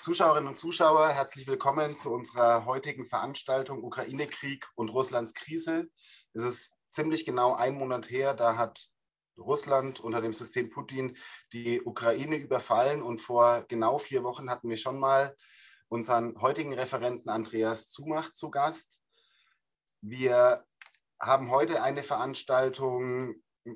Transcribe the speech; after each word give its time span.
Zuschauerinnen 0.00 0.48
und 0.48 0.56
Zuschauer, 0.56 1.10
herzlich 1.10 1.46
willkommen 1.46 1.94
zu 1.94 2.10
unserer 2.10 2.64
heutigen 2.64 3.04
Veranstaltung 3.04 3.84
Ukraine-Krieg 3.84 4.66
und 4.74 4.88
Russlands 4.88 5.34
Krise. 5.34 5.90
Es 6.32 6.42
ist 6.42 6.72
ziemlich 6.88 7.26
genau 7.26 7.52
ein 7.54 7.74
Monat 7.74 8.08
her, 8.08 8.32
da 8.32 8.56
hat 8.56 8.88
Russland 9.36 10.00
unter 10.00 10.22
dem 10.22 10.32
System 10.32 10.70
Putin 10.70 11.18
die 11.52 11.82
Ukraine 11.82 12.36
überfallen 12.36 13.02
und 13.02 13.20
vor 13.20 13.66
genau 13.68 13.98
vier 13.98 14.24
Wochen 14.24 14.48
hatten 14.48 14.70
wir 14.70 14.78
schon 14.78 14.98
mal 14.98 15.36
unseren 15.88 16.40
heutigen 16.40 16.72
Referenten 16.72 17.28
Andreas 17.28 17.90
Zumacht 17.90 18.34
zu 18.34 18.50
Gast. 18.50 18.98
Wir 20.00 20.64
haben 21.20 21.50
heute 21.50 21.82
eine 21.82 22.02
Veranstaltung 22.02 23.34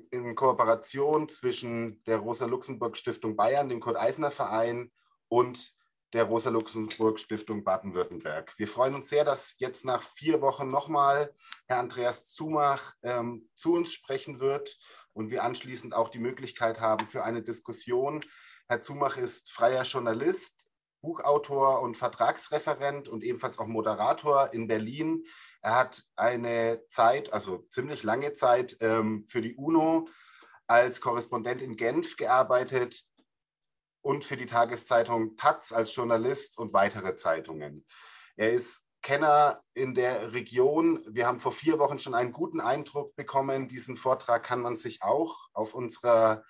in 0.09 0.33
Kooperation 0.33 1.29
zwischen 1.29 2.03
der 2.05 2.17
Rosa-Luxemburg-Stiftung 2.17 3.35
Bayern, 3.35 3.69
dem 3.69 3.79
Kurt-Eisner-Verein 3.79 4.91
und 5.27 5.74
der 6.15 6.23
Rosa-Luxemburg-Stiftung 6.23 7.65
Baden-Württemberg. 7.65 8.57
Wir 8.57 8.69
freuen 8.69 8.95
uns 8.95 9.09
sehr, 9.09 9.25
dass 9.25 9.55
jetzt 9.59 9.83
nach 9.83 10.01
vier 10.01 10.41
Wochen 10.41 10.71
nochmal 10.71 11.35
Herr 11.67 11.79
Andreas 11.79 12.31
Zumach 12.31 12.93
ähm, 13.03 13.49
zu 13.53 13.73
uns 13.73 13.91
sprechen 13.91 14.39
wird 14.39 14.77
und 15.11 15.29
wir 15.29 15.43
anschließend 15.43 15.93
auch 15.93 16.07
die 16.07 16.19
Möglichkeit 16.19 16.79
haben 16.79 17.05
für 17.05 17.25
eine 17.25 17.43
Diskussion. 17.43 18.21
Herr 18.69 18.79
Zumach 18.79 19.17
ist 19.17 19.51
freier 19.51 19.83
Journalist, 19.83 20.67
Buchautor 21.01 21.81
und 21.81 21.97
Vertragsreferent 21.97 23.09
und 23.09 23.21
ebenfalls 23.21 23.59
auch 23.59 23.67
Moderator 23.67 24.53
in 24.53 24.67
Berlin. 24.67 25.25
Er 25.61 25.75
hat 25.75 26.01
eine 26.15 26.81
Zeit, 26.87 27.33
also 27.33 27.65
ziemlich 27.69 28.03
lange 28.03 28.31
Zeit, 28.31 28.77
ähm, 28.79 29.25
für 29.27 29.41
die 29.41 29.55
UNO 29.55 30.07
als 30.65 31.01
Korrespondent 31.01 31.61
in 31.61 31.75
Genf 31.75 32.15
gearbeitet, 32.15 33.03
und 34.05 34.23
für 34.23 34.37
die 34.37 34.45
Tageszeitung 34.45 35.35
Taz 35.35 35.71
als 35.71 35.95
Journalist 35.95 36.59
und 36.59 36.73
weitere 36.73 37.15
Zeitungen. 37.15 37.87
Er 38.35 38.51
ist 38.51 38.85
Kenner 39.01 39.59
in 39.73 39.95
der 39.95 40.31
Region. 40.31 41.03
Wir 41.09 41.25
haben 41.25 41.39
vor 41.39 41.51
vier 41.51 41.79
Wochen 41.79 41.97
schon 41.97 42.13
einen 42.13 42.31
guten 42.31 42.61
Eindruck 42.61 43.15
bekommen. 43.15 43.67
Diesen 43.67 43.95
Vortrag 43.95 44.43
kann 44.43 44.61
man 44.61 44.75
sich 44.75 45.01
auch 45.01 45.49
auf 45.53 45.73
unserer 45.73 46.43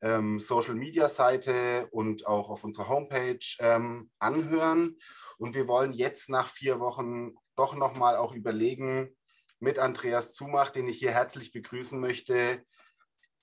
ähm, 0.00 0.38
Social-Media-Seite 0.38 1.88
und 1.90 2.28
auch 2.28 2.48
auf 2.48 2.62
unserer 2.62 2.88
Homepage 2.88 3.44
ähm, 3.58 4.12
anhören. 4.20 4.96
Und 5.38 5.56
wir 5.56 5.66
wollen 5.66 5.94
jetzt 5.94 6.30
nach 6.30 6.46
vier 6.46 6.78
Wochen 6.78 7.34
doch 7.56 7.74
nochmal 7.74 8.14
auch 8.14 8.32
überlegen, 8.32 9.16
mit 9.58 9.80
Andreas 9.80 10.34
Zumach, 10.34 10.70
den 10.70 10.86
ich 10.86 10.98
hier 10.98 11.10
herzlich 11.10 11.50
begrüßen 11.50 11.98
möchte, 11.98 12.64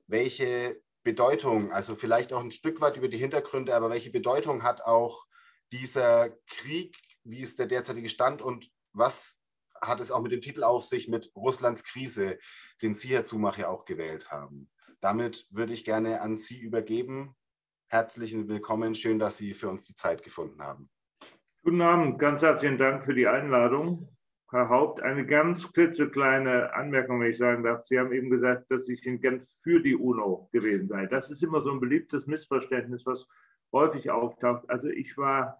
welche 0.07 0.81
Bedeutung, 1.03 1.71
also 1.71 1.95
vielleicht 1.95 2.33
auch 2.33 2.43
ein 2.43 2.51
Stück 2.51 2.81
weit 2.81 2.97
über 2.97 3.07
die 3.07 3.17
Hintergründe, 3.17 3.75
aber 3.75 3.89
welche 3.89 4.11
Bedeutung 4.11 4.63
hat 4.63 4.81
auch 4.81 5.25
dieser 5.71 6.31
Krieg, 6.47 6.97
wie 7.23 7.39
ist 7.39 7.59
der 7.59 7.67
derzeitige 7.67 8.09
Stand 8.09 8.41
und 8.41 8.69
was 8.93 9.39
hat 9.81 9.99
es 9.99 10.11
auch 10.11 10.21
mit 10.21 10.31
dem 10.31 10.41
Titel 10.41 10.63
auf 10.63 10.83
sich 10.83 11.07
mit 11.07 11.31
Russlands 11.35 11.83
Krise, 11.83 12.37
den 12.81 12.95
Sie, 12.95 13.09
Herr 13.09 13.25
Zumach, 13.25 13.57
ja 13.57 13.69
auch 13.69 13.85
gewählt 13.85 14.29
haben. 14.29 14.69
Damit 14.99 15.47
würde 15.51 15.73
ich 15.73 15.85
gerne 15.85 16.21
an 16.21 16.35
Sie 16.35 16.59
übergeben. 16.59 17.35
Herzlichen 17.87 18.49
Willkommen, 18.49 18.93
schön, 18.93 19.19
dass 19.19 19.37
Sie 19.37 19.53
für 19.53 19.69
uns 19.69 19.85
die 19.85 19.95
Zeit 19.95 20.21
gefunden 20.21 20.61
haben. 20.61 20.89
Guten 21.63 21.81
Abend, 21.81 22.19
ganz 22.19 22.41
herzlichen 22.41 22.77
Dank 22.77 23.05
für 23.05 23.13
die 23.13 23.27
Einladung. 23.27 24.09
Herr 24.51 24.69
Haupt, 24.69 25.01
eine 25.03 25.27
ganz 25.27 25.71
klitzekleine 25.73 26.73
Anmerkung, 26.73 27.21
wenn 27.21 27.29
ich 27.29 27.37
sagen 27.37 27.63
darf. 27.63 27.85
Sie 27.85 27.99
haben 27.99 28.11
eben 28.11 28.31
gesagt, 28.31 28.71
dass 28.71 28.89
ich 28.89 29.05
in 29.05 29.21
Genf 29.21 29.45
für 29.61 29.79
die 29.79 29.95
UNO 29.95 30.49
gewesen 30.51 30.87
sei. 30.87 31.05
Das 31.05 31.29
ist 31.29 31.43
immer 31.43 31.61
so 31.61 31.71
ein 31.71 31.79
beliebtes 31.79 32.25
Missverständnis, 32.25 33.05
was 33.05 33.27
häufig 33.71 34.09
auftaucht. 34.09 34.67
Also 34.67 34.87
ich 34.87 35.15
war 35.17 35.59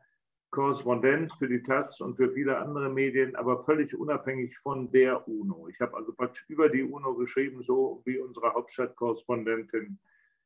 Korrespondent 0.50 1.32
für 1.38 1.48
die 1.48 1.62
Taz 1.62 2.02
und 2.02 2.16
für 2.16 2.32
viele 2.32 2.58
andere 2.58 2.90
Medien, 2.90 3.36
aber 3.36 3.64
völlig 3.64 3.94
unabhängig 3.94 4.58
von 4.58 4.92
der 4.92 5.28
UNO. 5.28 5.68
Ich 5.68 5.80
habe 5.80 5.96
also 5.96 6.12
praktisch 6.12 6.46
über 6.48 6.70
die 6.70 6.82
UNO 6.82 7.14
geschrieben, 7.14 7.62
so 7.62 8.02
wie 8.06 8.18
unsere 8.18 8.56
Hauptstadtkorrespondentin 8.56 10.00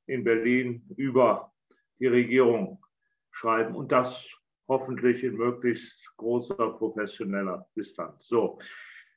in 0.07 0.23
Berlin 0.25 0.83
über 0.97 1.53
die 1.99 2.07
Regierung 2.07 2.83
schreiben. 3.31 3.73
Und 3.73 3.93
das 3.93 4.37
hoffentlich 4.67 5.23
in 5.23 5.35
möglichst 5.35 6.15
großer 6.17 6.69
professioneller 6.77 7.67
Distanz. 7.75 8.27
So, 8.27 8.59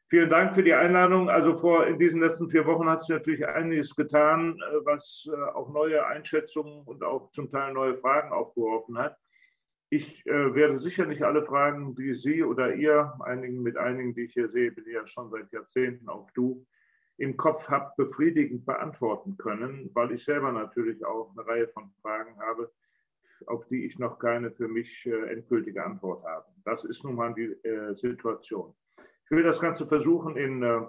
vielen 0.08 0.30
Dank 0.30 0.54
für 0.54 0.62
die 0.62 0.74
Einladung. 0.74 1.28
Also 1.28 1.56
vor 1.56 1.86
in 1.86 1.98
diesen 1.98 2.20
letzten 2.20 2.50
vier 2.50 2.66
Wochen 2.66 2.88
hat 2.88 3.00
sich 3.00 3.10
natürlich 3.10 3.46
einiges 3.46 3.94
getan, 3.94 4.58
äh, 4.58 4.84
was 4.84 5.28
äh, 5.32 5.36
auch 5.54 5.72
neue 5.72 6.06
Einschätzungen 6.06 6.82
und 6.84 7.02
auch 7.02 7.30
zum 7.32 7.50
Teil 7.50 7.72
neue 7.72 7.96
Fragen 7.96 8.32
aufgeworfen 8.32 8.98
hat. 8.98 9.16
Ich 9.88 10.26
äh, 10.26 10.54
werde 10.54 10.80
sicher 10.80 11.06
nicht 11.06 11.22
alle 11.22 11.44
Fragen, 11.44 11.94
die 11.94 12.14
Sie 12.14 12.42
oder 12.42 12.74
ihr, 12.74 13.14
einigen 13.20 13.62
mit 13.62 13.76
einigen, 13.76 14.14
die 14.14 14.22
ich 14.22 14.32
hier 14.32 14.48
sehe, 14.48 14.72
bin 14.72 14.84
ich 14.86 14.94
ja 14.94 15.06
schon 15.06 15.30
seit 15.30 15.52
Jahrzehnten 15.52 16.08
auch 16.08 16.28
du, 16.32 16.66
im 17.18 17.36
Kopf 17.36 17.68
habt, 17.68 17.96
befriedigend 17.96 18.66
beantworten 18.66 19.36
können, 19.36 19.90
weil 19.94 20.12
ich 20.12 20.24
selber 20.24 20.52
natürlich 20.52 21.04
auch 21.04 21.30
eine 21.30 21.46
Reihe 21.46 21.68
von 21.68 21.90
Fragen 22.02 22.38
habe, 22.40 22.70
auf 23.46 23.66
die 23.68 23.86
ich 23.86 23.98
noch 23.98 24.18
keine 24.18 24.50
für 24.50 24.68
mich 24.68 25.06
äh, 25.06 25.32
endgültige 25.32 25.84
Antwort 25.84 26.24
habe. 26.24 26.46
Das 26.64 26.84
ist 26.84 27.04
nun 27.04 27.14
mal 27.14 27.34
die 27.34 27.52
äh, 27.66 27.94
Situation. 27.94 28.74
Ich 29.24 29.30
will 29.30 29.42
das 29.42 29.60
Ganze 29.60 29.86
versuchen 29.86 30.36
in 30.36 30.62
äh, 30.62 30.80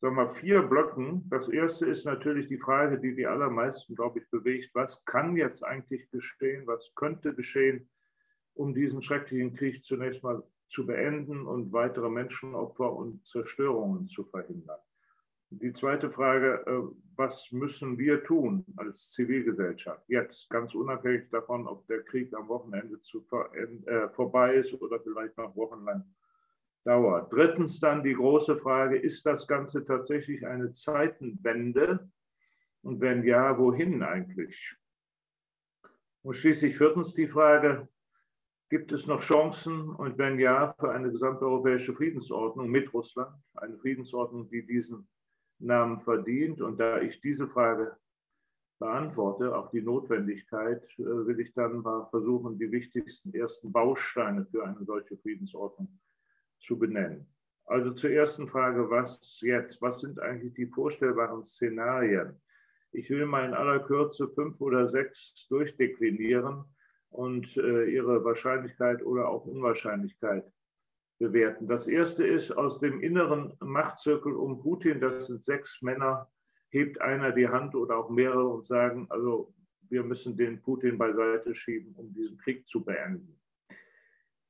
sagen 0.00 0.16
wir, 0.16 0.28
vier 0.28 0.62
Blöcken. 0.62 1.28
Das 1.28 1.48
erste 1.48 1.86
ist 1.86 2.04
natürlich 2.04 2.46
die 2.48 2.58
Frage, 2.58 2.98
die 2.98 3.14
die 3.14 3.26
allermeisten, 3.26 3.94
glaube 3.94 4.20
ich, 4.20 4.30
bewegt. 4.30 4.70
Was 4.74 5.04
kann 5.04 5.36
jetzt 5.36 5.64
eigentlich 5.64 6.10
geschehen? 6.10 6.66
Was 6.66 6.92
könnte 6.94 7.34
geschehen, 7.34 7.88
um 8.54 8.74
diesen 8.74 9.02
schrecklichen 9.02 9.54
Krieg 9.54 9.84
zunächst 9.84 10.22
mal 10.22 10.42
zu 10.68 10.86
beenden 10.86 11.46
und 11.46 11.72
weitere 11.72 12.08
Menschenopfer 12.08 12.92
und 12.92 13.26
Zerstörungen 13.26 14.06
zu 14.08 14.24
verhindern? 14.24 14.78
Die 15.50 15.72
zweite 15.72 16.10
Frage, 16.10 16.62
äh, 16.66 16.94
was 17.16 17.50
müssen 17.52 17.98
wir 17.98 18.22
tun 18.22 18.66
als 18.76 19.12
Zivilgesellschaft 19.12 20.04
jetzt, 20.08 20.48
ganz 20.50 20.74
unabhängig 20.74 21.30
davon, 21.30 21.66
ob 21.66 21.86
der 21.86 22.02
Krieg 22.02 22.34
am 22.34 22.48
Wochenende 22.48 23.00
zu, 23.00 23.26
äh, 23.86 24.08
vorbei 24.10 24.56
ist 24.56 24.74
oder 24.74 25.00
vielleicht 25.00 25.38
noch 25.38 25.56
wochenlang 25.56 26.04
dauert. 26.84 27.32
Drittens 27.32 27.80
dann 27.80 28.02
die 28.02 28.14
große 28.14 28.58
Frage, 28.58 28.98
ist 28.98 29.24
das 29.24 29.46
Ganze 29.46 29.84
tatsächlich 29.84 30.46
eine 30.46 30.72
Zeitenwende? 30.74 32.10
Und 32.82 33.00
wenn 33.00 33.24
ja, 33.24 33.58
wohin 33.58 34.02
eigentlich? 34.02 34.76
Und 36.22 36.34
schließlich 36.34 36.76
viertens 36.76 37.14
die 37.14 37.26
Frage, 37.26 37.88
gibt 38.68 38.92
es 38.92 39.06
noch 39.06 39.22
Chancen 39.22 39.88
und 39.88 40.18
wenn 40.18 40.38
ja, 40.38 40.74
für 40.78 40.90
eine 40.90 41.10
gesamteuropäische 41.10 41.94
Friedensordnung 41.94 42.68
mit 42.68 42.92
Russland, 42.92 43.34
eine 43.54 43.78
Friedensordnung, 43.78 44.48
die 44.50 44.66
diesen 44.66 45.08
Namen 45.58 46.00
verdient. 46.00 46.60
Und 46.60 46.78
da 46.78 47.00
ich 47.00 47.20
diese 47.20 47.48
Frage 47.48 47.96
beantworte, 48.78 49.56
auch 49.56 49.70
die 49.70 49.82
Notwendigkeit, 49.82 50.82
äh, 50.98 51.26
will 51.26 51.40
ich 51.40 51.52
dann 51.54 51.82
mal 51.82 52.06
versuchen, 52.10 52.58
die 52.58 52.70
wichtigsten 52.70 53.34
ersten 53.34 53.72
Bausteine 53.72 54.46
für 54.46 54.64
eine 54.64 54.84
solche 54.84 55.16
Friedensordnung 55.18 55.98
zu 56.58 56.78
benennen. 56.78 57.26
Also 57.66 57.92
zur 57.92 58.10
ersten 58.10 58.48
Frage, 58.48 58.88
was 58.88 59.40
jetzt? 59.40 59.82
Was 59.82 60.00
sind 60.00 60.20
eigentlich 60.20 60.54
die 60.54 60.66
vorstellbaren 60.66 61.44
Szenarien? 61.44 62.40
Ich 62.92 63.10
will 63.10 63.26
mal 63.26 63.44
in 63.44 63.52
aller 63.52 63.80
Kürze 63.80 64.28
fünf 64.28 64.60
oder 64.60 64.88
sechs 64.88 65.46
durchdeklinieren 65.48 66.64
und 67.10 67.56
äh, 67.58 67.84
ihre 67.84 68.24
Wahrscheinlichkeit 68.24 69.04
oder 69.04 69.28
auch 69.28 69.44
Unwahrscheinlichkeit 69.44 70.50
bewerten. 71.18 71.66
Das 71.66 71.86
erste 71.86 72.26
ist 72.26 72.50
aus 72.52 72.78
dem 72.78 73.00
inneren 73.00 73.56
Machtzirkel 73.60 74.34
um 74.34 74.60
Putin, 74.60 75.00
das 75.00 75.26
sind 75.26 75.44
sechs 75.44 75.82
Männer, 75.82 76.30
hebt 76.70 77.00
einer 77.00 77.32
die 77.32 77.48
Hand 77.48 77.74
oder 77.74 77.96
auch 77.96 78.10
mehrere 78.10 78.48
und 78.48 78.66
sagen, 78.66 79.06
also 79.10 79.52
wir 79.88 80.02
müssen 80.02 80.36
den 80.36 80.60
Putin 80.60 80.98
beiseite 80.98 81.54
schieben, 81.54 81.94
um 81.96 82.12
diesen 82.12 82.38
Krieg 82.38 82.66
zu 82.68 82.84
beenden. 82.84 83.40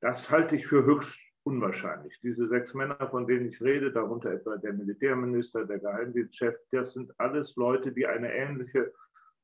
Das 0.01 0.29
halte 0.29 0.55
ich 0.55 0.67
für 0.67 0.85
höchst 0.85 1.19
unwahrscheinlich. 1.43 2.19
Diese 2.21 2.47
sechs 2.47 2.73
Männer, 2.73 3.09
von 3.09 3.25
denen 3.25 3.47
ich 3.47 3.61
rede, 3.61 3.91
darunter 3.91 4.31
etwa 4.31 4.57
der 4.57 4.73
Militärminister, 4.73 5.65
der 5.65 5.79
Geheimdienstchef, 5.79 6.55
das 6.71 6.93
sind 6.93 7.11
alles 7.17 7.55
Leute, 7.55 7.91
die 7.91 8.05
eine 8.05 8.33
ähnliche 8.33 8.93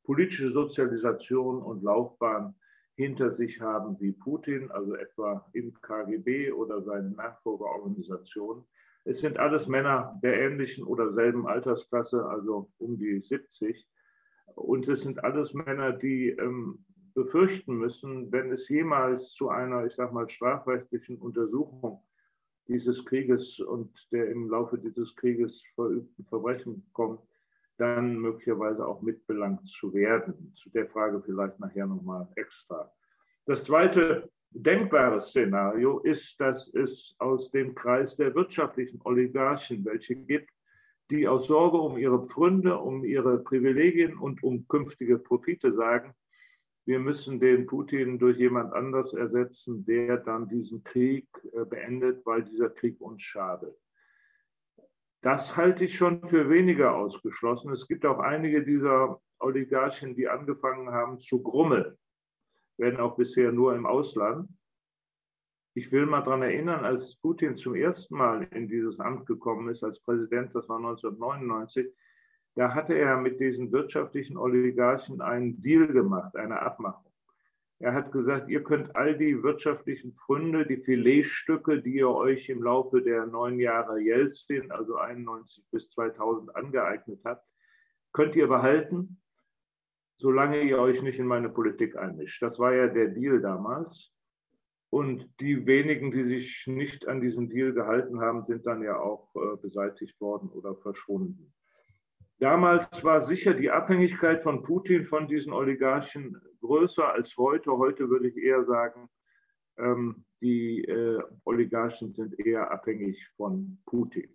politische 0.04 0.50
Sozialisation 0.50 1.62
und 1.62 1.84
Laufbahn 1.84 2.56
hinter 2.96 3.32
sich 3.32 3.62
haben 3.62 4.00
wie 4.00 4.12
Putin, 4.12 4.72
also 4.72 4.96
etwa 4.96 5.46
im 5.54 5.74
KGB 5.82 6.52
oder 6.52 6.82
seine 6.82 7.12
Nachfolgeorganisation. 7.12 8.66
Es 9.04 9.20
sind 9.20 9.38
alles 9.38 9.68
Männer 9.68 10.20
der 10.24 10.40
ähnlichen 10.42 10.84
oder 10.84 11.12
selben 11.12 11.48
Altersklasse, 11.48 12.26
also 12.26 12.72
um 12.80 12.98
die 12.98 13.22
70. 13.22 13.86
Und 14.56 14.88
es 14.88 15.02
sind 15.02 15.24
alles 15.24 15.54
Männer, 15.54 15.92
die 15.92 16.30
ähm, 16.30 16.86
befürchten 17.14 17.76
müssen, 17.76 18.32
wenn 18.32 18.52
es 18.52 18.68
jemals 18.70 19.32
zu 19.32 19.50
einer, 19.50 19.86
ich 19.86 19.94
sag 19.94 20.12
mal, 20.14 20.30
strafrechtlichen 20.30 21.18
Untersuchung 21.18 22.02
dieses 22.68 23.06
Krieges 23.06 23.60
und 23.60 23.92
der 24.12 24.30
im 24.30 24.50
Laufe 24.50 24.78
dieses 24.78 25.16
Krieges 25.16 25.64
verübten 25.76 26.26
Verbrechen 26.26 26.86
kommt, 26.94 27.22
dann 27.78 28.18
möglicherweise 28.18 28.86
auch 28.88 29.02
mitbelangt 29.02 29.68
zu 29.68 29.94
werden. 29.94 30.54
Zu 30.56 30.70
der 30.70 30.88
Frage 30.88 31.22
vielleicht 31.22 31.60
nachher 31.60 31.86
nochmal 31.86 32.28
extra. 32.36 32.92
Das 33.46 33.64
Zweite, 33.64 34.30
denkbare 34.52 35.22
Szenario 35.22 36.00
ist, 36.00 36.40
dass 36.40 36.74
es 36.74 37.16
aus 37.20 37.52
dem 37.52 37.76
Kreis 37.76 38.16
der 38.16 38.34
wirtschaftlichen 38.34 39.02
Oligarchen 39.04 39.84
welche 39.86 40.16
gibt, 40.16 40.50
die 41.12 41.28
aus 41.28 41.48
Sorge 41.48 41.78
um 41.78 41.98
ihre 41.98 42.26
Pfründe, 42.26 42.78
um 42.78 43.04
ihre 43.04 43.38
Privilegien 43.40 44.18
und 44.18 44.44
um 44.44 44.68
künftige 44.68 45.20
Profite 45.20 45.74
sagen, 45.74 46.14
wir 46.86 47.00
müssen 47.00 47.40
den 47.40 47.66
Putin 47.66 48.20
durch 48.20 48.38
jemand 48.38 48.74
anders 48.74 49.14
ersetzen, 49.14 49.86
der 49.86 50.18
dann 50.18 50.48
diesen 50.48 50.84
Krieg 50.84 51.28
äh, 51.54 51.66
beendet, 51.66 52.24
weil 52.26 52.44
dieser 52.44 52.70
Krieg 52.70 53.02
uns 53.02 53.24
schadet. 53.24 53.76
Das 55.26 55.58
halte 55.58 55.86
ich 55.86 55.96
schon 55.98 56.22
für 56.28 56.52
weniger 56.52 56.96
ausgeschlossen. 56.96 57.72
Es 57.72 57.88
gibt 57.88 58.06
auch 58.06 58.20
einige 58.20 58.64
dieser 58.64 59.20
Oligarchen, 59.40 60.16
die 60.16 60.28
angefangen 60.28 60.92
haben 60.92 61.20
zu 61.20 61.42
grummeln, 61.42 61.98
werden 62.78 63.00
auch 63.00 63.16
bisher 63.16 63.52
nur 63.52 63.74
im 63.74 63.88
Ausland. 63.88 64.48
Ich 65.74 65.92
will 65.92 66.06
mal 66.06 66.22
daran 66.22 66.44
erinnern, 66.44 66.86
als 66.86 67.16
Putin 67.16 67.56
zum 67.56 67.74
ersten 67.74 68.16
Mal 68.16 68.44
in 68.52 68.68
dieses 68.68 69.00
Amt 69.00 69.26
gekommen 69.26 69.70
ist 69.70 69.84
als 69.84 70.00
Präsident, 70.00 70.54
das 70.54 70.70
war 70.70 70.78
1999, 70.78 71.92
da 72.54 72.76
hatte 72.76 72.94
er 72.94 73.18
mit 73.18 73.40
diesen 73.40 73.72
wirtschaftlichen 73.72 74.38
Oligarchen 74.38 75.22
einen 75.22 75.60
Deal 75.60 75.88
gemacht, 75.88 76.36
eine 76.36 76.62
Abmachung. 76.62 77.15
Er 77.80 77.94
hat 77.94 78.12
gesagt, 78.12 78.50
ihr 78.50 78.64
könnt 78.64 78.96
all 78.96 79.18
die 79.18 79.44
wirtschaftlichen 79.44 80.14
Pfründe, 80.14 80.66
die 80.66 80.78
Filetstücke, 80.78 81.82
die 81.82 81.96
ihr 81.96 82.10
euch 82.10 82.48
im 82.50 82.64
Laufe 82.64 83.02
der 83.02 83.26
neun 83.26 83.60
Jahre 83.60 84.00
Jelzin, 84.00 84.72
also 84.72 84.96
91 84.96 85.66
bis 85.72 85.90
2000 85.90 86.56
angeeignet 86.56 87.20
habt, 87.26 87.46
könnt 88.14 88.36
ihr 88.38 88.48
behalten, 88.48 89.22
solange 90.18 90.62
ihr 90.62 90.80
euch 90.80 91.02
nicht 91.02 91.20
in 91.20 91.28
meine 91.28 91.50
Politik 91.50 91.98
einmischt. 91.98 92.42
Das 92.42 92.58
war 92.60 92.74
ja 92.74 92.88
der 92.88 93.10
Deal 93.10 93.42
damals. 93.42 94.14
Und 94.90 95.30
die 95.42 95.66
wenigen, 95.66 96.12
die 96.12 96.24
sich 96.24 96.68
nicht 96.68 97.06
an 97.10 97.20
diesen 97.20 97.50
Deal 97.50 97.74
gehalten 97.74 98.22
haben, 98.22 98.46
sind 98.46 98.66
dann 98.66 98.82
ja 98.82 98.98
auch 98.98 99.36
äh, 99.36 99.58
beseitigt 99.62 100.22
worden 100.22 100.50
oder 100.50 100.76
verschwunden. 100.78 101.54
Damals 102.40 103.04
war 103.04 103.22
sicher 103.22 103.54
die 103.54 103.72
Abhängigkeit 103.72 104.44
von 104.44 104.64
Putin 104.64 105.04
von 105.04 105.28
diesen 105.28 105.52
Oligarchen 105.52 106.42
größer 106.66 107.14
als 107.14 107.38
heute. 107.38 107.78
Heute 107.78 108.10
würde 108.10 108.28
ich 108.28 108.38
eher 108.38 108.66
sagen, 108.66 109.10
ähm, 109.78 110.26
die 110.42 110.84
äh, 110.84 111.22
Oligarchen 111.44 112.14
sind 112.14 112.40
eher 112.40 112.72
abhängig 112.72 113.28
von 113.38 113.82
Putin. 113.86 114.30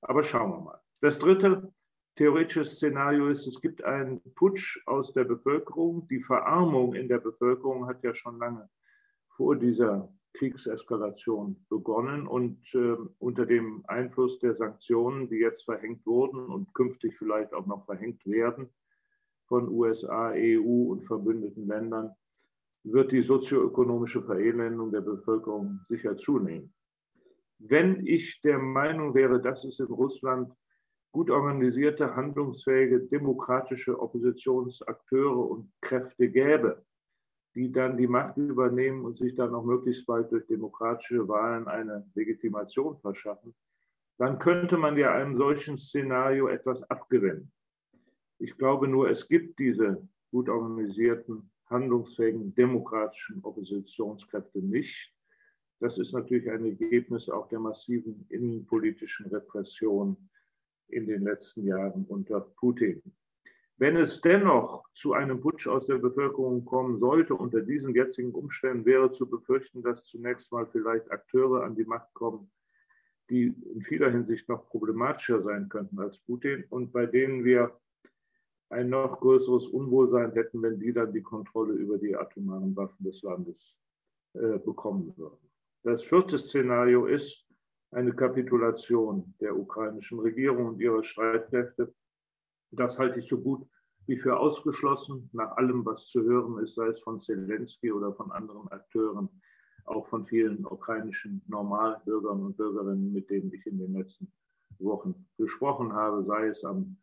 Aber 0.00 0.22
schauen 0.22 0.50
wir 0.50 0.60
mal. 0.60 0.80
Das 1.00 1.18
dritte 1.18 1.72
theoretische 2.16 2.64
Szenario 2.64 3.28
ist, 3.28 3.46
es 3.46 3.60
gibt 3.60 3.82
einen 3.84 4.20
Putsch 4.34 4.80
aus 4.86 5.12
der 5.12 5.24
Bevölkerung. 5.24 6.06
Die 6.08 6.20
Verarmung 6.20 6.94
in 6.94 7.08
der 7.08 7.18
Bevölkerung 7.18 7.86
hat 7.86 8.02
ja 8.04 8.14
schon 8.14 8.38
lange 8.38 8.68
vor 9.36 9.56
dieser 9.56 10.12
Kriegseskalation 10.34 11.64
begonnen 11.68 12.26
und 12.26 12.58
äh, 12.74 12.96
unter 13.18 13.46
dem 13.46 13.84
Einfluss 13.86 14.38
der 14.40 14.54
Sanktionen, 14.54 15.28
die 15.28 15.36
jetzt 15.36 15.64
verhängt 15.64 16.04
wurden 16.06 16.46
und 16.46 16.74
künftig 16.74 17.16
vielleicht 17.16 17.54
auch 17.54 17.66
noch 17.66 17.86
verhängt 17.86 18.24
werden 18.26 18.68
von 19.46 19.68
USA, 19.68 20.32
EU 20.34 20.92
und 20.92 21.04
verbündeten 21.04 21.66
Ländern, 21.66 22.10
wird 22.84 23.12
die 23.12 23.22
sozioökonomische 23.22 24.22
Verelendung 24.22 24.92
der 24.92 25.00
Bevölkerung 25.00 25.80
sicher 25.88 26.16
zunehmen. 26.16 26.72
Wenn 27.58 28.06
ich 28.06 28.40
der 28.42 28.58
Meinung 28.58 29.14
wäre, 29.14 29.40
dass 29.40 29.64
es 29.64 29.80
in 29.80 29.86
Russland 29.86 30.52
gut 31.12 31.30
organisierte, 31.30 32.14
handlungsfähige, 32.14 33.00
demokratische 33.00 33.98
Oppositionsakteure 33.98 35.48
und 35.48 35.72
Kräfte 35.80 36.28
gäbe, 36.28 36.84
die 37.54 37.70
dann 37.70 37.96
die 37.96 38.08
Macht 38.08 38.36
übernehmen 38.36 39.04
und 39.04 39.16
sich 39.16 39.34
dann 39.34 39.54
auch 39.54 39.64
möglichst 39.64 40.06
bald 40.06 40.30
durch 40.32 40.46
demokratische 40.46 41.26
Wahlen 41.28 41.68
eine 41.68 42.04
Legitimation 42.14 42.98
verschaffen, 42.98 43.54
dann 44.18 44.38
könnte 44.38 44.76
man 44.76 44.96
ja 44.96 45.12
einem 45.12 45.36
solchen 45.36 45.78
Szenario 45.78 46.48
etwas 46.48 46.82
abgewinnen. 46.90 47.52
Ich 48.38 48.56
glaube 48.56 48.88
nur, 48.88 49.10
es 49.10 49.28
gibt 49.28 49.58
diese 49.58 50.06
gut 50.30 50.48
organisierten, 50.48 51.50
handlungsfähigen, 51.66 52.54
demokratischen 52.54 53.42
Oppositionskräfte 53.42 54.58
nicht. 54.58 55.12
Das 55.80 55.98
ist 55.98 56.12
natürlich 56.12 56.50
ein 56.50 56.64
Ergebnis 56.64 57.28
auch 57.28 57.48
der 57.48 57.60
massiven 57.60 58.26
innenpolitischen 58.30 59.26
Repression 59.26 60.28
in 60.88 61.06
den 61.06 61.22
letzten 61.22 61.66
Jahren 61.66 62.04
unter 62.06 62.40
Putin. 62.40 63.02
Wenn 63.76 63.96
es 63.96 64.20
dennoch 64.20 64.88
zu 64.94 65.14
einem 65.14 65.40
Putsch 65.40 65.66
aus 65.66 65.86
der 65.86 65.98
Bevölkerung 65.98 66.64
kommen 66.64 66.98
sollte, 66.98 67.34
unter 67.34 67.60
diesen 67.60 67.92
jetzigen 67.94 68.32
Umständen 68.32 68.84
wäre 68.84 69.10
zu 69.10 69.28
befürchten, 69.28 69.82
dass 69.82 70.04
zunächst 70.04 70.52
mal 70.52 70.66
vielleicht 70.66 71.10
Akteure 71.10 71.64
an 71.64 71.74
die 71.74 71.84
Macht 71.84 72.14
kommen, 72.14 72.52
die 73.30 73.46
in 73.46 73.82
vieler 73.82 74.10
Hinsicht 74.10 74.48
noch 74.48 74.68
problematischer 74.68 75.42
sein 75.42 75.68
könnten 75.68 75.98
als 75.98 76.20
Putin 76.20 76.64
und 76.68 76.92
bei 76.92 77.06
denen 77.06 77.44
wir 77.44 77.76
ein 78.70 78.88
noch 78.88 79.20
größeres 79.20 79.68
Unwohlsein 79.68 80.32
hätten, 80.32 80.62
wenn 80.62 80.78
die 80.78 80.92
dann 80.92 81.12
die 81.12 81.22
Kontrolle 81.22 81.74
über 81.74 81.98
die 81.98 82.16
atomaren 82.16 82.74
Waffen 82.76 83.04
des 83.04 83.22
Landes 83.22 83.78
äh, 84.34 84.58
bekommen 84.58 85.14
würden. 85.16 85.50
Das 85.82 86.02
vierte 86.02 86.38
Szenario 86.38 87.06
ist 87.06 87.44
eine 87.90 88.12
Kapitulation 88.12 89.34
der 89.40 89.56
ukrainischen 89.56 90.18
Regierung 90.18 90.66
und 90.66 90.80
ihrer 90.80 91.04
Streitkräfte 91.04 91.94
das 92.76 92.98
halte 92.98 93.20
ich 93.20 93.28
so 93.28 93.40
gut 93.40 93.66
wie 94.06 94.18
für 94.18 94.38
ausgeschlossen, 94.38 95.30
nach 95.32 95.56
allem, 95.56 95.84
was 95.84 96.08
zu 96.08 96.22
hören 96.22 96.62
ist, 96.62 96.74
sei 96.74 96.88
es 96.88 97.00
von 97.00 97.20
Zelensky 97.20 97.90
oder 97.90 98.12
von 98.12 98.30
anderen 98.32 98.68
Akteuren, 98.68 99.28
auch 99.86 100.06
von 100.06 100.24
vielen 100.24 100.66
ukrainischen 100.66 101.42
Normalbürgern 101.46 102.42
und 102.42 102.56
Bürgerinnen, 102.56 103.12
mit 103.12 103.30
denen 103.30 103.52
ich 103.52 103.66
in 103.66 103.78
den 103.78 103.94
letzten 103.94 104.30
Wochen 104.78 105.26
gesprochen 105.38 105.92
habe, 105.92 106.24
sei 106.24 106.48
es 106.48 106.64
am 106.64 106.96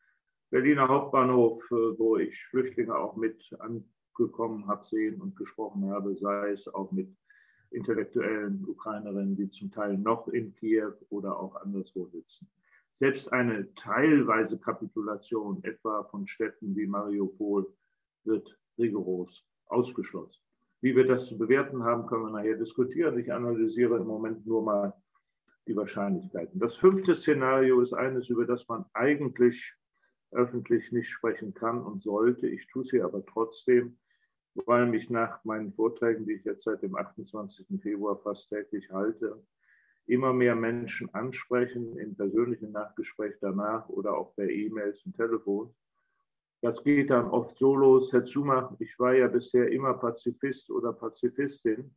Berliner 0.52 0.90
Hauptbahnhof, 0.90 1.64
äh, 1.72 1.98
wo 1.98 2.18
ich 2.18 2.46
Flüchtlinge 2.48 2.94
auch 2.94 3.16
mit 3.16 3.42
angekommen 3.60 4.68
habe, 4.68 4.86
sehen 4.86 5.22
und 5.22 5.38
gesprochen 5.38 5.90
habe, 5.90 6.16
sei 6.18 6.52
es 6.52 6.68
auch 6.68 6.92
mit 6.92 7.10
intellektuellen 7.72 8.66
Ukrainerinnen, 8.68 9.38
die 9.38 9.50
zum 9.50 9.72
Teil 9.72 9.98
noch 9.98 10.28
in 10.28 10.54
Kiew 10.54 10.92
oder 11.10 11.40
auch 11.40 11.56
anderswo 11.56 12.06
sitzen. 12.08 12.50
Selbst 12.96 13.32
eine 13.32 13.74
teilweise 13.76 14.60
Kapitulation, 14.60 15.64
etwa 15.64 16.04
von 16.04 16.28
Städten 16.28 16.76
wie 16.76 16.86
Mariupol, 16.86 17.74
wird 18.26 18.60
rigoros 18.78 19.48
ausgeschlossen. 19.68 20.42
Wie 20.82 20.94
wir 20.94 21.08
das 21.08 21.28
zu 21.28 21.38
bewerten 21.38 21.84
haben, 21.84 22.08
können 22.08 22.24
wir 22.24 22.32
nachher 22.32 22.58
diskutieren. 22.58 23.18
Ich 23.18 23.32
analysiere 23.32 23.98
im 23.98 24.06
Moment 24.06 24.46
nur 24.46 24.64
mal 24.64 24.94
die 25.66 25.76
Wahrscheinlichkeiten. 25.78 26.60
Das 26.60 26.76
fünfte 26.76 27.16
Szenario 27.16 27.80
ist 27.80 27.94
eines, 27.94 28.30
über 28.30 28.46
das 28.46 28.68
man 28.68 28.84
eigentlich 28.94 29.76
öffentlich 30.32 30.92
nicht 30.92 31.10
sprechen 31.10 31.54
kann 31.54 31.82
und 31.82 32.02
sollte. 32.02 32.48
Ich 32.48 32.68
tue 32.68 32.84
es 32.84 32.90
hier 32.90 33.06
aber 33.06 33.26
trotzdem, 33.26 33.98
weil 34.54 34.86
mich 34.86 35.10
nach 35.10 35.44
meinen 35.44 35.74
Vorträgen, 35.74 36.26
die 36.26 36.34
ich 36.34 36.44
jetzt 36.44 36.64
seit 36.64 36.82
dem 36.82 36.96
28. 36.96 37.68
Februar 37.82 38.18
fast 38.18 38.50
täglich 38.50 38.90
halte, 38.92 39.42
immer 40.06 40.34
mehr 40.34 40.56
Menschen 40.56 41.14
ansprechen 41.14 41.98
im 41.98 42.16
persönlichen 42.16 42.72
Nachgespräch 42.72 43.36
danach 43.40 43.88
oder 43.90 44.18
auch 44.18 44.36
per 44.36 44.50
E-Mails 44.50 45.06
und 45.06 45.16
Telefon. 45.16 45.74
Das 46.62 46.84
geht 46.84 47.10
dann 47.10 47.30
oft 47.30 47.58
so 47.58 47.76
los, 47.76 48.12
Herr 48.12 48.24
Zumach, 48.24 48.74
ich 48.80 49.00
war 49.00 49.14
ja 49.14 49.28
bisher 49.28 49.72
immer 49.72 49.96
Pazifist 49.96 50.70
oder 50.70 50.94
Pazifistin, 50.94 51.96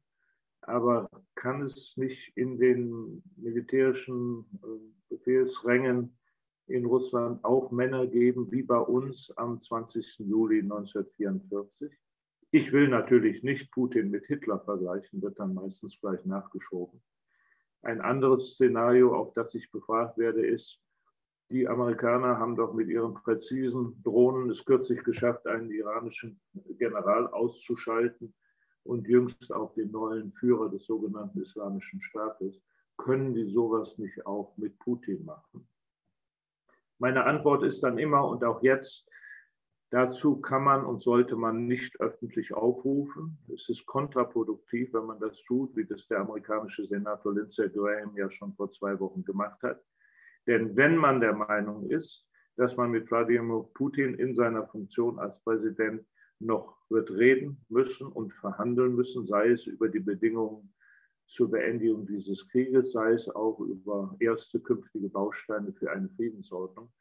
aber 0.62 1.09
kann 1.35 1.62
es 1.62 1.97
nicht 1.97 2.35
in 2.37 2.59
den 2.59 3.23
militärischen 3.37 4.47
äh, 4.62 5.14
Befehlsrängen 5.14 6.17
in 6.66 6.87
Russland 6.87 7.44
auch 7.44 7.71
Männer 7.71 8.06
geben, 8.06 8.50
wie 8.50 8.62
bei 8.62 8.78
uns 8.78 9.30
am 9.37 9.61
20. 9.61 10.21
Juli 10.21 10.61
1944? 10.61 11.92
Ich 12.50 12.73
will 12.73 12.88
natürlich 12.88 13.42
nicht 13.42 13.71
Putin 13.73 14.11
mit 14.11 14.26
Hitler 14.26 14.61
vergleichen, 14.61 15.21
wird 15.21 15.38
dann 15.38 15.54
meistens 15.54 15.99
gleich 16.00 16.25
nachgeschoben. 16.25 17.02
Ein 17.83 18.00
anderes 18.00 18.54
Szenario, 18.54 19.14
auf 19.14 19.35
das 19.35 19.54
ich 19.54 19.71
befragt 19.71 20.16
werde, 20.16 20.47
ist, 20.47 20.80
die 21.50 21.68
Amerikaner 21.68 22.38
haben 22.38 22.56
doch 22.56 22.73
mit 22.73 22.88
ihren 22.88 23.14
präzisen 23.14 24.02
Drohnen 24.02 24.49
es 24.50 24.64
kürzlich 24.64 25.04
geschafft, 25.04 25.47
einen 25.47 25.71
iranischen 25.71 26.40
General 26.78 27.26
auszuschalten 27.26 28.35
und 28.85 29.06
jüngst 29.06 29.52
auch 29.52 29.75
den 29.75 29.90
neuen 29.90 30.33
Führer 30.33 30.71
des 30.71 30.87
sogenannten 30.87 31.42
Islamischen 31.42 32.00
Staates. 32.00 32.62
Können 32.97 33.35
die 33.35 33.50
sowas 33.50 33.99
nicht 33.99 34.25
auch 34.25 34.56
mit 34.56 34.78
Putin 34.78 35.25
machen? 35.25 35.68
Meine 37.05 37.27
Antwort 37.27 37.63
ist 37.65 37.83
dann 37.83 37.99
immer 37.99 38.27
und 38.27 38.43
auch 38.45 38.63
jetzt, 38.63 39.07
Dazu 39.91 40.41
kann 40.41 40.65
man 40.65 40.85
und 40.87 41.01
sollte 41.03 41.37
man 41.37 41.67
nicht 41.67 42.01
öffentlich 42.01 42.53
aufrufen. 42.55 43.39
Es 43.55 43.69
ist 43.69 43.85
kontraproduktiv, 43.87 44.93
wenn 44.95 45.05
man 45.05 45.21
das 45.21 45.41
tut, 45.45 45.77
wie 45.77 45.85
das 45.85 46.09
der 46.09 46.21
amerikanische 46.21 46.85
Senator 46.87 47.33
Lindsey 47.33 47.69
Graham 47.69 48.17
ja 48.17 48.29
schon 48.29 48.55
vor 48.55 48.71
zwei 48.71 48.99
Wochen 48.99 49.23
gemacht 49.23 49.63
hat. 49.63 49.81
Denn 50.49 50.75
wenn 50.75 50.97
man 50.97 51.21
der 51.21 51.35
Meinung 51.35 51.89
ist, 51.91 52.27
dass 52.57 52.77
man 52.77 52.91
mit 52.91 53.09
Wladimir 53.09 53.69
Putin 53.75 54.15
in 54.15 54.35
seiner 54.35 54.67
Funktion 54.67 55.21
als 55.21 55.41
Präsident 55.45 56.05
noch 56.41 56.79
wird 56.89 57.11
reden 57.13 57.65
müssen 57.69 58.09
und 58.09 58.33
verhandeln 58.33 58.97
müssen, 58.97 59.27
sei 59.27 59.51
es 59.51 59.67
über 59.67 59.89
die 59.89 60.01
Bedingungen 60.01 60.74
zur 61.26 61.50
Beendigung 61.50 62.07
dieses 62.07 62.47
Krieges, 62.49 62.93
sei 62.93 63.12
es 63.12 63.28
auch 63.28 63.59
über 63.61 64.14
erste 64.21 64.61
künftige 64.61 65.09
Bausteine 65.09 65.73
für 65.73 65.90
eine 65.90 66.09
Friedensordnung, 66.11 66.93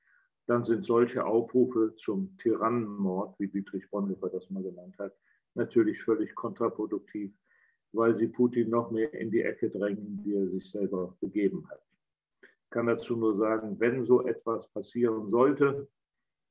dann 0.47 0.65
sind 0.65 0.83
solche 0.83 1.25
Aufrufe 1.25 1.95
zum 1.95 2.35
Tyrannenmord, 2.37 3.39
wie 3.39 3.47
Dietrich 3.47 3.89
Bonhoeffer 3.89 4.29
das 4.29 4.49
mal 4.49 4.63
genannt 4.63 4.95
hat, 4.97 5.13
natürlich 5.55 6.01
völlig 6.01 6.35
kontraproduktiv, 6.35 7.33
weil 7.93 8.15
sie 8.17 8.27
Putin 8.27 8.69
noch 8.69 8.91
mehr 8.91 9.13
in 9.13 9.31
die 9.31 9.41
Ecke 9.41 9.69
drängen, 9.69 10.21
die 10.23 10.33
er 10.33 10.49
sich 10.49 10.69
selber 10.69 11.15
begeben 11.21 11.67
hat. 11.69 11.81
Ich 12.41 12.69
kann 12.69 12.87
dazu 12.87 13.15
nur 13.15 13.35
sagen, 13.35 13.79
wenn 13.79 14.03
so 14.03 14.25
etwas 14.25 14.67
passieren 14.69 15.27
sollte, 15.27 15.87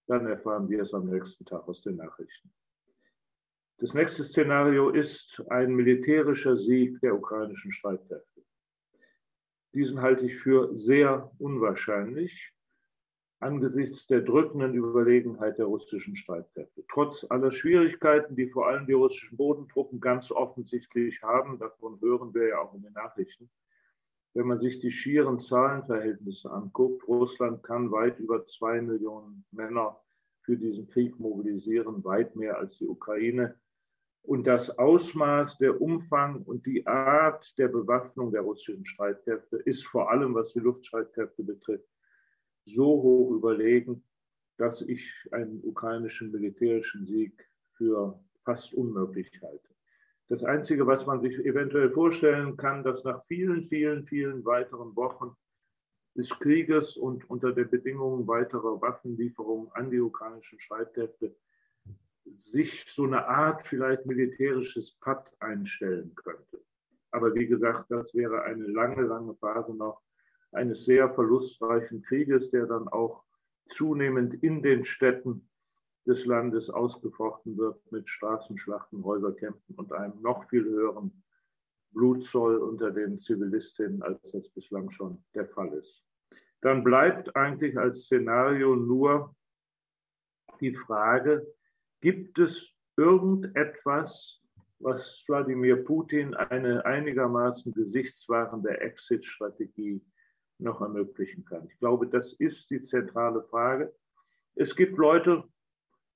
dann 0.06 0.26
erfahren 0.26 0.68
wir 0.68 0.82
es 0.82 0.94
am 0.94 1.06
nächsten 1.06 1.44
Tag 1.44 1.68
aus 1.68 1.82
den 1.82 1.96
Nachrichten. 1.96 2.52
Das 3.82 3.94
nächste 3.94 4.22
Szenario 4.22 4.90
ist 4.90 5.42
ein 5.48 5.74
militärischer 5.74 6.56
Sieg 6.56 7.00
der 7.00 7.16
ukrainischen 7.16 7.72
Streitkräfte. 7.72 8.44
Diesen 9.74 10.00
halte 10.00 10.24
ich 10.24 10.36
für 10.36 10.78
sehr 10.78 11.32
unwahrscheinlich 11.38 12.52
angesichts 13.40 14.06
der 14.06 14.20
drückenden 14.20 14.74
Überlegenheit 14.74 15.58
der 15.58 15.64
russischen 15.64 16.14
Streitkräfte. 16.14 16.84
Trotz 16.92 17.26
aller 17.28 17.50
Schwierigkeiten, 17.50 18.36
die 18.36 18.48
vor 18.50 18.68
allem 18.68 18.86
die 18.86 18.92
russischen 18.92 19.36
Bodentruppen 19.36 20.00
ganz 20.00 20.30
offensichtlich 20.30 21.20
haben, 21.20 21.58
davon 21.58 22.00
hören 22.00 22.32
wir 22.34 22.46
ja 22.50 22.60
auch 22.60 22.74
in 22.74 22.82
den 22.82 22.92
Nachrichten, 22.92 23.50
wenn 24.32 24.46
man 24.46 24.60
sich 24.60 24.78
die 24.78 24.92
schieren 24.92 25.40
Zahlenverhältnisse 25.40 26.48
anguckt, 26.52 27.08
Russland 27.08 27.64
kann 27.64 27.90
weit 27.90 28.20
über 28.20 28.44
zwei 28.44 28.80
Millionen 28.80 29.44
Männer 29.50 29.98
für 30.42 30.56
diesen 30.56 30.86
Krieg 30.86 31.18
mobilisieren, 31.18 32.04
weit 32.04 32.36
mehr 32.36 32.58
als 32.58 32.78
die 32.78 32.86
Ukraine. 32.86 33.56
Und 34.22 34.46
das 34.46 34.70
Ausmaß, 34.78 35.58
der 35.58 35.80
Umfang 35.80 36.42
und 36.42 36.64
die 36.64 36.86
Art 36.86 37.58
der 37.58 37.68
Bewaffnung 37.68 38.30
der 38.30 38.42
russischen 38.42 38.84
Streitkräfte 38.84 39.56
ist 39.56 39.84
vor 39.86 40.10
allem, 40.10 40.34
was 40.34 40.52
die 40.52 40.60
Luftstreitkräfte 40.60 41.42
betrifft, 41.42 41.88
so 42.64 42.84
hoch 42.84 43.32
überlegen, 43.32 44.04
dass 44.58 44.80
ich 44.82 45.12
einen 45.32 45.60
ukrainischen 45.64 46.30
militärischen 46.30 47.04
Sieg 47.04 47.48
für 47.76 48.22
fast 48.44 48.72
unmöglich 48.74 49.28
halte. 49.42 49.68
Das 50.28 50.44
Einzige, 50.44 50.86
was 50.86 51.04
man 51.04 51.20
sich 51.20 51.36
eventuell 51.44 51.90
vorstellen 51.90 52.56
kann, 52.56 52.84
dass 52.84 53.02
nach 53.04 53.24
vielen, 53.26 53.64
vielen, 53.64 54.06
vielen 54.06 54.44
weiteren 54.44 54.94
Wochen 54.94 55.36
des 56.14 56.30
Krieges 56.38 56.96
und 56.96 57.28
unter 57.28 57.52
den 57.52 57.68
Bedingungen 57.68 58.26
weiterer 58.28 58.80
Waffenlieferungen 58.80 59.70
an 59.72 59.90
die 59.90 60.00
ukrainischen 60.00 60.60
Streitkräfte 60.60 61.34
sich 62.36 62.84
so 62.88 63.04
eine 63.04 63.26
Art 63.26 63.66
vielleicht 63.66 64.06
militärisches 64.06 64.92
Patt 65.00 65.32
einstellen 65.40 66.14
könnte. 66.14 66.62
Aber 67.10 67.34
wie 67.34 67.46
gesagt, 67.46 67.90
das 67.90 68.14
wäre 68.14 68.42
eine 68.42 68.66
lange, 68.66 69.02
lange 69.02 69.34
Phase 69.34 69.74
noch 69.74 70.02
eines 70.52 70.84
sehr 70.84 71.12
verlustreichen 71.12 72.02
Krieges, 72.02 72.50
der 72.50 72.66
dann 72.66 72.88
auch 72.88 73.24
zunehmend 73.68 74.42
in 74.42 74.62
den 74.62 74.84
Städten 74.84 75.48
des 76.06 76.24
Landes 76.26 76.68
ausgefochten 76.68 77.56
wird 77.56 77.80
mit 77.92 78.08
Straßenschlachten, 78.08 79.04
Häuserkämpfen 79.04 79.74
und 79.76 79.92
einem 79.92 80.20
noch 80.20 80.48
viel 80.48 80.64
höheren 80.64 81.22
Blutzoll 81.92 82.56
unter 82.58 82.90
den 82.90 83.18
Zivilistinnen, 83.18 84.02
als 84.02 84.32
das 84.32 84.48
bislang 84.48 84.90
schon 84.90 85.22
der 85.34 85.46
Fall 85.46 85.72
ist. 85.74 86.02
Dann 86.60 86.82
bleibt 86.82 87.34
eigentlich 87.36 87.78
als 87.78 88.04
Szenario 88.04 88.74
nur 88.74 89.34
die 90.60 90.74
Frage, 90.74 91.46
Gibt 92.02 92.40
es 92.40 92.74
irgendetwas, 92.96 94.40
was 94.80 95.22
Wladimir 95.28 95.76
Putin 95.84 96.34
eine 96.34 96.84
einigermaßen 96.84 97.72
gesichtswahrende 97.72 98.80
Exit-Strategie 98.80 100.04
noch 100.58 100.80
ermöglichen 100.80 101.44
kann? 101.44 101.68
Ich 101.70 101.78
glaube, 101.78 102.08
das 102.08 102.32
ist 102.32 102.68
die 102.70 102.82
zentrale 102.82 103.44
Frage. 103.44 103.94
Es 104.56 104.74
gibt 104.74 104.98
Leute, 104.98 105.44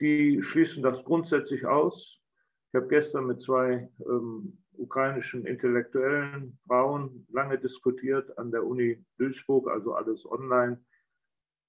die 0.00 0.42
schließen 0.42 0.82
das 0.82 1.04
grundsätzlich 1.04 1.64
aus. 1.66 2.20
Ich 2.72 2.74
habe 2.74 2.88
gestern 2.88 3.26
mit 3.26 3.40
zwei 3.40 3.88
ähm, 4.00 4.58
ukrainischen 4.72 5.46
intellektuellen 5.46 6.58
Frauen 6.66 7.28
lange 7.30 7.60
diskutiert 7.60 8.36
an 8.38 8.50
der 8.50 8.66
Uni 8.66 9.04
Duisburg, 9.18 9.70
also 9.70 9.94
alles 9.94 10.26
online. 10.26 10.84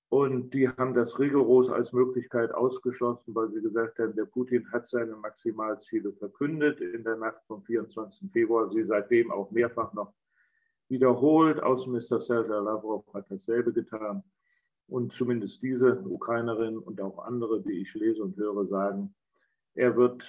Und 0.09 0.53
die 0.53 0.69
haben 0.69 0.93
das 0.93 1.19
rigoros 1.19 1.69
als 1.69 1.91
Möglichkeit 1.91 2.53
ausgeschlossen, 2.53 3.35
weil 3.35 3.49
sie 3.51 3.61
gesagt 3.61 3.99
haben, 3.99 4.15
der 4.15 4.25
Putin 4.25 4.71
hat 4.71 4.87
seine 4.87 5.17
Maximalziele 5.17 6.13
verkündet 6.13 6.79
in 6.79 7.03
der 7.03 7.17
Nacht 7.17 7.41
vom 7.45 7.61
24. 7.63 8.31
Februar, 8.31 8.71
sie 8.71 8.85
seitdem 8.85 9.31
auch 9.31 9.51
mehrfach 9.51 9.91
noch 9.93 10.13
wiederholt. 10.87 11.61
Außenminister 11.61 12.21
Sergei 12.21 12.55
Lavrov 12.55 13.05
hat 13.13 13.29
dasselbe 13.29 13.73
getan. 13.73 14.23
Und 14.87 15.11
zumindest 15.11 15.61
diese 15.61 16.01
Ukrainerin 16.05 16.77
und 16.77 17.01
auch 17.01 17.19
andere, 17.25 17.61
die 17.61 17.81
ich 17.81 17.93
lese 17.93 18.23
und 18.23 18.37
höre, 18.37 18.65
sagen, 18.67 19.13
er 19.73 19.97
wird 19.97 20.23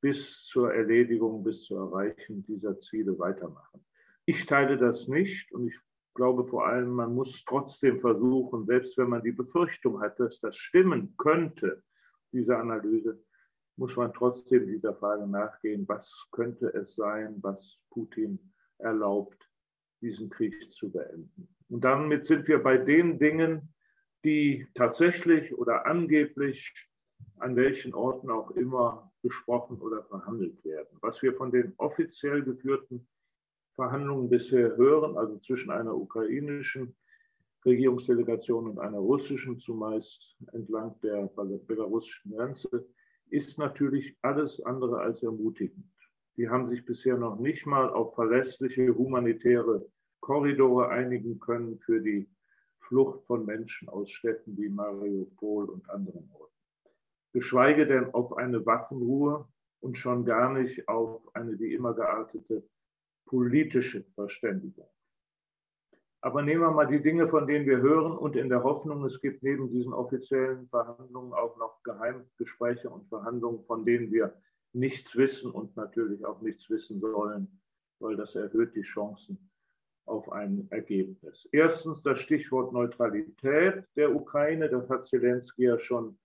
bis 0.00 0.44
zur 0.46 0.72
Erledigung, 0.72 1.42
bis 1.42 1.64
zur 1.64 1.80
Erreichen 1.80 2.44
dieser 2.44 2.78
Ziele 2.78 3.18
weitermachen. 3.18 3.84
Ich 4.26 4.46
teile 4.46 4.76
das 4.76 5.08
nicht 5.08 5.50
und 5.50 5.66
ich 5.66 5.80
glaube 6.14 6.46
vor 6.46 6.66
allem, 6.66 6.90
man 6.90 7.14
muss 7.14 7.44
trotzdem 7.44 8.00
versuchen, 8.00 8.66
selbst 8.66 8.96
wenn 8.96 9.10
man 9.10 9.22
die 9.22 9.32
Befürchtung 9.32 10.00
hat, 10.00 10.18
dass 10.20 10.40
das 10.40 10.56
stimmen 10.56 11.14
könnte, 11.16 11.82
diese 12.32 12.56
Analyse, 12.56 13.22
muss 13.76 13.96
man 13.96 14.12
trotzdem 14.12 14.66
dieser 14.66 14.94
Frage 14.94 15.26
nachgehen, 15.26 15.86
was 15.88 16.26
könnte 16.30 16.68
es 16.68 16.94
sein, 16.94 17.36
was 17.42 17.78
Putin 17.90 18.52
erlaubt, 18.78 19.50
diesen 20.00 20.30
Krieg 20.30 20.70
zu 20.72 20.90
beenden. 20.90 21.48
Und 21.68 21.84
damit 21.84 22.26
sind 22.26 22.46
wir 22.46 22.62
bei 22.62 22.78
den 22.78 23.18
Dingen, 23.18 23.74
die 24.24 24.66
tatsächlich 24.74 25.56
oder 25.56 25.86
angeblich 25.86 26.72
an 27.38 27.56
welchen 27.56 27.94
Orten 27.94 28.30
auch 28.30 28.52
immer 28.52 29.12
besprochen 29.22 29.80
oder 29.80 30.04
verhandelt 30.04 30.64
werden. 30.64 30.98
Was 31.00 31.22
wir 31.22 31.34
von 31.34 31.50
den 31.50 31.74
offiziell 31.78 32.42
geführten 32.42 33.08
Verhandlungen 33.74 34.28
bisher 34.28 34.76
hören, 34.76 35.16
also 35.16 35.38
zwischen 35.38 35.70
einer 35.70 35.94
ukrainischen 35.94 36.96
Regierungsdelegation 37.64 38.68
und 38.68 38.78
einer 38.78 38.98
russischen, 38.98 39.58
zumeist 39.58 40.36
entlang 40.52 40.94
der 41.02 41.30
belarussischen 41.66 42.32
Grenze, 42.32 42.86
ist 43.30 43.58
natürlich 43.58 44.16
alles 44.22 44.60
andere 44.62 45.00
als 45.00 45.22
ermutigend. 45.22 45.90
Die 46.36 46.48
haben 46.48 46.68
sich 46.68 46.84
bisher 46.84 47.16
noch 47.16 47.38
nicht 47.38 47.66
mal 47.66 47.90
auf 47.90 48.14
verlässliche 48.14 48.94
humanitäre 48.94 49.86
Korridore 50.20 50.88
einigen 50.88 51.38
können 51.38 51.78
für 51.78 52.00
die 52.00 52.28
Flucht 52.80 53.24
von 53.26 53.46
Menschen 53.46 53.88
aus 53.88 54.10
Städten 54.10 54.56
wie 54.56 54.68
Mariupol 54.68 55.66
und 55.70 55.88
anderen 55.88 56.28
Orten. 56.32 56.52
Geschweige 57.32 57.86
denn 57.86 58.12
auf 58.12 58.36
eine 58.36 58.64
Waffenruhe 58.66 59.48
und 59.80 59.96
schon 59.96 60.24
gar 60.24 60.52
nicht 60.52 60.88
auf 60.88 61.22
eine 61.34 61.58
wie 61.58 61.72
immer 61.72 61.94
geartete 61.94 62.62
politische 63.26 64.04
Verständigung. 64.14 64.88
Aber 66.20 66.40
nehmen 66.42 66.62
wir 66.62 66.70
mal 66.70 66.86
die 66.86 67.02
Dinge, 67.02 67.28
von 67.28 67.46
denen 67.46 67.66
wir 67.66 67.82
hören 67.82 68.16
und 68.16 68.34
in 68.34 68.48
der 68.48 68.62
Hoffnung, 68.62 69.04
es 69.04 69.20
gibt 69.20 69.42
neben 69.42 69.70
diesen 69.70 69.92
offiziellen 69.92 70.68
Verhandlungen 70.68 71.34
auch 71.34 71.58
noch 71.58 71.82
Geheimgespräche 71.82 72.88
und 72.88 73.06
Verhandlungen, 73.08 73.62
von 73.66 73.84
denen 73.84 74.10
wir 74.10 74.34
nichts 74.72 75.14
wissen 75.16 75.50
und 75.50 75.76
natürlich 75.76 76.24
auch 76.24 76.40
nichts 76.40 76.70
wissen 76.70 77.00
sollen, 77.00 77.60
weil 78.00 78.16
das 78.16 78.34
erhöht 78.34 78.74
die 78.74 78.82
Chancen 78.82 79.50
auf 80.06 80.30
ein 80.32 80.66
Ergebnis. 80.70 81.48
Erstens 81.52 82.02
das 82.02 82.20
Stichwort 82.20 82.72
Neutralität 82.72 83.84
der 83.96 84.14
Ukraine. 84.14 84.68
Das 84.68 84.88
hat 84.88 85.04
Zelensky 85.04 85.64
ja 85.64 85.78
schon 85.78 86.18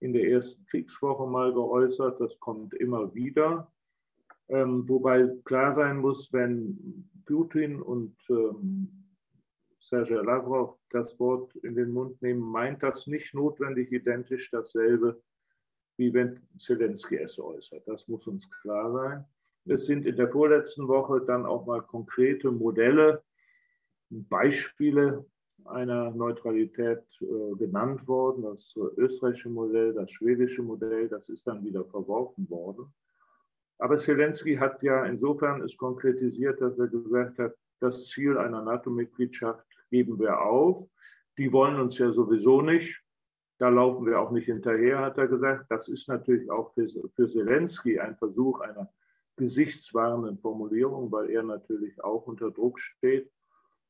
in 0.00 0.12
der 0.12 0.28
ersten 0.28 0.64
Kriegswoche 0.66 1.26
mal 1.26 1.52
geäußert. 1.52 2.20
Das 2.20 2.38
kommt 2.40 2.74
immer 2.74 3.14
wieder. 3.14 3.72
Ähm, 4.48 4.88
wobei 4.88 5.28
klar 5.44 5.72
sein 5.74 5.98
muss, 5.98 6.32
wenn 6.32 7.08
Putin 7.24 7.82
und 7.82 8.16
ähm, 8.28 9.06
Sergei 9.80 10.16
Lavrov 10.16 10.78
das 10.90 11.18
Wort 11.18 11.54
in 11.56 11.74
den 11.74 11.92
Mund 11.92 12.20
nehmen, 12.22 12.40
meint 12.40 12.82
das 12.82 13.06
nicht 13.06 13.34
notwendig 13.34 13.92
identisch 13.92 14.50
dasselbe, 14.50 15.20
wie 15.96 16.12
wenn 16.12 16.40
Zelensky 16.58 17.16
es 17.16 17.38
äußert. 17.38 17.86
Das 17.86 18.06
muss 18.08 18.26
uns 18.26 18.48
klar 18.62 18.92
sein. 18.92 19.24
Es 19.68 19.86
sind 19.86 20.06
in 20.06 20.16
der 20.16 20.28
vorletzten 20.28 20.86
Woche 20.86 21.20
dann 21.26 21.44
auch 21.44 21.66
mal 21.66 21.82
konkrete 21.82 22.50
Modelle, 22.50 23.22
Beispiele 24.10 25.24
einer 25.64 26.12
Neutralität 26.12 27.02
äh, 27.20 27.56
genannt 27.56 28.06
worden. 28.06 28.42
Das 28.42 28.74
österreichische 28.96 29.50
Modell, 29.50 29.92
das 29.92 30.10
schwedische 30.12 30.62
Modell, 30.62 31.08
das 31.08 31.28
ist 31.28 31.46
dann 31.46 31.64
wieder 31.64 31.84
verworfen 31.84 32.48
worden. 32.48 32.92
Aber 33.78 33.98
Zelensky 33.98 34.56
hat 34.56 34.82
ja 34.82 35.04
insofern 35.04 35.62
es 35.62 35.76
konkretisiert, 35.76 36.60
dass 36.60 36.78
er 36.78 36.88
gesagt 36.88 37.38
hat, 37.38 37.54
das 37.80 38.06
Ziel 38.08 38.38
einer 38.38 38.62
NATO-Mitgliedschaft 38.62 39.66
geben 39.90 40.18
wir 40.18 40.40
auf. 40.40 40.88
Die 41.36 41.52
wollen 41.52 41.78
uns 41.78 41.98
ja 41.98 42.10
sowieso 42.10 42.62
nicht. 42.62 43.02
Da 43.58 43.68
laufen 43.68 44.06
wir 44.06 44.20
auch 44.20 44.30
nicht 44.30 44.46
hinterher, 44.46 45.00
hat 45.00 45.18
er 45.18 45.28
gesagt. 45.28 45.66
Das 45.70 45.88
ist 45.88 46.08
natürlich 46.08 46.50
auch 46.50 46.72
für, 46.74 46.86
für 47.14 47.28
Zelensky 47.28 47.98
ein 47.98 48.16
Versuch 48.16 48.60
einer 48.60 48.90
gesichtswahrenden 49.36 50.38
Formulierung, 50.38 51.12
weil 51.12 51.30
er 51.30 51.42
natürlich 51.42 52.02
auch 52.02 52.26
unter 52.26 52.50
Druck 52.50 52.80
steht. 52.80 53.30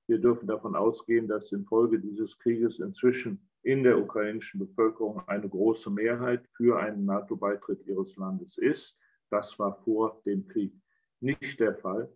Wir 0.08 0.18
dürfen 0.18 0.46
davon 0.46 0.76
ausgehen, 0.76 1.26
dass 1.26 1.50
infolge 1.52 1.98
dieses 1.98 2.38
Krieges 2.38 2.78
inzwischen 2.78 3.48
in 3.62 3.82
der 3.82 3.98
ukrainischen 3.98 4.60
Bevölkerung 4.60 5.26
eine 5.26 5.48
große 5.48 5.90
Mehrheit 5.90 6.46
für 6.56 6.78
einen 6.78 7.04
NATO-Beitritt 7.04 7.84
ihres 7.86 8.16
Landes 8.16 8.58
ist. 8.58 8.96
Das 9.30 9.58
war 9.58 9.74
vor 9.84 10.20
dem 10.24 10.46
Krieg 10.46 10.72
nicht 11.20 11.58
der 11.60 11.74
Fall. 11.74 12.12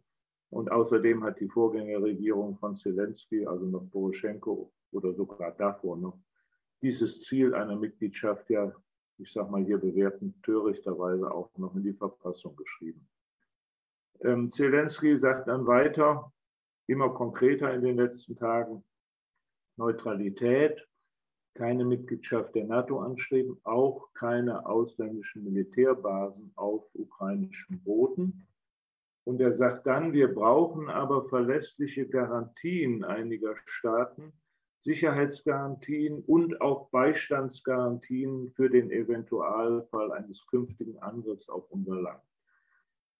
Und 0.50 0.70
außerdem 0.70 1.22
hat 1.24 1.40
die 1.40 1.48
Vorgängerregierung 1.48 2.56
von 2.58 2.76
Zelensky, 2.76 3.46
also 3.46 3.66
noch 3.66 3.88
Poroschenko 3.90 4.72
oder 4.92 5.12
sogar 5.14 5.52
davor 5.52 5.96
noch, 5.96 6.18
dieses 6.82 7.22
Ziel 7.22 7.54
einer 7.54 7.76
Mitgliedschaft 7.76 8.48
ja, 8.50 8.72
ich 9.18 9.32
sage 9.32 9.50
mal 9.50 9.64
hier 9.64 9.78
bewerten, 9.78 10.40
törichterweise 10.42 11.30
auch 11.30 11.50
noch 11.56 11.74
in 11.76 11.82
die 11.82 11.92
Verfassung 11.92 12.56
geschrieben. 12.56 13.06
Ähm, 14.22 14.50
Zelensky 14.50 15.18
sagt 15.18 15.48
dann 15.48 15.66
weiter, 15.66 16.32
immer 16.86 17.10
konkreter 17.10 17.72
in 17.72 17.82
den 17.82 17.96
letzten 17.96 18.36
Tagen, 18.36 18.84
Neutralität, 19.76 20.86
keine 21.54 21.84
Mitgliedschaft 21.84 22.54
der 22.54 22.64
NATO 22.64 23.00
anstreben, 23.00 23.58
auch 23.64 24.12
keine 24.14 24.66
ausländischen 24.66 25.44
Militärbasen 25.44 26.52
auf 26.56 26.84
ukrainischem 26.94 27.80
Boden. 27.80 28.46
Und 29.24 29.40
er 29.40 29.52
sagt 29.52 29.86
dann, 29.86 30.12
wir 30.12 30.34
brauchen 30.34 30.88
aber 30.88 31.28
verlässliche 31.28 32.06
Garantien 32.06 33.04
einiger 33.04 33.54
Staaten, 33.66 34.32
Sicherheitsgarantien 34.82 36.24
und 36.24 36.60
auch 36.60 36.88
Beistandsgarantien 36.88 38.50
für 38.52 38.70
den 38.70 38.90
Eventualfall 38.90 40.12
eines 40.12 40.46
künftigen 40.46 40.98
Angriffs 40.98 41.48
auf 41.50 41.70
unser 41.70 42.00
Land. 42.00 42.22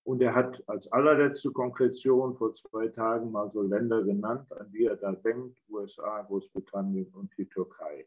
Und 0.02 0.22
er 0.22 0.34
hat 0.34 0.62
als 0.66 0.90
allerletzte 0.90 1.50
Konkretion 1.50 2.34
vor 2.36 2.54
zwei 2.54 2.88
Tagen 2.88 3.30
mal 3.30 3.50
so 3.52 3.60
Länder 3.60 4.02
genannt, 4.02 4.50
an 4.52 4.72
die 4.72 4.86
er 4.86 4.96
da 4.96 5.12
denkt, 5.12 5.58
USA, 5.68 6.22
Großbritannien 6.22 7.12
und 7.12 7.30
die 7.36 7.46
Türkei. 7.46 8.06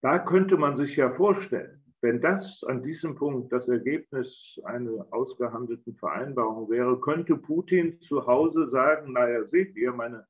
Da 0.00 0.18
könnte 0.18 0.56
man 0.56 0.76
sich 0.76 0.96
ja 0.96 1.10
vorstellen, 1.10 1.82
wenn 2.00 2.20
das 2.20 2.62
an 2.64 2.82
diesem 2.82 3.16
Punkt 3.16 3.52
das 3.52 3.68
Ergebnis 3.68 4.60
einer 4.64 5.06
ausgehandelten 5.10 5.96
Vereinbarung 5.96 6.70
wäre, 6.70 7.00
könnte 7.00 7.36
Putin 7.36 8.00
zu 8.00 8.24
Hause 8.26 8.68
sagen, 8.68 9.12
naja, 9.12 9.44
seht 9.44 9.74
ihr, 9.74 9.92
meine 9.92 10.24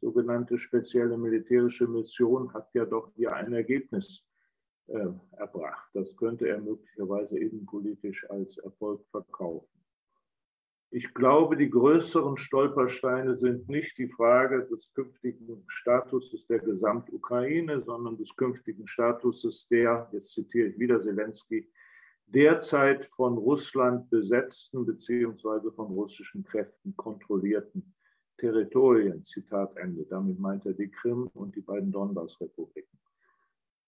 sogenannte 0.00 0.58
spezielle 0.58 1.16
militärische 1.16 1.86
Mission 1.86 2.52
hat 2.52 2.68
ja 2.74 2.84
doch 2.84 3.10
hier 3.14 3.32
ein 3.32 3.52
Ergebnis 3.54 4.26
äh, 4.88 5.06
erbracht. 5.32 5.88
Das 5.94 6.14
könnte 6.16 6.48
er 6.48 6.60
möglicherweise 6.60 7.38
innenpolitisch 7.38 8.28
als 8.28 8.58
Erfolg 8.58 9.06
verkaufen. 9.10 9.79
Ich 10.92 11.14
glaube, 11.14 11.56
die 11.56 11.70
größeren 11.70 12.36
Stolpersteine 12.36 13.36
sind 13.36 13.68
nicht 13.68 13.96
die 13.96 14.08
Frage 14.08 14.66
des 14.66 14.92
künftigen 14.92 15.64
Statuses 15.68 16.44
der 16.48 16.58
Gesamtukraine, 16.58 17.80
sondern 17.82 18.16
des 18.16 18.34
künftigen 18.34 18.88
Statuses 18.88 19.68
der, 19.68 20.08
jetzt 20.12 20.32
zitiere 20.32 20.68
ich 20.68 20.78
wieder 20.80 21.00
Zelensky, 21.00 21.70
derzeit 22.26 23.06
von 23.06 23.38
Russland 23.38 24.10
besetzten 24.10 24.84
bzw. 24.84 25.70
von 25.70 25.92
russischen 25.92 26.42
Kräften 26.42 26.96
kontrollierten 26.96 27.94
Territorien. 28.36 29.24
Zitat 29.24 29.76
Ende. 29.76 30.04
Damit 30.06 30.40
meint 30.40 30.66
er 30.66 30.72
die 30.72 30.90
Krim 30.90 31.28
und 31.34 31.54
die 31.54 31.60
beiden 31.60 31.92
Donbass-Republiken. 31.92 32.98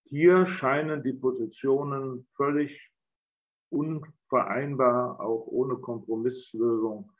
Hier 0.04 0.46
scheinen 0.46 1.02
die 1.02 1.14
Positionen 1.14 2.26
völlig 2.36 2.92
unvereinbar, 4.32 5.20
auch 5.20 5.46
ohne 5.46 5.76
Kompromisslösung 5.76 7.10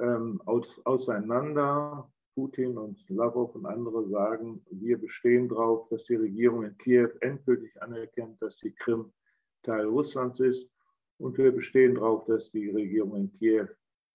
ähm, 0.00 0.40
aus, 0.46 0.80
auseinander. 0.84 2.10
Putin 2.34 2.76
und 2.76 3.02
Lavrov 3.08 3.54
und 3.54 3.64
andere 3.64 4.06
sagen, 4.10 4.62
wir 4.70 4.98
bestehen 4.98 5.48
darauf, 5.48 5.88
dass 5.88 6.04
die 6.04 6.16
Regierung 6.16 6.64
in 6.64 6.76
Kiew 6.76 7.08
endgültig 7.20 7.80
anerkennt, 7.80 8.42
dass 8.42 8.58
die 8.58 8.72
Krim 8.72 9.10
Teil 9.62 9.86
Russlands 9.86 10.40
ist. 10.40 10.68
Und 11.16 11.38
wir 11.38 11.50
bestehen 11.50 11.94
darauf, 11.94 12.26
dass 12.26 12.50
die 12.50 12.68
Regierung 12.68 13.16
in 13.16 13.32
Kiew 13.38 13.68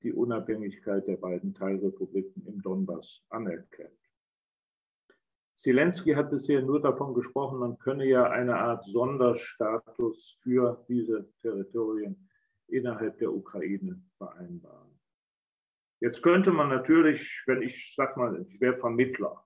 die 0.04 0.14
Unabhängigkeit 0.14 1.08
der 1.08 1.18
beiden 1.18 1.56
Teilrepubliken 1.56 2.46
im 2.46 2.62
Donbass 2.62 3.24
anerkennt. 3.30 4.01
Zelensky 5.62 6.14
hat 6.14 6.32
bisher 6.32 6.64
nur 6.64 6.82
davon 6.82 7.14
gesprochen, 7.14 7.60
man 7.60 7.78
könne 7.78 8.06
ja 8.06 8.24
eine 8.32 8.58
Art 8.58 8.84
Sonderstatus 8.86 10.40
für 10.42 10.84
diese 10.90 11.32
Territorien 11.42 12.28
innerhalb 12.68 13.20
der 13.20 13.32
Ukraine 13.32 14.02
vereinbaren. 14.18 15.00
Jetzt 16.00 16.24
könnte 16.24 16.52
man 16.52 16.70
natürlich, 16.70 17.44
wenn 17.46 17.62
ich 17.62 17.94
sag 17.96 18.18
mal, 18.18 18.44
ich 18.50 18.60
wäre 18.60 18.76
Vermittler, 18.76 19.46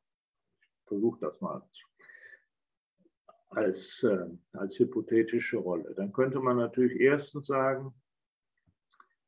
ich 0.62 0.88
versuche 0.88 1.20
das 1.20 1.42
mal 1.42 1.62
als, 3.50 4.02
äh, 4.04 4.30
als 4.54 4.80
hypothetische 4.80 5.58
Rolle, 5.58 5.94
dann 5.96 6.14
könnte 6.14 6.40
man 6.40 6.56
natürlich 6.56 6.98
erstens 6.98 7.48
sagen, 7.48 7.94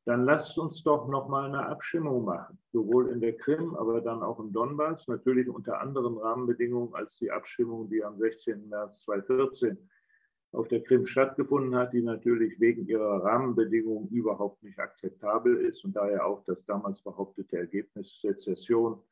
dann 0.08 0.24
lasst 0.24 0.56
uns 0.56 0.82
doch 0.82 1.06
nochmal 1.06 1.48
eine 1.48 1.66
Abstimmung 1.66 2.24
machen, 2.24 2.58
sowohl 2.72 3.10
in 3.10 3.20
der 3.20 3.36
Krim, 3.36 3.74
aber 3.74 4.00
dann 4.00 4.22
auch 4.22 4.40
im 4.40 4.54
Donbass, 4.54 5.06
natürlich 5.06 5.50
unter 5.50 5.82
anderen 5.82 6.16
Rahmenbedingungen 6.16 6.94
als 6.94 7.18
die 7.18 7.30
Abstimmung, 7.30 7.90
die 7.90 8.02
am 8.02 8.18
16. 8.18 8.70
März 8.70 9.02
2014 9.02 9.76
auf 10.52 10.66
der 10.68 10.82
Krim 10.82 11.04
stattgefunden 11.04 11.76
hat, 11.76 11.92
die 11.92 12.00
natürlich 12.00 12.58
wegen 12.58 12.86
ihrer 12.86 13.22
Rahmenbedingungen 13.22 14.08
überhaupt 14.08 14.62
nicht 14.62 14.78
akzeptabel 14.78 15.58
ist 15.58 15.84
und 15.84 15.94
daher 15.94 16.24
auch 16.24 16.42
das 16.46 16.64
damals 16.64 17.02
behauptete 17.02 17.58
Ergebnis 17.58 18.18
Sezession 18.18 19.02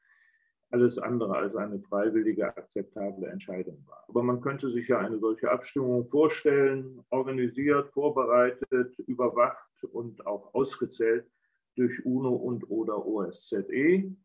alles 0.71 0.99
andere 0.99 1.37
als 1.37 1.55
eine 1.57 1.79
freiwillige, 1.79 2.57
akzeptable 2.57 3.29
Entscheidung 3.29 3.85
war. 3.87 4.03
Aber 4.09 4.23
man 4.23 4.41
könnte 4.41 4.71
sich 4.71 4.89
ja 4.89 4.99
eine 4.99 5.19
solche 5.19 5.51
Abstimmung 5.51 6.09
vorstellen, 6.09 7.05
organisiert, 7.11 7.91
vorbereitet, 7.93 8.99
überwacht 9.01 9.66
und 9.85 10.27
auch 10.27 10.55
ausgezählt 10.55 11.31
durch 11.77 12.05
UNO 12.05 12.35
und 12.35 12.71
oder 12.71 13.07
OSZE. 13.07 14.17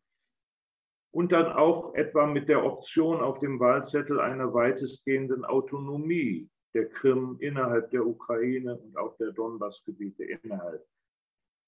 Und 1.10 1.32
dann 1.32 1.52
auch 1.52 1.94
etwa 1.94 2.26
mit 2.26 2.48
der 2.48 2.64
Option 2.64 3.20
auf 3.20 3.38
dem 3.38 3.60
Wahlzettel 3.60 4.18
einer 4.18 4.54
weitestgehenden 4.54 5.44
Autonomie 5.44 6.48
der 6.74 6.88
Krim 6.88 7.36
innerhalb 7.40 7.90
der 7.90 8.06
Ukraine 8.06 8.78
und 8.78 8.96
auch 8.96 9.16
der 9.18 9.32
Donbassgebiete 9.32 10.24
innerhalb 10.24 10.86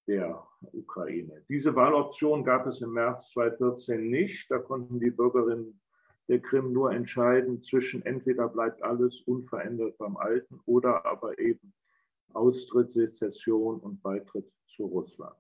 der 0.06 0.46
Ukraine. 0.72 1.44
Diese 1.48 1.74
Wahloption 1.74 2.44
gab 2.44 2.66
es 2.66 2.80
im 2.80 2.92
März 2.92 3.30
2014 3.30 4.08
nicht. 4.08 4.50
Da 4.50 4.58
konnten 4.58 5.00
die 5.00 5.10
Bürgerinnen 5.10 5.80
der 6.28 6.40
Krim 6.40 6.72
nur 6.72 6.92
entscheiden 6.92 7.62
zwischen 7.62 8.02
entweder 8.02 8.48
bleibt 8.48 8.82
alles 8.82 9.20
unverändert 9.22 9.98
beim 9.98 10.16
Alten 10.16 10.60
oder 10.64 11.04
aber 11.04 11.38
eben 11.38 11.74
Austritt, 12.34 12.92
Sezession 12.92 13.80
und 13.80 14.02
Beitritt 14.02 14.50
zu 14.66 14.86
Russland. 14.86 15.36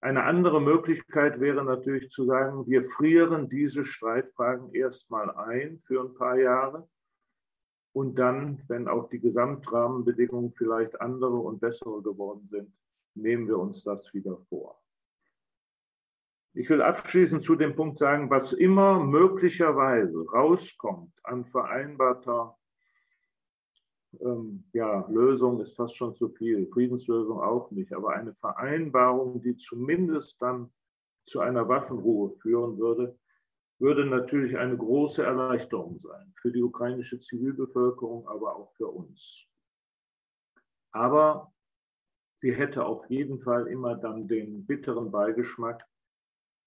Eine 0.00 0.24
andere 0.24 0.60
Möglichkeit 0.60 1.40
wäre 1.40 1.64
natürlich 1.64 2.10
zu 2.10 2.26
sagen, 2.26 2.66
wir 2.66 2.84
frieren 2.84 3.48
diese 3.48 3.84
Streitfragen 3.84 4.74
erstmal 4.74 5.30
ein 5.30 5.80
für 5.86 6.02
ein 6.02 6.14
paar 6.14 6.36
Jahre 6.36 6.88
und 7.94 8.18
dann, 8.18 8.62
wenn 8.68 8.88
auch 8.88 9.08
die 9.08 9.20
Gesamtrahmenbedingungen 9.20 10.52
vielleicht 10.52 11.00
andere 11.00 11.36
und 11.36 11.60
bessere 11.60 12.02
geworden 12.02 12.46
sind, 12.50 12.72
nehmen 13.14 13.46
wir 13.46 13.58
uns 13.58 13.82
das 13.84 14.12
wieder 14.12 14.36
vor. 14.48 14.80
Ich 16.54 16.68
will 16.70 16.82
abschließend 16.82 17.42
zu 17.42 17.56
dem 17.56 17.74
Punkt 17.74 17.98
sagen, 17.98 18.30
was 18.30 18.52
immer 18.52 19.02
möglicherweise 19.02 20.26
rauskommt 20.32 21.12
an 21.22 21.44
vereinbarter 21.46 22.56
ähm, 24.20 24.64
ja, 24.72 25.06
Lösung 25.08 25.60
ist 25.60 25.76
fast 25.76 25.96
schon 25.96 26.14
zu 26.14 26.28
viel, 26.30 26.66
Friedenslösung 26.68 27.40
auch 27.40 27.70
nicht, 27.70 27.92
aber 27.92 28.10
eine 28.10 28.34
Vereinbarung, 28.34 29.42
die 29.42 29.56
zumindest 29.56 30.40
dann 30.40 30.72
zu 31.26 31.40
einer 31.40 31.68
Waffenruhe 31.68 32.30
führen 32.40 32.78
würde, 32.78 33.18
würde 33.78 34.06
natürlich 34.06 34.56
eine 34.56 34.76
große 34.76 35.22
Erleichterung 35.22 35.98
sein 35.98 36.32
für 36.40 36.52
die 36.52 36.62
ukrainische 36.62 37.18
Zivilbevölkerung, 37.18 38.28
aber 38.28 38.56
auch 38.56 38.72
für 38.76 38.88
uns. 38.88 39.46
Aber 40.92 41.52
sie 42.40 42.54
hätte 42.54 42.84
auf 42.84 43.08
jeden 43.10 43.40
Fall 43.40 43.66
immer 43.66 43.96
dann 43.96 44.28
den 44.28 44.64
bitteren 44.64 45.10
Beigeschmack, 45.10 45.84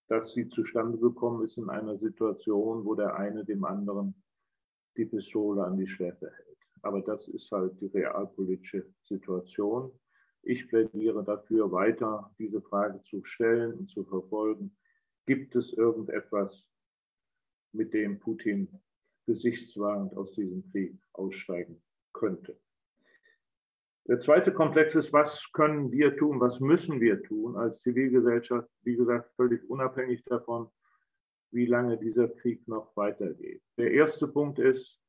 dass 0.10 0.32
sie 0.32 0.50
zustande 0.50 0.98
gekommen 0.98 1.46
ist 1.46 1.58
in 1.58 1.70
einer 1.70 1.98
Situation, 1.98 2.86
wo 2.86 2.96
der 2.96 3.16
eine 3.16 3.46
dem 3.46 3.64
anderen 3.64 4.22
die 4.98 5.06
Pistole 5.06 5.64
an 5.64 5.78
die 5.78 5.88
Schläfe 5.88 6.30
hält. 6.30 6.47
Aber 6.82 7.02
das 7.02 7.28
ist 7.28 7.52
halt 7.52 7.80
die 7.82 7.88
realpolitische 7.88 8.86
Situation. 9.04 9.92
Ich 10.44 10.68
plädiere 10.68 11.24
dafür, 11.24 11.72
weiter 11.72 12.34
diese 12.40 12.62
Frage 12.62 13.02
zu 13.04 13.24
stellen 13.24 13.74
und 13.74 13.90
zu 13.90 14.04
verfolgen. 14.06 14.76
Gibt 15.26 15.56
es 15.56 15.74
irgendetwas, 15.74 16.70
mit 17.74 17.94
dem 17.94 18.20
Putin 18.20 18.70
gesichtswahrend 19.26 20.16
aus 20.16 20.34
diesem 20.34 20.70
Krieg 20.72 20.98
aussteigen 21.13 21.82
könnte. 22.13 22.60
Der 24.08 24.20
zweite 24.20 24.54
Komplex 24.54 24.96
ist, 24.96 25.12
was 25.12 25.52
können 25.52 25.92
wir 25.92 26.16
tun, 26.16 26.40
was 26.40 26.62
müssen 26.62 27.02
wir 27.02 27.22
tun 27.24 27.58
als 27.58 27.82
Zivilgesellschaft, 27.82 28.70
wie 28.84 28.96
gesagt, 28.96 29.34
völlig 29.36 29.70
unabhängig 29.70 30.24
davon, 30.24 30.70
wie 31.52 31.66
lange 31.66 31.98
dieser 31.98 32.30
Krieg 32.30 32.66
noch 32.68 32.96
weitergeht. 32.96 33.62
Der 33.78 33.92
erste 33.92 34.28
Punkt 34.28 34.60
ist, 34.60 35.00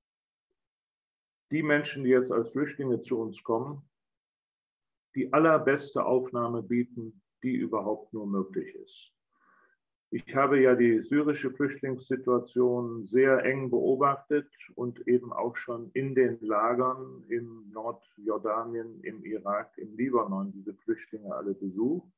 die 1.51 1.63
Menschen, 1.63 2.05
die 2.05 2.11
jetzt 2.11 2.33
als 2.33 2.51
Flüchtlinge 2.51 3.03
zu 3.03 3.19
uns 3.19 3.43
kommen, 3.43 3.83
die 5.15 5.33
allerbeste 5.33 6.05
Aufnahme 6.05 6.63
bieten, 6.63 7.23
die 7.43 7.55
überhaupt 7.55 8.13
nur 8.13 8.27
möglich 8.27 8.75
ist. 8.75 9.13
Ich 10.11 10.35
habe 10.35 10.59
ja 10.61 10.75
die 10.75 11.03
syrische 11.03 11.51
Flüchtlingssituation 11.51 13.07
sehr 13.07 13.45
eng 13.45 13.69
beobachtet 13.69 14.49
und 14.75 15.07
eben 15.07 15.33
auch 15.35 15.55
schon 15.57 15.91
in 15.93 16.15
den 16.15 16.41
Lagern 16.41 17.25
in 17.29 17.71
Nordjordanien, 17.73 19.03
im 19.03 19.23
Irak, 19.25 19.77
im 19.77 19.95
Libanon 19.97 20.51
diese 20.53 20.73
Flüchtlinge 20.73 21.35
alle 21.35 21.53
besucht 21.53 22.11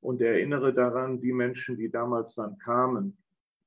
und 0.00 0.22
erinnere 0.22 0.72
daran, 0.72 1.20
die 1.20 1.32
Menschen, 1.32 1.76
die 1.76 1.90
damals 1.90 2.34
dann 2.36 2.56
kamen, 2.58 3.18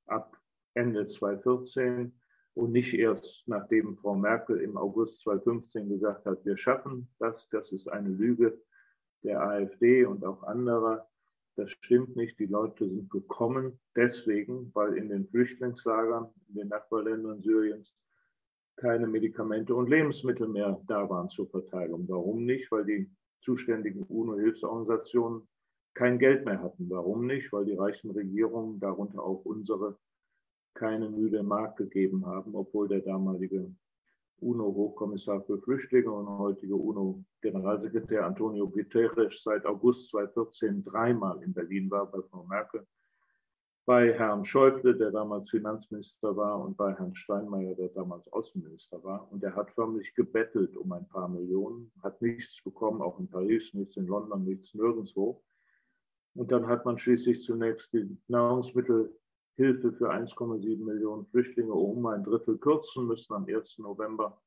ab 0.08 0.36
Ende 0.74 1.06
2014 1.06 2.14
und 2.58 2.72
nicht 2.72 2.94
erst 2.94 3.44
nachdem 3.48 3.98
Frau 3.98 4.16
Merkel 4.16 4.60
im 4.62 4.78
August 4.78 5.22
2015 5.22 5.90
gesagt 5.90 6.26
hat, 6.26 6.44
wir 6.46 6.58
schaffen 6.58 7.08
das, 7.20 7.48
das 7.50 7.72
ist 7.72 7.88
eine 7.88 8.10
Lüge 8.10 8.60
der 9.24 9.42
AfD 9.42 10.06
und 10.06 10.26
auch 10.26 10.44
anderer 10.44 11.08
das 11.58 11.72
stimmt 11.72 12.16
nicht. 12.16 12.40
Die 12.40 12.46
Leute 12.46 12.88
sind 12.88 13.10
gekommen 13.10 13.80
deswegen, 13.96 14.72
weil 14.76 14.94
in 14.94 15.10
den 15.10 15.28
Flüchtlingslagern 15.28 16.30
in 16.50 16.56
den 16.56 16.68
Nachbarländern 16.68 17.42
Syriens 17.42 17.96
keine 18.76 19.08
Medikamente 19.08 19.74
und 19.74 19.90
Lebensmittel 19.90 20.48
mehr 20.48 20.80
da 20.88 21.10
waren 21.10 21.30
zur 21.30 21.50
Verteilung. 21.50 22.08
Warum 22.08 22.46
nicht? 22.46 22.72
Weil 22.72 22.86
die 22.86 23.10
zuständigen 23.42 24.04
UNO-Hilfsorganisationen 24.04 25.48
kein 25.96 26.20
Geld 26.20 26.46
mehr 26.46 26.62
hatten. 26.62 26.88
Warum 26.92 27.26
nicht? 27.26 27.52
Weil 27.52 27.66
die 27.66 27.74
reichen 27.74 28.12
Regierungen, 28.12 28.80
darunter 28.80 29.24
auch 29.24 29.44
unsere, 29.44 29.98
keine 30.78 31.10
müde 31.10 31.42
Mark 31.42 31.78
gegeben 31.78 32.26
haben, 32.26 32.56
obwohl 32.56 32.88
der 32.88 33.02
damalige 33.02 33.72
UNO-Hochkommissar 34.40 35.42
für 35.42 35.60
Flüchtlinge 35.60 36.12
und 36.12 36.28
heutige 36.28 36.76
UNO-Generalsekretär 36.76 38.24
Antonio 38.24 38.70
Guterres 38.70 39.42
seit 39.42 39.66
August 39.66 40.10
2014 40.12 40.84
dreimal 40.84 41.42
in 41.42 41.54
Berlin 41.54 41.90
war 41.90 42.06
bei 42.12 42.22
Frau 42.30 42.44
Merkel, 42.44 42.86
bei 43.88 44.14
Herrn 44.14 44.46
Schäuble, 44.46 44.96
der 44.96 45.12
damals 45.12 45.50
Finanzminister 45.50 46.36
war, 46.36 46.62
und 46.64 46.78
bei 46.78 46.94
Herrn 46.94 47.16
Steinmeier, 47.16 47.74
der 47.74 47.88
damals 47.90 48.32
Außenminister 48.32 49.04
war. 49.04 49.32
Und 49.32 49.44
er 49.44 49.56
hat 49.56 49.72
förmlich 49.72 50.14
gebettelt 50.14 50.78
um 50.78 50.92
ein 50.92 51.08
paar 51.08 51.30
Millionen, 51.30 51.92
hat 52.04 52.22
nichts 52.22 52.62
bekommen, 52.64 53.02
auch 53.02 53.18
in 53.20 53.30
Paris, 53.30 53.74
nichts 53.74 53.98
in 53.98 54.06
London, 54.06 54.44
nichts 54.44 54.74
nirgendwo. 54.76 55.42
Und 56.36 56.52
dann 56.52 56.68
hat 56.68 56.86
man 56.86 57.00
schließlich 57.00 57.42
zunächst 57.42 57.92
die 57.94 58.16
Nahrungsmittel 58.28 59.18
Hilfe 59.58 59.92
für 59.92 60.12
1,7 60.12 60.86
Millionen 60.86 61.26
Flüchtlinge 61.26 61.74
um 61.74 62.06
ein 62.06 62.24
Drittel 62.24 62.60
kürzen 62.60 63.08
müssen 63.08 63.34
am 63.34 63.46
1. 63.46 63.80
November 63.80 64.40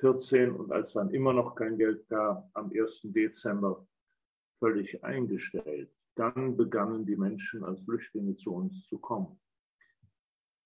14 0.00 0.52
und 0.52 0.70
als 0.70 0.92
dann 0.92 1.10
immer 1.14 1.32
noch 1.32 1.54
kein 1.54 1.78
Geld 1.78 2.06
gab, 2.08 2.50
am 2.52 2.70
1. 2.70 3.00
Dezember 3.04 3.86
völlig 4.58 5.02
eingestellt. 5.02 5.90
Dann 6.14 6.58
begannen 6.58 7.06
die 7.06 7.16
Menschen 7.16 7.64
als 7.64 7.80
Flüchtlinge 7.84 8.36
zu 8.36 8.54
uns 8.54 8.86
zu 8.86 8.98
kommen. 8.98 9.40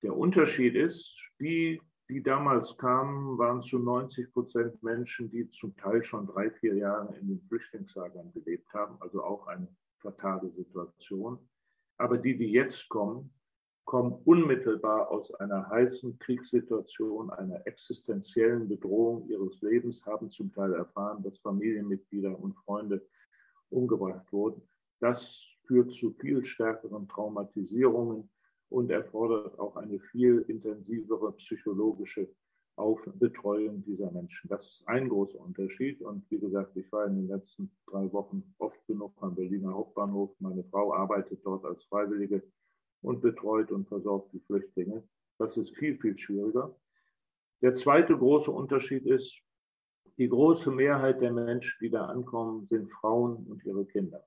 Der 0.02 0.16
Unterschied 0.16 0.74
ist, 0.74 1.16
die, 1.38 1.80
die 2.08 2.22
damals 2.22 2.76
kamen, 2.78 3.38
waren 3.38 3.62
zu 3.62 3.78
90 3.78 4.32
Prozent 4.32 4.82
Menschen, 4.82 5.30
die 5.30 5.48
zum 5.50 5.76
Teil 5.76 6.02
schon 6.02 6.26
drei, 6.26 6.50
vier 6.50 6.74
Jahre 6.74 7.16
in 7.16 7.28
den 7.28 7.40
Flüchtlingslagern 7.42 8.32
gelebt 8.32 8.72
haben, 8.74 8.96
also 9.00 9.22
auch 9.22 9.46
eine 9.46 9.68
fatale 10.00 10.50
Situation. 10.50 11.48
Aber 11.96 12.18
die, 12.18 12.36
die 12.36 12.50
jetzt 12.50 12.88
kommen, 12.88 13.32
kommen 13.88 14.20
unmittelbar 14.27 15.11
aus 15.11 15.33
einer 15.37 15.66
heißen 15.70 16.18
Kriegssituation, 16.18 17.31
einer 17.31 17.66
existenziellen 17.66 18.68
Bedrohung 18.68 19.27
ihres 19.31 19.62
Lebens, 19.62 20.05
haben 20.05 20.31
zum 20.31 20.53
Teil 20.53 20.74
erfahren, 20.74 21.22
dass 21.22 21.38
Familienmitglieder 21.38 22.38
und 22.38 22.55
Freunde 22.66 23.01
umgebracht 23.70 24.31
wurden. 24.31 24.61
Das 25.01 25.42
führt 25.66 25.90
zu 25.92 26.11
viel 26.11 26.44
stärkeren 26.44 27.09
Traumatisierungen 27.09 28.29
und 28.68 28.90
erfordert 28.90 29.59
auch 29.59 29.77
eine 29.77 29.98
viel 30.01 30.44
intensivere 30.48 31.33
psychologische 31.38 32.29
Auf 32.77 33.01
Betreuung 33.14 33.83
dieser 33.85 34.11
Menschen. 34.11 34.48
Das 34.51 34.66
ist 34.68 34.87
ein 34.87 35.09
großer 35.09 35.40
Unterschied. 35.40 36.03
Und 36.03 36.31
wie 36.31 36.38
gesagt, 36.38 36.77
ich 36.77 36.92
war 36.92 37.07
in 37.07 37.16
den 37.16 37.29
letzten 37.29 37.70
drei 37.87 38.12
Wochen 38.12 38.55
oft 38.59 38.87
genug 38.87 39.14
am 39.22 39.35
Berliner 39.35 39.72
Hauptbahnhof. 39.72 40.31
Meine 40.40 40.64
Frau 40.64 40.92
arbeitet 40.92 41.40
dort 41.42 41.64
als 41.64 41.85
Freiwillige 41.85 42.42
und 43.02 43.20
betreut 43.20 43.70
und 43.70 43.88
versorgt 43.88 44.32
die 44.32 44.40
Flüchtlinge. 44.40 45.02
Das 45.38 45.56
ist 45.56 45.76
viel, 45.76 45.96
viel 45.98 46.18
schwieriger. 46.18 46.74
Der 47.61 47.74
zweite 47.74 48.16
große 48.16 48.50
Unterschied 48.50 49.06
ist, 49.06 49.40
die 50.16 50.28
große 50.28 50.70
Mehrheit 50.70 51.20
der 51.20 51.32
Menschen, 51.32 51.76
die 51.80 51.90
da 51.90 52.06
ankommen, 52.06 52.66
sind 52.68 52.90
Frauen 52.92 53.46
und 53.46 53.64
ihre 53.64 53.84
Kinder. 53.87 54.24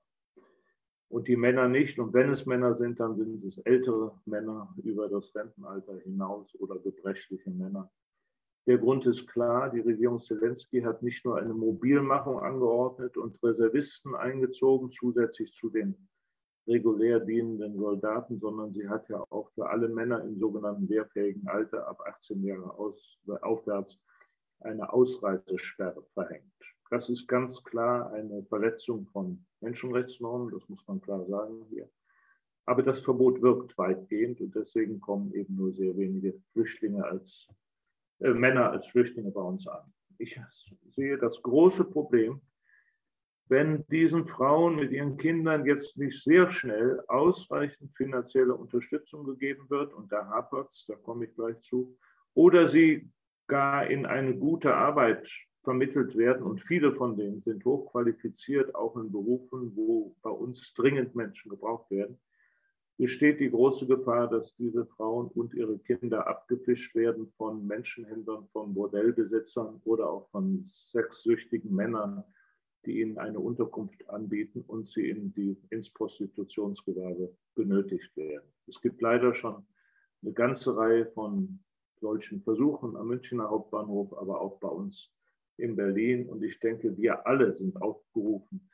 Und 1.08 1.28
die 1.28 1.36
Männer 1.36 1.68
nicht. 1.68 1.98
Und 1.98 2.14
wenn 2.14 2.30
es 2.30 2.46
Männer 2.46 2.74
sind, 2.74 2.98
dann 2.98 3.16
sind 3.16 3.44
es 3.44 3.58
ältere 3.58 4.18
Männer 4.24 4.74
über 4.82 5.10
das 5.10 5.34
Rentenalter 5.34 5.98
hinaus 5.98 6.54
oder 6.58 6.78
gebrechliche 6.78 7.50
Männer. 7.50 7.90
Der 8.66 8.78
Grund 8.78 9.04
ist 9.06 9.26
klar, 9.26 9.70
die 9.70 9.80
Regierung 9.80 10.20
Zelensky 10.20 10.80
hat 10.82 11.02
nicht 11.02 11.24
nur 11.24 11.36
eine 11.36 11.52
Mobilmachung 11.52 12.38
angeordnet 12.38 13.16
und 13.16 13.42
Reservisten 13.42 14.14
eingezogen, 14.14 14.90
zusätzlich 14.90 15.52
zu 15.52 15.68
den 15.68 16.08
regulär 16.66 17.20
dienenden 17.20 17.76
Soldaten, 17.76 18.38
sondern 18.38 18.72
sie 18.72 18.88
hat 18.88 19.08
ja 19.08 19.24
auch 19.30 19.50
für 19.54 19.68
alle 19.68 19.88
Männer 19.88 20.22
im 20.22 20.38
sogenannten 20.38 20.88
wehrfähigen 20.88 21.46
Alter 21.48 21.88
ab 21.88 22.00
18 22.06 22.42
Jahre 22.44 22.78
aus, 22.78 23.18
aufwärts 23.40 23.98
eine 24.60 24.92
Ausreisesperre 24.92 26.04
verhängt. 26.14 26.52
Das 26.90 27.08
ist 27.08 27.26
ganz 27.26 27.62
klar 27.64 28.12
eine 28.12 28.44
Verletzung 28.44 29.06
von 29.06 29.44
Menschenrechtsnormen, 29.60 30.50
das 30.52 30.68
muss 30.68 30.86
man 30.86 31.00
klar 31.00 31.24
sagen 31.26 31.64
hier. 31.70 31.88
Aber 32.64 32.82
das 32.82 33.00
Verbot 33.00 33.42
wirkt 33.42 33.76
weitgehend 33.76 34.40
und 34.40 34.54
deswegen 34.54 35.00
kommen 35.00 35.32
eben 35.32 35.56
nur 35.56 35.72
sehr 35.72 35.96
wenige 35.96 36.40
Flüchtlinge 36.52 37.04
als 37.04 37.48
äh, 38.20 38.30
Männer 38.30 38.70
als 38.70 38.86
Flüchtlinge 38.86 39.30
bei 39.30 39.40
uns 39.40 39.66
an. 39.66 39.92
Ich 40.18 40.38
sehe 40.90 41.18
das 41.18 41.42
große 41.42 41.84
Problem, 41.84 42.40
wenn 43.48 43.84
diesen 43.88 44.26
Frauen 44.26 44.76
mit 44.76 44.92
ihren 44.92 45.16
Kindern 45.16 45.66
jetzt 45.66 45.96
nicht 45.96 46.22
sehr 46.22 46.50
schnell 46.50 47.02
ausreichend 47.08 47.94
finanzielle 47.96 48.54
Unterstützung 48.54 49.24
gegeben 49.24 49.68
wird, 49.68 49.92
und 49.92 50.10
da 50.10 50.26
hapert 50.26 50.70
es, 50.70 50.86
da 50.86 50.94
komme 50.94 51.26
ich 51.26 51.34
gleich 51.34 51.60
zu, 51.60 51.96
oder 52.34 52.66
sie 52.66 53.10
gar 53.46 53.86
in 53.86 54.06
eine 54.06 54.34
gute 54.34 54.74
Arbeit 54.74 55.28
vermittelt 55.64 56.16
werden, 56.16 56.42
und 56.42 56.60
viele 56.60 56.94
von 56.94 57.16
denen 57.16 57.42
sind 57.42 57.64
hochqualifiziert, 57.64 58.74
auch 58.74 58.96
in 58.96 59.12
Berufen, 59.12 59.72
wo 59.76 60.16
bei 60.22 60.30
uns 60.30 60.72
dringend 60.74 61.14
Menschen 61.14 61.50
gebraucht 61.50 61.90
werden, 61.90 62.18
besteht 62.98 63.40
die 63.40 63.50
große 63.50 63.86
Gefahr, 63.86 64.28
dass 64.28 64.54
diese 64.56 64.86
Frauen 64.86 65.28
und 65.28 65.54
ihre 65.54 65.78
Kinder 65.78 66.26
abgefischt 66.26 66.94
werden 66.94 67.28
von 67.36 67.66
Menschenhändlern, 67.66 68.46
von 68.52 68.74
Bordellbesitzern 68.74 69.80
oder 69.84 70.08
auch 70.08 70.30
von 70.30 70.62
sexsüchtigen 70.64 71.74
Männern, 71.74 72.22
die 72.84 73.00
ihnen 73.00 73.18
eine 73.18 73.38
Unterkunft 73.38 74.08
anbieten 74.08 74.62
und 74.66 74.88
sie 74.88 75.08
in 75.08 75.32
die, 75.32 75.56
ins 75.70 75.90
Prostitutionsgewerbe 75.90 77.34
benötigt 77.54 78.16
werden. 78.16 78.48
Es 78.66 78.80
gibt 78.80 79.00
leider 79.00 79.34
schon 79.34 79.66
eine 80.22 80.32
ganze 80.32 80.76
Reihe 80.76 81.06
von 81.06 81.60
solchen 82.00 82.42
Versuchen 82.42 82.96
am 82.96 83.08
Münchner 83.08 83.48
Hauptbahnhof, 83.48 84.12
aber 84.16 84.40
auch 84.40 84.58
bei 84.58 84.68
uns 84.68 85.12
in 85.56 85.76
Berlin. 85.76 86.28
Und 86.28 86.42
ich 86.42 86.58
denke, 86.58 86.96
wir 86.96 87.26
alle 87.26 87.56
sind 87.56 87.80
aufgerufen, 87.80 88.68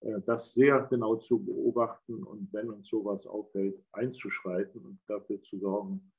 äh, 0.00 0.20
das 0.24 0.52
sehr 0.52 0.86
genau 0.90 1.16
zu 1.16 1.38
beobachten 1.38 2.24
und 2.24 2.52
wenn 2.52 2.70
uns 2.70 2.88
sowas 2.88 3.26
auffällt, 3.26 3.82
einzuschreiten 3.92 4.84
und 4.84 5.00
dafür 5.06 5.42
zu 5.42 5.58
sorgen, 5.58 6.12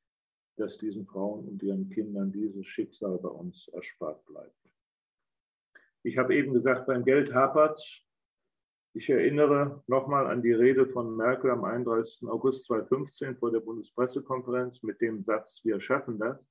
dass 0.58 0.78
diesen 0.78 1.06
Frauen 1.08 1.48
und 1.48 1.64
ihren 1.64 1.90
Kindern 1.90 2.32
dieses 2.32 2.68
Schicksal 2.68 3.18
bei 3.18 3.30
uns 3.30 3.68
erspart 3.70 4.24
bleibt. 4.26 4.61
Ich 6.04 6.18
habe 6.18 6.36
eben 6.36 6.54
gesagt, 6.54 6.88
beim 6.88 7.06
Geld 7.06 7.32
hapert 7.34 7.80
Ich 8.94 9.08
erinnere 9.10 9.84
nochmal 9.86 10.26
an 10.26 10.42
die 10.42 10.52
Rede 10.52 10.88
von 10.88 11.16
Merkel 11.16 11.52
am 11.52 11.64
31. 11.64 12.28
August 12.28 12.66
2015 12.66 13.38
vor 13.38 13.52
der 13.52 13.60
Bundespressekonferenz 13.60 14.82
mit 14.82 15.00
dem 15.00 15.24
Satz, 15.24 15.62
wir 15.64 15.80
schaffen 15.80 16.18
das. 16.18 16.44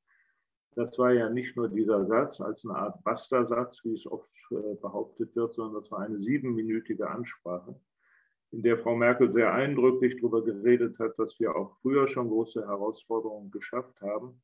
Das 0.77 0.97
war 0.99 1.13
ja 1.13 1.29
nicht 1.29 1.57
nur 1.57 1.69
dieser 1.69 2.07
Satz 2.07 2.41
als 2.41 2.65
eine 2.65 2.77
Art 2.77 3.03
Basta-Satz, 3.03 3.81
wie 3.85 3.95
es 3.95 4.07
oft 4.07 4.31
äh, 4.53 4.77
behauptet 4.81 5.35
wird, 5.35 5.53
sondern 5.53 5.83
das 5.83 5.91
war 5.91 5.99
eine 5.99 6.21
siebenminütige 6.21 7.11
Ansprache, 7.11 7.75
in 8.53 8.63
der 8.63 8.79
Frau 8.79 8.95
Merkel 8.95 9.33
sehr 9.33 9.53
eindrücklich 9.53 10.17
darüber 10.21 10.45
geredet 10.45 10.97
hat, 11.01 11.19
dass 11.19 11.41
wir 11.41 11.57
auch 11.57 11.77
früher 11.83 12.07
schon 12.07 12.29
große 12.29 12.65
Herausforderungen 12.65 13.51
geschafft 13.51 14.01
haben 14.01 14.41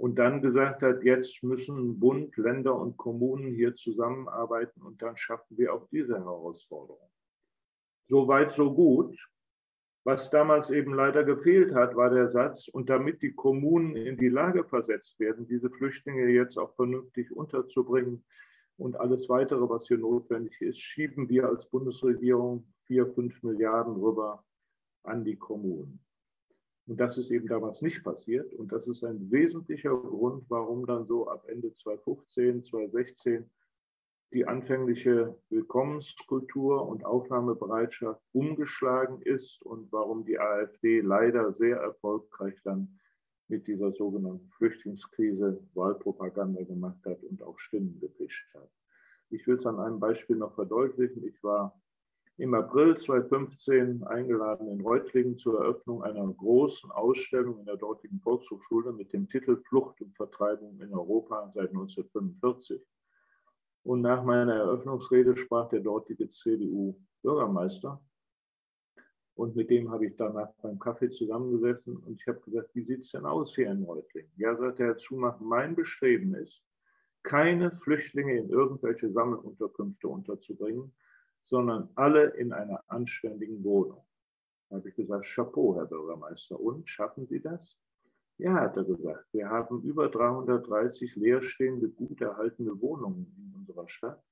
und 0.00 0.18
dann 0.18 0.40
gesagt 0.40 0.80
hat, 0.80 1.04
jetzt 1.04 1.42
müssen 1.42 2.00
Bund, 2.00 2.34
Länder 2.38 2.74
und 2.74 2.96
Kommunen 2.96 3.52
hier 3.52 3.76
zusammenarbeiten 3.76 4.80
und 4.80 5.02
dann 5.02 5.18
schaffen 5.18 5.58
wir 5.58 5.74
auch 5.74 5.86
diese 5.90 6.14
Herausforderung. 6.18 7.10
So 8.08 8.26
weit, 8.26 8.54
so 8.54 8.72
gut. 8.72 9.14
Was 10.04 10.30
damals 10.30 10.70
eben 10.70 10.94
leider 10.94 11.22
gefehlt 11.22 11.74
hat, 11.74 11.96
war 11.96 12.08
der 12.08 12.30
Satz, 12.30 12.66
und 12.68 12.88
damit 12.88 13.20
die 13.20 13.34
Kommunen 13.34 13.94
in 13.94 14.16
die 14.16 14.30
Lage 14.30 14.64
versetzt 14.64 15.20
werden, 15.20 15.46
diese 15.46 15.68
Flüchtlinge 15.68 16.28
jetzt 16.28 16.56
auch 16.56 16.74
vernünftig 16.76 17.30
unterzubringen 17.30 18.24
und 18.78 18.98
alles 18.98 19.28
weitere, 19.28 19.68
was 19.68 19.86
hier 19.86 19.98
notwendig 19.98 20.58
ist, 20.62 20.80
schieben 20.80 21.28
wir 21.28 21.46
als 21.46 21.68
Bundesregierung 21.68 22.66
vier, 22.86 23.06
fünf 23.06 23.42
Milliarden 23.42 23.96
rüber 23.96 24.42
an 25.02 25.24
die 25.24 25.36
Kommunen. 25.36 26.00
Und 26.90 26.98
das 26.98 27.16
ist 27.18 27.30
eben 27.30 27.46
damals 27.46 27.82
nicht 27.82 28.02
passiert. 28.02 28.52
Und 28.52 28.72
das 28.72 28.88
ist 28.88 29.04
ein 29.04 29.30
wesentlicher 29.30 29.96
Grund, 29.96 30.44
warum 30.48 30.84
dann 30.86 31.06
so 31.06 31.28
ab 31.28 31.44
Ende 31.46 31.72
2015, 31.72 32.64
2016 32.64 33.48
die 34.32 34.44
anfängliche 34.44 35.38
Willkommenskultur 35.50 36.88
und 36.88 37.04
Aufnahmebereitschaft 37.04 38.20
umgeschlagen 38.32 39.22
ist 39.22 39.62
und 39.62 39.92
warum 39.92 40.24
die 40.24 40.40
AfD 40.40 41.00
leider 41.00 41.52
sehr 41.52 41.76
erfolgreich 41.76 42.60
dann 42.64 42.98
mit 43.46 43.68
dieser 43.68 43.92
sogenannten 43.92 44.50
Flüchtlingskrise 44.58 45.62
Wahlpropaganda 45.74 46.64
gemacht 46.64 47.06
hat 47.06 47.22
und 47.22 47.40
auch 47.44 47.60
Stimmen 47.60 48.00
gefischt 48.00 48.52
hat. 48.52 48.68
Ich 49.28 49.46
will 49.46 49.54
es 49.54 49.66
an 49.66 49.78
einem 49.78 50.00
Beispiel 50.00 50.34
noch 50.34 50.56
verdeutlichen. 50.56 51.24
Ich 51.24 51.40
war 51.44 51.80
im 52.40 52.54
April 52.54 52.96
2015 52.96 54.02
eingeladen 54.04 54.68
in 54.68 54.80
Reutlingen 54.80 55.36
zur 55.36 55.60
Eröffnung 55.60 56.02
einer 56.02 56.26
großen 56.26 56.90
Ausstellung 56.90 57.58
in 57.58 57.66
der 57.66 57.76
dortigen 57.76 58.18
Volkshochschule 58.20 58.94
mit 58.94 59.12
dem 59.12 59.28
Titel 59.28 59.58
Flucht 59.68 60.00
und 60.00 60.16
Vertreibung 60.16 60.80
in 60.80 60.94
Europa 60.94 61.52
seit 61.54 61.68
1945. 61.68 62.80
Und 63.82 64.00
nach 64.00 64.24
meiner 64.24 64.54
Eröffnungsrede 64.54 65.36
sprach 65.36 65.68
der 65.68 65.80
dortige 65.80 66.30
CDU-Bürgermeister. 66.30 68.02
Und 69.34 69.54
mit 69.54 69.68
dem 69.68 69.90
habe 69.90 70.06
ich 70.06 70.16
danach 70.16 70.50
beim 70.62 70.78
Kaffee 70.78 71.10
zusammengesessen 71.10 71.98
und 71.98 72.18
ich 72.20 72.26
habe 72.26 72.40
gesagt, 72.40 72.74
wie 72.74 72.84
sieht 72.84 73.00
es 73.00 73.10
denn 73.10 73.26
aus 73.26 73.54
hier 73.54 73.70
in 73.70 73.82
Reutlingen? 73.82 74.32
Ja, 74.36 74.56
sagt 74.56 74.78
der 74.78 74.86
Herr 74.86 74.98
Zumach, 74.98 75.38
mein 75.40 75.74
Bestreben 75.74 76.34
ist, 76.34 76.62
keine 77.22 77.70
Flüchtlinge 77.70 78.38
in 78.38 78.48
irgendwelche 78.48 79.10
Sammelunterkünfte 79.10 80.08
unterzubringen, 80.08 80.94
sondern 81.50 81.90
alle 81.96 82.28
in 82.36 82.52
einer 82.52 82.82
anständigen 82.88 83.62
Wohnung. 83.64 84.04
Da 84.68 84.76
habe 84.76 84.88
ich 84.88 84.94
gesagt, 84.94 85.26
Chapeau, 85.26 85.74
Herr 85.76 85.86
Bürgermeister. 85.86 86.58
Und 86.58 86.88
schaffen 86.88 87.26
Sie 87.26 87.40
das? 87.40 87.76
Ja, 88.38 88.54
hat 88.54 88.76
er 88.76 88.84
gesagt, 88.84 89.26
wir 89.32 89.50
haben 89.50 89.82
über 89.82 90.08
330 90.08 91.16
leerstehende, 91.16 91.88
gut 91.90 92.20
erhaltene 92.20 92.80
Wohnungen 92.80 93.34
in 93.36 93.54
unserer 93.54 93.88
Stadt. 93.88 94.22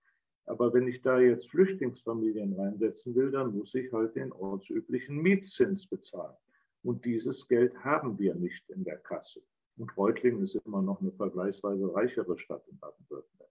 Aber 0.46 0.72
wenn 0.72 0.88
ich 0.88 1.02
da 1.02 1.18
jetzt 1.18 1.50
Flüchtlingsfamilien 1.50 2.54
reinsetzen 2.54 3.14
will, 3.14 3.30
dann 3.30 3.54
muss 3.54 3.74
ich 3.74 3.92
halt 3.92 4.16
den 4.16 4.32
ortsüblichen 4.32 5.20
Mietzins 5.20 5.86
bezahlen. 5.86 6.36
Und 6.82 7.04
dieses 7.04 7.46
Geld 7.48 7.76
haben 7.84 8.18
wir 8.18 8.34
nicht 8.34 8.70
in 8.70 8.84
der 8.84 8.96
Kasse. 8.96 9.42
Und 9.76 9.94
Reutlingen 9.96 10.42
ist 10.42 10.54
immer 10.54 10.80
noch 10.80 11.02
eine 11.02 11.12
vergleichsweise 11.12 11.94
reichere 11.94 12.38
Stadt 12.38 12.66
in 12.68 12.78
Baden-Württemberg. 12.78 13.50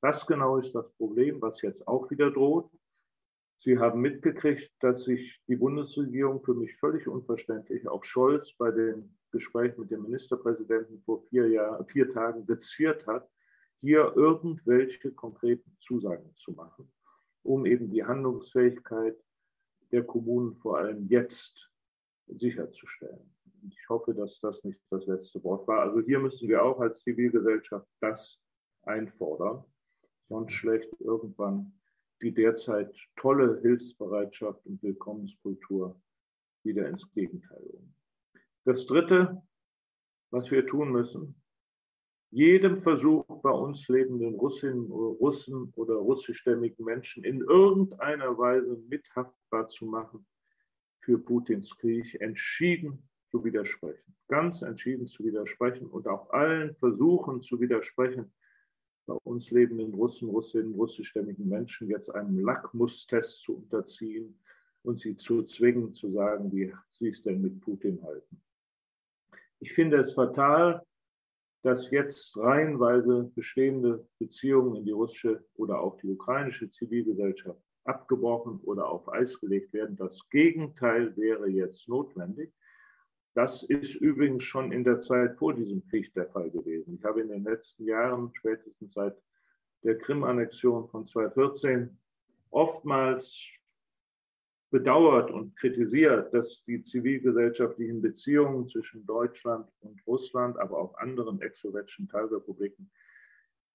Das 0.00 0.26
genau 0.26 0.56
ist 0.56 0.74
das 0.74 0.90
Problem, 0.92 1.42
was 1.42 1.60
jetzt 1.60 1.86
auch 1.86 2.10
wieder 2.10 2.30
droht. 2.30 2.70
Sie 3.62 3.78
haben 3.78 4.00
mitgekriegt, 4.00 4.72
dass 4.80 5.04
sich 5.04 5.38
die 5.46 5.56
Bundesregierung 5.56 6.42
für 6.42 6.54
mich 6.54 6.74
völlig 6.78 7.06
unverständlich, 7.06 7.86
auch 7.86 8.04
Scholz 8.04 8.54
bei 8.56 8.70
dem 8.70 9.14
Gespräch 9.32 9.76
mit 9.76 9.90
dem 9.90 10.02
Ministerpräsidenten 10.02 11.02
vor 11.02 11.22
vier, 11.28 11.46
Jahr, 11.48 11.84
vier 11.84 12.10
Tagen 12.10 12.46
geziert 12.46 13.06
hat, 13.06 13.28
hier 13.76 14.14
irgendwelche 14.16 15.12
konkreten 15.12 15.76
Zusagen 15.78 16.34
zu 16.36 16.52
machen, 16.52 16.90
um 17.42 17.66
eben 17.66 17.90
die 17.90 18.02
Handlungsfähigkeit 18.02 19.22
der 19.92 20.04
Kommunen 20.04 20.56
vor 20.56 20.78
allem 20.78 21.06
jetzt 21.08 21.70
sicherzustellen. 22.28 23.34
Ich 23.68 23.88
hoffe, 23.90 24.14
dass 24.14 24.40
das 24.40 24.64
nicht 24.64 24.80
das 24.88 25.04
letzte 25.04 25.44
Wort 25.44 25.68
war. 25.68 25.80
Also 25.80 26.00
hier 26.00 26.18
müssen 26.18 26.48
wir 26.48 26.64
auch 26.64 26.80
als 26.80 27.02
Zivilgesellschaft 27.02 27.86
das 28.00 28.40
einfordern. 28.84 29.64
Sonst 30.28 30.52
schlägt 30.52 30.98
irgendwann 30.98 31.79
die 32.22 32.32
derzeit 32.32 32.94
tolle 33.16 33.60
Hilfsbereitschaft 33.62 34.64
und 34.66 34.82
Willkommenskultur 34.82 36.00
wieder 36.64 36.88
ins 36.88 37.10
Gegenteil 37.12 37.62
um. 37.72 37.94
Das 38.64 38.86
Dritte, 38.86 39.42
was 40.30 40.50
wir 40.50 40.66
tun 40.66 40.92
müssen, 40.92 41.40
jedem 42.30 42.82
Versuch 42.82 43.24
bei 43.42 43.50
uns 43.50 43.88
lebenden 43.88 44.36
Russinnen 44.36 44.86
oder 44.86 45.18
Russen 45.18 45.72
oder 45.74 45.94
russischstämmigen 45.94 46.84
Menschen 46.84 47.24
in 47.24 47.40
irgendeiner 47.40 48.38
Weise 48.38 48.80
mithaftbar 48.88 49.66
zu 49.66 49.86
machen 49.86 50.26
für 51.00 51.18
Putins 51.18 51.76
Krieg, 51.76 52.20
entschieden 52.20 53.08
zu 53.30 53.42
widersprechen, 53.44 54.14
ganz 54.28 54.62
entschieden 54.62 55.08
zu 55.08 55.24
widersprechen 55.24 55.86
und 55.88 56.06
auch 56.06 56.30
allen 56.30 56.76
Versuchen 56.76 57.40
zu 57.40 57.60
widersprechen, 57.60 58.32
bei 59.10 59.16
uns 59.24 59.50
lebenden 59.50 59.92
Russen, 59.92 60.28
Russinnen, 60.28 60.74
russischstämmigen 60.74 61.48
Menschen 61.48 61.88
jetzt 61.88 62.14
einem 62.14 62.38
Lackmustest 62.38 63.42
zu 63.42 63.56
unterziehen 63.56 64.38
und 64.82 65.00
sie 65.00 65.16
zu 65.16 65.42
zwingen, 65.42 65.92
zu 65.94 66.12
sagen, 66.12 66.52
wie 66.52 66.72
sie 66.90 67.08
es 67.08 67.20
denn 67.20 67.42
mit 67.42 67.60
Putin 67.60 68.00
halten. 68.04 68.40
Ich 69.58 69.72
finde 69.72 69.96
es 69.98 70.12
fatal, 70.12 70.86
dass 71.62 71.90
jetzt 71.90 72.36
reihenweise 72.36 73.32
bestehende 73.34 74.06
Beziehungen 74.20 74.76
in 74.76 74.84
die 74.84 74.92
russische 74.92 75.44
oder 75.56 75.80
auch 75.80 75.96
die 75.96 76.08
ukrainische 76.08 76.70
Zivilgesellschaft 76.70 77.60
abgebrochen 77.82 78.60
oder 78.62 78.88
auf 78.88 79.12
Eis 79.12 79.40
gelegt 79.40 79.72
werden. 79.72 79.96
Das 79.96 80.20
Gegenteil 80.30 81.16
wäre 81.16 81.48
jetzt 81.48 81.88
notwendig. 81.88 82.52
Das 83.40 83.62
ist 83.62 83.94
übrigens 83.94 84.44
schon 84.44 84.70
in 84.70 84.84
der 84.84 85.00
Zeit 85.00 85.38
vor 85.38 85.54
diesem 85.54 85.82
Krieg 85.88 86.12
der 86.12 86.26
Fall 86.26 86.50
gewesen. 86.50 86.98
Ich 86.98 87.04
habe 87.06 87.22
in 87.22 87.28
den 87.28 87.42
letzten 87.42 87.86
Jahren, 87.86 88.30
spätestens 88.34 88.92
seit 88.92 89.16
der 89.82 89.96
Krim-Annexion 89.96 90.90
von 90.90 91.06
2014, 91.06 91.98
oftmals 92.50 93.42
bedauert 94.70 95.30
und 95.30 95.56
kritisiert, 95.56 96.34
dass 96.34 96.62
die 96.66 96.82
zivilgesellschaftlichen 96.82 98.02
Beziehungen 98.02 98.68
zwischen 98.68 99.06
Deutschland 99.06 99.66
und 99.80 100.06
Russland, 100.06 100.58
aber 100.58 100.76
auch 100.76 100.98
anderen 100.98 101.40
ex-sowjetischen 101.40 102.10
Teilrepubliken 102.10 102.90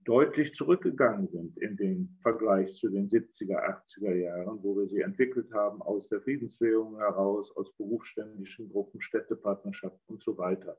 deutlich 0.06 0.54
zurückgegangen 0.54 1.28
sind 1.28 1.58
in 1.58 1.76
dem 1.76 2.18
Vergleich 2.22 2.74
zu 2.76 2.90
den 2.90 3.10
70er, 3.10 3.58
80er 3.58 4.14
Jahren, 4.14 4.64
wo 4.64 4.78
wir 4.78 4.88
sie 4.88 5.02
entwickelt 5.02 5.52
haben 5.52 5.82
aus 5.82 6.08
der 6.08 6.22
Friedensbewegung 6.22 6.98
heraus, 7.00 7.52
aus 7.58 7.76
berufsständischen 7.76 8.70
Gruppen, 8.70 9.02
Städtepartnerschaft 9.02 10.00
und 10.08 10.22
so 10.22 10.38
weiter. 10.38 10.78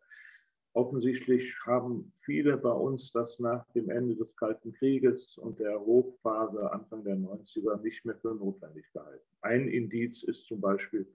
Offensichtlich 0.73 1.55
haben 1.65 2.13
viele 2.21 2.57
bei 2.57 2.71
uns 2.71 3.11
das 3.11 3.39
nach 3.39 3.67
dem 3.73 3.91
Ende 3.91 4.15
des 4.15 4.37
Kalten 4.37 4.73
Krieges 4.75 5.37
und 5.39 5.59
der 5.59 5.81
Hochphase 5.81 6.71
Anfang 6.71 7.03
der 7.03 7.17
90er 7.17 7.83
nicht 7.83 8.05
mehr 8.05 8.17
für 8.17 8.35
notwendig 8.35 8.93
gehalten. 8.93 9.25
Ein 9.41 9.69
Indiz 9.69 10.23
ist 10.23 10.47
zum 10.47 10.61
Beispiel, 10.61 11.11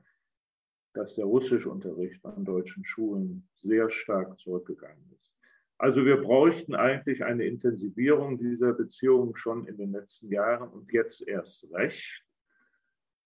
dass 0.93 1.15
der 1.15 1.26
Russischunterricht 1.26 2.26
an 2.26 2.43
deutschen 2.43 2.84
Schulen 2.84 3.47
sehr 3.56 3.89
stark 3.89 4.38
zurückgegangen 4.39 5.12
ist. 5.15 5.36
Also 5.81 6.05
wir 6.05 6.17
bräuchten 6.17 6.75
eigentlich 6.75 7.23
eine 7.23 7.43
Intensivierung 7.45 8.37
dieser 8.37 8.71
Beziehungen 8.73 9.35
schon 9.35 9.65
in 9.65 9.77
den 9.77 9.93
letzten 9.93 10.31
Jahren 10.31 10.69
und 10.69 10.91
jetzt 10.91 11.27
erst 11.27 11.65
recht, 11.73 12.23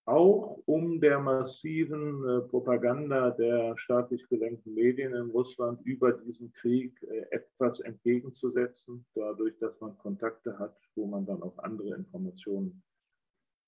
auch 0.05 0.61
um 0.65 1.01
der 1.01 1.19
massiven 1.19 2.23
äh, 2.23 2.47
Propaganda 2.47 3.31
der 3.31 3.75
staatlich 3.75 4.25
gelenkten 4.29 4.73
Medien 4.73 5.13
in 5.13 5.31
Russland 5.31 5.81
über 5.85 6.13
diesen 6.13 6.53
Krieg 6.53 6.97
äh, 7.03 7.25
etwas 7.31 7.81
entgegenzusetzen, 7.81 9.05
dadurch, 9.15 9.57
dass 9.59 9.77
man 9.81 9.97
Kontakte 9.97 10.57
hat, 10.57 10.77
wo 10.95 11.07
man 11.07 11.25
dann 11.25 11.43
auch 11.43 11.57
andere 11.57 11.93
Informationen 11.93 12.81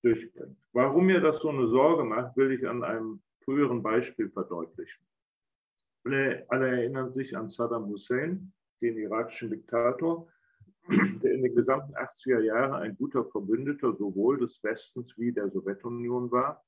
durchbringt. 0.02 0.56
Warum 0.72 1.04
mir 1.04 1.20
das 1.20 1.40
so 1.40 1.50
eine 1.50 1.66
Sorge 1.66 2.04
macht, 2.04 2.38
will 2.38 2.52
ich 2.52 2.66
an 2.66 2.82
einem 2.82 3.20
früheren 3.44 3.82
Beispiel 3.82 4.30
verdeutlichen. 4.30 5.04
Alle, 6.06 6.46
alle 6.48 6.68
erinnern 6.68 7.12
sich 7.12 7.36
an 7.36 7.50
Saddam 7.50 7.86
Hussein, 7.90 8.54
den 8.80 8.96
irakischen 8.96 9.50
Diktator, 9.50 10.28
der 10.88 11.32
in 11.32 11.42
den 11.42 11.54
gesamten 11.54 11.94
80er 11.94 12.40
Jahren 12.40 12.74
ein 12.74 12.96
guter 12.96 13.24
Verbündeter 13.24 13.94
sowohl 13.94 14.38
des 14.38 14.62
Westens 14.62 15.16
wie 15.18 15.32
der 15.32 15.50
Sowjetunion 15.50 16.30
war. 16.30 16.64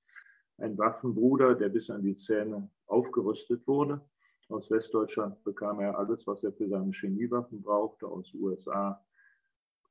Ein 0.59 0.77
Waffenbruder, 0.77 1.55
der 1.55 1.71
bis 1.71 1.89
an 1.89 2.03
die 2.03 2.17
Zähne 2.17 2.71
aufgerüstet 2.87 3.67
wurde. 3.67 4.01
Aus 4.49 4.71
Westdeutschland 4.71 5.43
bekam 5.45 5.81
er 5.81 5.99
alles, 5.99 6.27
was 6.27 6.45
er 6.45 6.53
für 6.53 6.69
seine 6.69 6.93
Chemiewaffen 6.93 7.63
brauchte, 7.63 8.07
aus 8.07 8.35
USA 8.35 9.03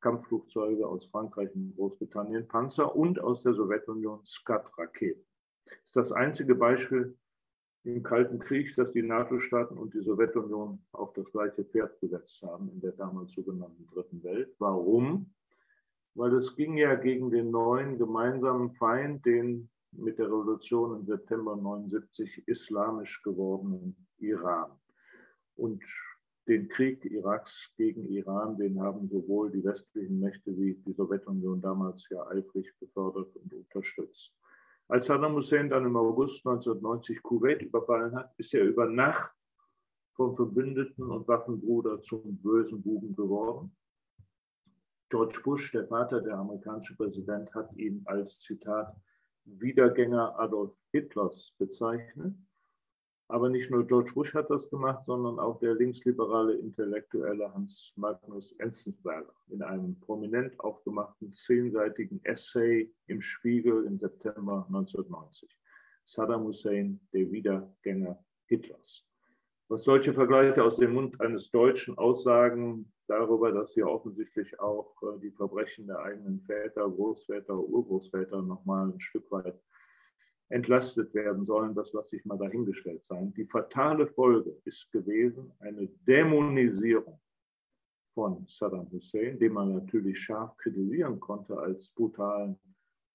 Kampfflugzeuge, 0.01 0.87
aus 0.87 1.05
Frankreich 1.05 1.53
und 1.55 1.75
Großbritannien 1.75 2.47
Panzer 2.47 2.95
und 2.95 3.19
aus 3.19 3.43
der 3.43 3.53
Sowjetunion 3.53 4.25
Skat-Raketen. 4.25 5.25
Das 5.65 5.77
ist 5.85 5.95
das 5.95 6.11
einzige 6.11 6.55
Beispiel, 6.55 7.17
im 7.83 8.03
Kalten 8.03 8.39
Krieg, 8.39 8.75
dass 8.75 8.91
die 8.91 9.03
NATO-Staaten 9.03 9.77
und 9.77 9.93
die 9.93 10.01
Sowjetunion 10.01 10.83
auf 10.91 11.13
das 11.13 11.31
gleiche 11.31 11.63
Pferd 11.63 11.99
gesetzt 12.01 12.41
haben 12.43 12.69
in 12.69 12.81
der 12.81 12.91
damals 12.91 13.33
sogenannten 13.33 13.87
Dritten 13.87 14.23
Welt. 14.23 14.53
Warum? 14.59 15.33
Weil 16.15 16.33
es 16.35 16.55
ging 16.55 16.77
ja 16.77 16.95
gegen 16.95 17.31
den 17.31 17.51
neuen 17.51 17.97
gemeinsamen 17.97 18.71
Feind, 18.73 19.25
den 19.25 19.69
mit 19.91 20.19
der 20.19 20.27
Revolution 20.27 20.99
im 20.99 21.05
September 21.05 21.55
79 21.55 22.47
islamisch 22.47 23.21
gewordenen 23.23 23.95
Iran. 24.17 24.71
Und 25.55 25.83
den 26.47 26.67
Krieg 26.67 27.05
Iraks 27.05 27.71
gegen 27.77 28.07
Iran, 28.09 28.57
den 28.57 28.81
haben 28.81 29.07
sowohl 29.07 29.51
die 29.51 29.63
westlichen 29.63 30.19
Mächte 30.19 30.55
wie 30.57 30.75
die 30.85 30.93
Sowjetunion 30.93 31.61
damals 31.61 32.07
ja 32.09 32.25
eifrig 32.27 32.73
befördert 32.79 33.35
und 33.35 33.53
unterstützt. 33.53 34.33
Als 34.89 35.05
Saddam 35.05 35.35
Hussein 35.35 35.69
dann 35.69 35.85
im 35.85 35.95
August 35.95 36.43
1990 36.47 37.21
Kuwait 37.21 37.61
überfallen 37.61 38.15
hat, 38.15 38.33
ist 38.39 38.55
er 38.55 38.63
über 38.63 38.87
Nacht 38.87 39.31
vom 40.15 40.35
Verbündeten 40.35 41.11
und 41.11 41.27
Waffenbruder 41.27 42.01
zum 42.01 42.41
bösen 42.41 42.81
Buben 42.81 43.15
geworden. 43.15 43.71
George 45.09 45.41
Bush, 45.43 45.71
der 45.71 45.87
Vater, 45.87 46.21
der 46.21 46.39
amerikanische 46.39 46.95
Präsident, 46.95 47.53
hat 47.53 47.71
ihn 47.77 48.01
als 48.05 48.39
Zitat 48.39 48.95
Wiedergänger 49.45 50.39
Adolf 50.39 50.75
Hitlers 50.91 51.53
bezeichnet. 51.59 52.33
Aber 53.31 53.47
nicht 53.47 53.69
nur 53.69 53.85
George 53.85 54.11
Bush 54.15 54.33
hat 54.33 54.49
das 54.49 54.67
gemacht, 54.71 55.05
sondern 55.05 55.37
auch 55.37 55.59
der 55.59 55.75
linksliberale 55.75 56.55
Intellektuelle 56.55 57.53
Hans 57.53 57.93
Magnus 57.95 58.53
Enzensberger 58.53 59.35
in 59.49 59.61
einem 59.61 59.99
prominent 59.99 60.59
aufgemachten 60.59 61.31
zehnseitigen 61.31 62.19
Essay 62.23 62.91
im 63.05 63.21
Spiegel 63.21 63.85
im 63.85 63.99
September 63.99 64.65
1990. 64.67 65.47
Saddam 66.03 66.45
Hussein, 66.45 66.99
der 67.13 67.31
Wiedergänger 67.31 68.17
Hitlers. 68.47 69.05
Was 69.67 69.83
solche 69.83 70.11
Vergleiche 70.11 70.63
aus 70.63 70.77
dem 70.77 70.95
Mund 70.95 71.21
eines 71.21 71.51
Deutschen 71.51 71.95
aussagen 71.99 72.91
darüber, 73.07 73.51
dass 73.51 73.73
hier 73.73 73.87
offensichtlich 73.87 74.59
auch 74.59 74.95
äh, 75.03 75.19
die 75.19 75.29
Verbrechen 75.29 75.85
der 75.85 75.99
eigenen 75.99 76.41
Väter, 76.41 76.89
Großväter, 76.89 77.55
Urgroßväter 77.55 78.41
nochmal 78.41 78.89
ein 78.89 78.99
Stück 78.99 79.29
weit 79.29 79.61
entlastet 80.49 81.13
werden 81.13 81.45
sollen, 81.45 81.75
das 81.75 81.93
lasse 81.93 82.15
ich 82.15 82.25
mal 82.25 82.37
dahingestellt 82.37 83.03
sein. 83.05 83.33
Die 83.33 83.45
fatale 83.45 84.07
Folge 84.07 84.57
ist 84.65 84.91
gewesen 84.91 85.51
eine 85.59 85.87
Dämonisierung 86.07 87.19
von 88.13 88.45
Saddam 88.47 88.91
Hussein, 88.91 89.39
den 89.39 89.53
man 89.53 89.73
natürlich 89.73 90.19
scharf 90.19 90.57
kritisieren 90.57 91.19
konnte 91.19 91.57
als 91.57 91.89
brutalen 91.89 92.59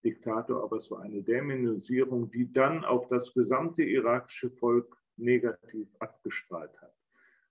Diktator, 0.05 0.63
aber 0.63 0.77
es 0.77 0.91
war 0.91 1.03
eine 1.03 1.23
Dämonisierung, 1.23 2.31
die 2.31 2.53
dann 2.53 2.85
auf 2.85 3.09
das 3.09 3.33
gesamte 3.33 3.83
irakische 3.83 4.51
Volk 4.51 4.97
negativ 5.17 5.89
abgestrahlt 5.99 6.81
hat. 6.81 6.95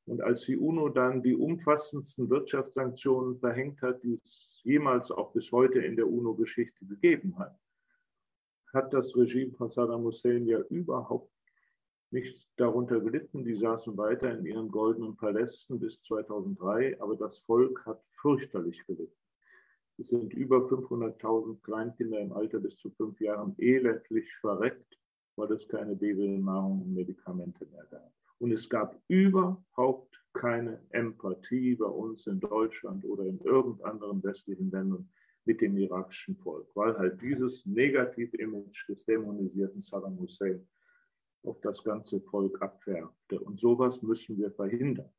Und 0.06 0.22
als 0.22 0.46
die 0.46 0.58
UNO 0.58 0.89
dann 0.89 1.24
die 1.24 1.36
umfassendsten 1.36 2.30
Wirtschaftssanktionen 2.30 3.39
verhängt 3.39 3.82
hat, 3.82 4.04
die 4.04 4.19
es 4.24 4.62
jemals 4.63 5.12
auch 5.12 5.34
bis 5.34 5.52
heute 5.52 5.80
in 5.80 5.96
der 5.96 6.08
UNO-Geschichte 6.08 6.86
gegeben 6.86 7.38
hat, 7.39 7.58
hat 8.74 8.94
das 8.94 9.16
Regime 9.16 9.54
von 9.54 9.70
Saddam 9.70 10.04
Hussein 10.04 10.46
ja 10.46 10.60
überhaupt 10.70 11.32
nicht 12.12 12.48
darunter 12.58 13.00
gelitten. 13.00 13.44
Die 13.44 13.56
saßen 13.56 13.98
weiter 13.98 14.38
in 14.38 14.46
ihren 14.46 14.70
goldenen 14.70 15.16
Palästen 15.16 15.80
bis 15.80 16.02
2003, 16.04 17.00
aber 17.02 17.16
das 17.16 17.40
Volk 17.40 17.86
hat 17.86 18.04
fürchterlich 18.22 18.86
gelitten. 18.86 19.16
Es 19.98 20.10
sind 20.10 20.34
über 20.34 20.58
500.000 20.58 21.62
Kleinkinder 21.62 22.20
im 22.20 22.34
Alter 22.34 22.60
bis 22.60 22.78
zu 22.78 22.90
fünf 22.92 23.20
Jahren 23.22 23.56
elendlich 23.60 24.34
verreckt, 24.38 24.98
weil 25.36 25.52
es 25.52 25.68
keine 25.68 25.96
Babynahrung 25.96 26.82
und 26.82 26.94
Medikamente 26.94 27.66
mehr 27.68 27.86
gab. 27.92 28.12
Und 28.40 28.52
es 28.52 28.68
gab 28.68 29.00
überhaupt 29.08 30.20
keine 30.34 30.82
Empathie 30.90 31.76
bei 31.76 31.86
uns 31.86 32.26
in 32.26 32.40
Deutschland 32.40 33.06
oder 33.06 33.24
in 33.24 33.40
irgendeinem 33.42 34.24
westlichen 34.24 34.72
Ländern 34.72 35.10
mit 35.46 35.62
dem 35.62 35.78
irakischen 35.78 36.38
Volk, 36.38 36.68
weil 36.76 36.98
halt 36.98 37.22
dieses 37.22 37.66
negative 37.66 38.38
Image 38.38 38.88
des 38.88 39.06
dämonisierten 39.06 39.82
Saddam 39.82 40.20
Hussein 40.20 40.68
auf 41.44 41.60
das 41.62 41.84
ganze 41.84 42.22
Volk 42.22 42.62
abfärbte. 42.62 43.40
Und 43.40 43.60
sowas 43.60 44.02
müssen 44.02 44.38
wir 44.38 44.52
verhindern. 44.52 45.12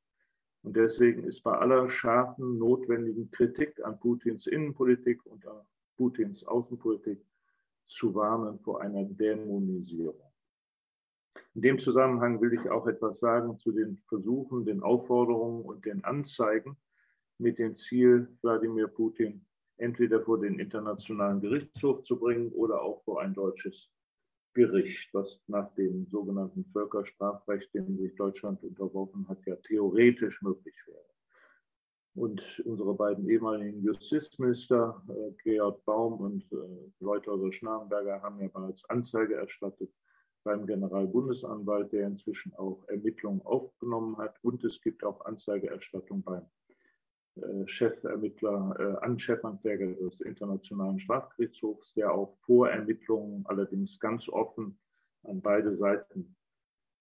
Und 0.63 0.77
deswegen 0.77 1.25
ist 1.25 1.43
bei 1.43 1.53
aller 1.53 1.91
scharfen, 1.91 2.59
notwendigen 2.59 3.31
Kritik 3.31 3.85
an 3.85 4.01
Putins 4.01 4.47
Innenpolitik 4.47 5.25
und 5.27 5.47
an 5.47 5.61
Putins 5.97 6.43
Außenpolitik 6.45 7.23
zu 7.87 8.15
warnen 8.15 8.59
vor 8.61 8.81
einer 8.81 9.05
Dämonisierung. 9.05 10.33
In 11.55 11.63
dem 11.63 11.79
Zusammenhang 11.79 12.41
will 12.41 12.55
ich 12.55 12.71
auch 12.71 12.87
etwas 12.87 13.21
sagen 13.21 13.59
zu 13.59 13.73
den 13.73 13.99
Versuchen, 14.09 14.65
den 14.65 14.83
Aufforderungen 14.83 15.63
und 15.63 15.85
den 15.85 16.03
Anzeigen 16.03 16.79
mit 17.39 17.59
dem 17.59 17.77
Ziel, 17.77 18.29
Wladimir 18.41 18.89
Putin 18.89 19.45
entweder 19.77 20.23
vor 20.23 20.41
den 20.41 20.59
Internationalen 20.59 21.41
Gerichtshof 21.41 22.03
zu 22.05 22.19
bringen 22.19 22.53
oder 22.53 22.83
auch 22.83 23.03
vor 23.05 23.21
ein 23.21 23.35
deutsches 23.35 23.91
Gericht, 24.55 25.13
was 25.13 25.41
nach 25.49 25.75
dem 25.75 26.07
sogenannten 26.07 26.65
Völkerstrafrecht, 26.73 27.75
dem 27.75 27.99
sich 27.99 28.15
Deutschland 28.15 28.63
unterworfen 28.63 29.29
hat, 29.29 29.45
ja 29.47 29.57
theoretisch 29.57 30.41
möglich 30.43 30.77
wäre. 30.87 31.05
Und 32.15 32.63
unsere 32.65 32.95
beiden 32.95 33.29
ehemaligen 33.29 33.83
Justizminister, 33.83 35.03
äh, 35.09 35.33
Georg 35.43 35.85
Baum 35.85 36.21
und 36.21 36.45
äh, 36.53 36.93
Leutherer 37.01 37.53
Schnarrenberger, 37.53 38.23
haben 38.23 38.41
ja 38.41 38.47
bereits 38.47 38.85
Anzeige 38.89 39.35
erstattet 39.35 39.91
beim 40.45 40.65
Generalbundesanwalt, 40.67 41.91
der 41.93 42.07
inzwischen 42.07 42.55
auch 42.55 42.87
Ermittlungen 42.87 43.43
aufgenommen 43.43 44.17
hat. 44.19 44.37
Und 44.43 44.63
es 44.63 44.81
gibt 44.81 45.03
auch 45.03 45.25
Anzeigeerstattung 45.25 46.23
beim 46.23 46.47
Chefermittler, 47.66 48.77
äh, 48.79 49.05
an 49.05 49.18
Chefanzeiger 49.18 49.87
des 49.94 50.20
Internationalen 50.20 51.01
Strafgerichtshofs, 51.01 51.94
der 51.94 52.12
auch 52.12 52.37
vor 52.42 52.68
Ermittlungen 52.68 53.44
allerdings 53.47 53.99
ganz 53.99 54.29
offen 54.29 54.79
an 55.25 55.40
beide 55.40 55.77
Seiten 55.77 56.37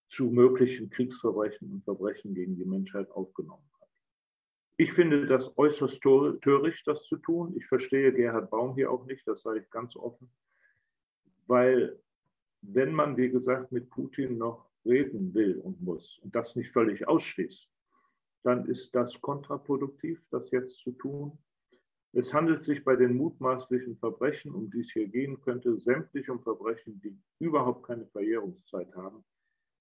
zu 0.09 0.25
möglichen 0.25 0.89
Kriegsverbrechen 0.89 1.71
und 1.71 1.83
Verbrechen 1.83 2.33
gegen 2.33 2.55
die 2.55 2.65
Menschheit 2.65 3.09
aufgenommen 3.11 3.67
hat. 3.79 3.89
Ich 4.77 4.93
finde 4.93 5.27
das 5.27 5.55
äußerst 5.57 6.01
töricht, 6.01 6.87
das 6.87 7.03
zu 7.05 7.17
tun. 7.17 7.53
Ich 7.55 7.67
verstehe 7.67 8.11
Gerhard 8.11 8.49
Baum 8.49 8.75
hier 8.75 8.91
auch 8.91 9.05
nicht, 9.05 9.27
das 9.27 9.41
sage 9.41 9.59
ich 9.59 9.69
ganz 9.69 9.95
offen, 9.95 10.31
weil 11.47 11.99
wenn 12.61 12.93
man, 12.93 13.17
wie 13.17 13.29
gesagt, 13.29 13.71
mit 13.71 13.89
Putin 13.89 14.37
noch 14.37 14.69
reden 14.85 15.33
will 15.33 15.59
und 15.59 15.81
muss 15.81 16.19
und 16.19 16.33
das 16.35 16.55
nicht 16.55 16.71
völlig 16.71 17.07
ausschließt, 17.07 17.72
dann 18.43 18.65
ist 18.67 18.93
das 18.93 19.19
kontraproduktiv, 19.21 20.21
das 20.29 20.51
jetzt 20.51 20.77
zu 20.77 20.91
tun. 20.91 21.37
Es 22.11 22.31
handelt 22.31 22.63
sich 22.63 22.83
bei 22.83 22.95
den 22.95 23.15
mutmaßlichen 23.15 23.97
Verbrechen, 23.97 24.53
um 24.53 24.69
die 24.69 24.81
es 24.81 24.91
hier 24.91 25.07
gehen 25.07 25.41
könnte, 25.41 25.79
sämtlich 25.79 26.29
um 26.29 26.43
Verbrechen, 26.43 27.01
die 27.01 27.17
überhaupt 27.39 27.87
keine 27.87 28.05
Verjährungszeit 28.07 28.93
haben. 28.95 29.23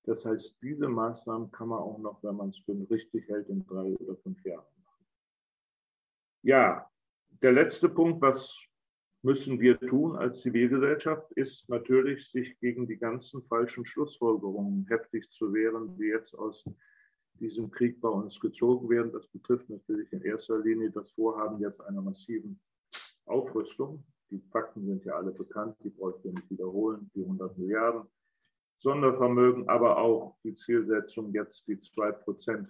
Das 0.04 0.24
heißt, 0.24 0.56
diese 0.62 0.88
Maßnahmen 0.88 1.50
kann 1.50 1.68
man 1.68 1.78
auch 1.78 1.98
noch, 1.98 2.22
wenn 2.22 2.36
man 2.36 2.48
es 2.48 2.58
für 2.58 2.74
richtig 2.90 3.28
hält, 3.28 3.48
in 3.48 3.64
drei 3.66 3.94
oder 3.96 4.16
fünf 4.16 4.42
Jahren 4.44 4.64
machen. 4.82 5.06
Ja, 6.42 6.90
der 7.42 7.52
letzte 7.52 7.88
Punkt, 7.88 8.20
was 8.22 8.56
müssen 9.22 9.60
wir 9.60 9.78
tun 9.78 10.16
als 10.16 10.40
Zivilgesellschaft, 10.40 11.30
ist 11.32 11.68
natürlich, 11.68 12.30
sich 12.30 12.58
gegen 12.58 12.88
die 12.88 12.96
ganzen 12.96 13.42
falschen 13.44 13.86
Schlussfolgerungen 13.86 14.86
heftig 14.88 15.30
zu 15.30 15.52
wehren, 15.52 15.96
die 15.96 16.06
jetzt 16.06 16.34
aus 16.34 16.64
diesem 17.40 17.70
Krieg 17.70 18.00
bei 18.00 18.08
uns 18.08 18.38
gezogen 18.38 18.88
werden. 18.88 19.12
Das 19.12 19.26
betrifft 19.28 19.68
natürlich 19.68 20.12
in 20.12 20.22
erster 20.22 20.58
Linie 20.58 20.90
das 20.90 21.10
Vorhaben 21.12 21.60
jetzt 21.60 21.80
einer 21.80 22.02
massiven 22.02 22.60
Aufrüstung. 23.26 24.04
Die 24.30 24.40
Fakten 24.50 24.86
sind 24.86 25.04
ja 25.04 25.14
alle 25.14 25.32
bekannt, 25.32 25.76
die 25.84 25.90
bräuchte 25.90 26.28
ich 26.28 26.34
nicht 26.34 26.50
wiederholen, 26.50 27.10
die 27.14 27.22
100 27.22 27.58
Milliarden 27.58 28.08
Sondervermögen, 28.78 29.68
aber 29.68 29.98
auch 29.98 30.38
die 30.42 30.54
Zielsetzung, 30.54 31.32
jetzt 31.32 31.68
die 31.68 31.76
2% 31.76 32.68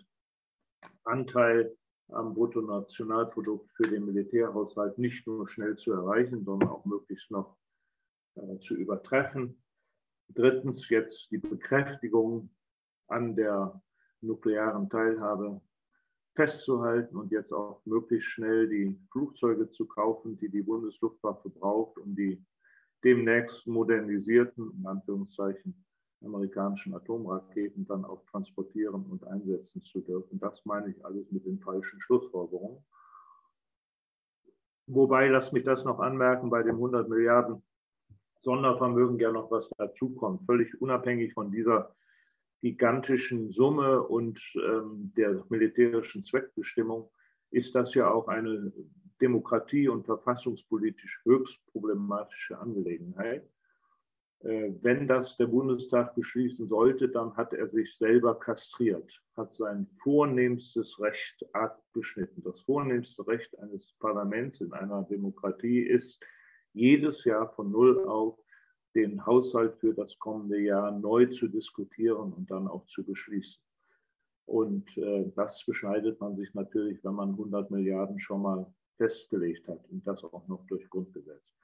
Anteil 1.04 1.74
am 2.08 2.34
Bruttonationalprodukt 2.34 3.70
für 3.72 3.88
den 3.88 4.04
Militärhaushalt 4.04 4.98
nicht 4.98 5.26
nur 5.26 5.48
schnell 5.48 5.76
zu 5.76 5.92
erreichen, 5.92 6.44
sondern 6.44 6.68
auch 6.68 6.84
möglichst 6.84 7.30
noch 7.30 7.56
äh, 8.34 8.58
zu 8.58 8.74
übertreffen. 8.74 9.62
Drittens 10.28 10.88
jetzt 10.90 11.30
die 11.30 11.38
Bekräftigung 11.38 12.50
an 13.08 13.34
der 13.34 13.82
nuklearen 14.22 14.88
Teilhabe 14.88 15.60
festzuhalten 16.34 17.16
und 17.16 17.30
jetzt 17.30 17.52
auch 17.52 17.84
möglichst 17.84 18.28
schnell 18.28 18.68
die 18.68 18.98
Flugzeuge 19.10 19.70
zu 19.70 19.86
kaufen, 19.86 20.38
die 20.38 20.48
die 20.48 20.62
Bundesluftwaffe 20.62 21.50
braucht, 21.50 21.98
um 21.98 22.14
die 22.14 22.42
demnächst 23.04 23.66
modernisierten, 23.66 24.72
in 24.78 24.86
Anführungszeichen, 24.86 25.84
amerikanischen 26.24 26.94
Atomraketen 26.94 27.84
dann 27.86 28.04
auch 28.04 28.24
transportieren 28.30 29.04
und 29.06 29.26
einsetzen 29.26 29.82
zu 29.82 30.00
dürfen. 30.00 30.38
Das 30.38 30.64
meine 30.64 30.90
ich 30.90 31.04
alles 31.04 31.30
mit 31.30 31.44
den 31.44 31.58
falschen 31.58 32.00
Schlussfolgerungen. 32.00 32.82
Wobei, 34.86 35.28
lass 35.28 35.52
mich 35.52 35.64
das 35.64 35.84
noch 35.84 35.98
anmerken, 35.98 36.48
bei 36.48 36.62
dem 36.62 36.76
100 36.76 37.08
Milliarden 37.08 37.62
Sondervermögen 38.40 39.18
ja 39.18 39.32
noch 39.32 39.50
was 39.50 39.68
dazukommt, 39.78 40.44
völlig 40.46 40.80
unabhängig 40.80 41.32
von 41.32 41.50
dieser 41.50 41.94
gigantischen 42.62 43.50
Summe 43.50 44.02
und 44.02 44.40
ähm, 44.54 45.12
der 45.16 45.44
militärischen 45.48 46.22
Zweckbestimmung 46.22 47.10
ist 47.50 47.74
das 47.74 47.94
ja 47.94 48.10
auch 48.10 48.28
eine 48.28 48.72
demokratie- 49.20 49.88
und 49.88 50.06
verfassungspolitisch 50.06 51.20
höchst 51.24 51.60
problematische 51.66 52.58
Angelegenheit. 52.58 53.48
Äh, 54.40 54.72
wenn 54.80 55.06
das 55.06 55.36
der 55.36 55.48
Bundestag 55.48 56.14
beschließen 56.14 56.68
sollte, 56.68 57.08
dann 57.08 57.36
hat 57.36 57.52
er 57.52 57.68
sich 57.68 57.96
selber 57.96 58.38
kastriert, 58.38 59.22
hat 59.36 59.54
sein 59.54 59.88
vornehmstes 60.02 61.00
Recht 61.00 61.44
abgeschnitten. 61.52 62.42
Das 62.44 62.60
vornehmste 62.60 63.26
Recht 63.26 63.58
eines 63.58 63.92
Parlaments 63.98 64.60
in 64.60 64.72
einer 64.72 65.02
Demokratie 65.02 65.80
ist, 65.80 66.20
jedes 66.72 67.24
Jahr 67.24 67.52
von 67.54 67.70
Null 67.70 68.04
auf 68.06 68.38
den 68.94 69.24
Haushalt 69.24 69.76
für 69.76 69.94
das 69.94 70.18
kommende 70.18 70.60
Jahr 70.60 70.90
neu 70.90 71.26
zu 71.26 71.48
diskutieren 71.48 72.32
und 72.32 72.50
dann 72.50 72.68
auch 72.68 72.86
zu 72.86 73.04
beschließen. 73.04 73.62
Und 74.46 74.96
äh, 74.96 75.30
das 75.34 75.64
beschneidet 75.64 76.20
man 76.20 76.36
sich 76.36 76.52
natürlich, 76.54 77.02
wenn 77.04 77.14
man 77.14 77.30
100 77.30 77.70
Milliarden 77.70 78.20
schon 78.20 78.42
mal 78.42 78.66
festgelegt 78.96 79.66
hat 79.68 79.80
und 79.90 80.06
das 80.06 80.22
auch 80.24 80.46
noch 80.48 80.66
durch 80.66 80.88
Grundgesetz. 80.90 81.54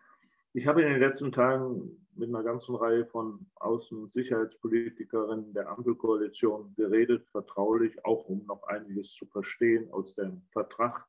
Ich 0.54 0.66
habe 0.66 0.82
in 0.82 0.88
den 0.88 1.00
letzten 1.00 1.30
Tagen 1.30 2.06
mit 2.14 2.30
einer 2.30 2.42
ganzen 2.42 2.74
Reihe 2.74 3.04
von 3.06 3.46
Außen- 3.56 3.96
und 3.96 4.12
Sicherheitspolitikerinnen 4.12 5.52
der 5.52 5.68
Ampelkoalition 5.68 6.74
geredet, 6.74 7.26
vertraulich, 7.28 8.04
auch 8.04 8.24
um 8.24 8.46
noch 8.46 8.62
einiges 8.64 9.12
zu 9.12 9.26
verstehen 9.26 9.90
aus 9.92 10.14
dem 10.14 10.42
Vertrag 10.50 11.06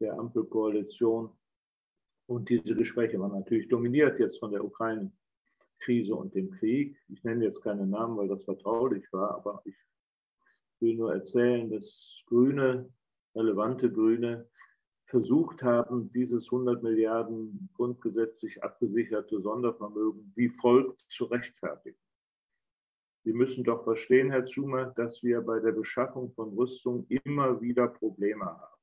der 0.00 0.18
Ampelkoalition. 0.18 1.30
Und 2.26 2.48
diese 2.48 2.74
Gespräche 2.74 3.20
waren 3.20 3.32
natürlich 3.32 3.68
dominiert 3.68 4.18
jetzt 4.18 4.38
von 4.38 4.50
der 4.50 4.64
Ukraine-Krise 4.64 6.14
und 6.14 6.34
dem 6.34 6.50
Krieg. 6.50 6.98
Ich 7.08 7.22
nenne 7.22 7.44
jetzt 7.44 7.62
keine 7.62 7.86
Namen, 7.86 8.16
weil 8.16 8.28
das 8.28 8.44
vertraulich 8.44 9.04
war, 9.12 9.34
aber 9.36 9.62
ich 9.64 9.76
will 10.80 10.96
nur 10.96 11.14
erzählen, 11.14 11.70
dass 11.70 12.22
Grüne, 12.26 12.92
relevante 13.34 13.90
Grüne, 13.90 14.48
versucht 15.06 15.62
haben, 15.62 16.10
dieses 16.12 16.46
100 16.46 16.82
Milliarden 16.82 17.70
grundgesetzlich 17.74 18.62
abgesicherte 18.62 19.40
Sondervermögen 19.40 20.32
wie 20.34 20.48
folgt 20.48 21.00
zu 21.08 21.26
rechtfertigen. 21.26 21.98
Sie 23.22 23.32
müssen 23.32 23.64
doch 23.64 23.84
verstehen, 23.84 24.30
Herr 24.30 24.46
Zumer, 24.46 24.86
dass 24.96 25.22
wir 25.22 25.40
bei 25.40 25.60
der 25.60 25.72
Beschaffung 25.72 26.32
von 26.32 26.54
Rüstung 26.56 27.06
immer 27.08 27.60
wieder 27.60 27.88
Probleme 27.88 28.44
haben. 28.44 28.75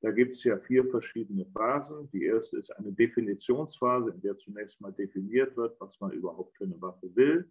Da 0.00 0.12
gibt 0.12 0.34
es 0.34 0.44
ja 0.44 0.58
vier 0.58 0.84
verschiedene 0.84 1.44
Phasen. 1.46 2.08
Die 2.12 2.24
erste 2.24 2.58
ist 2.58 2.70
eine 2.76 2.92
Definitionsphase, 2.92 4.10
in 4.10 4.20
der 4.20 4.36
zunächst 4.36 4.80
mal 4.80 4.92
definiert 4.92 5.56
wird, 5.56 5.80
was 5.80 5.98
man 6.00 6.12
überhaupt 6.12 6.56
für 6.56 6.64
eine 6.64 6.80
Waffe 6.80 7.14
will. 7.16 7.50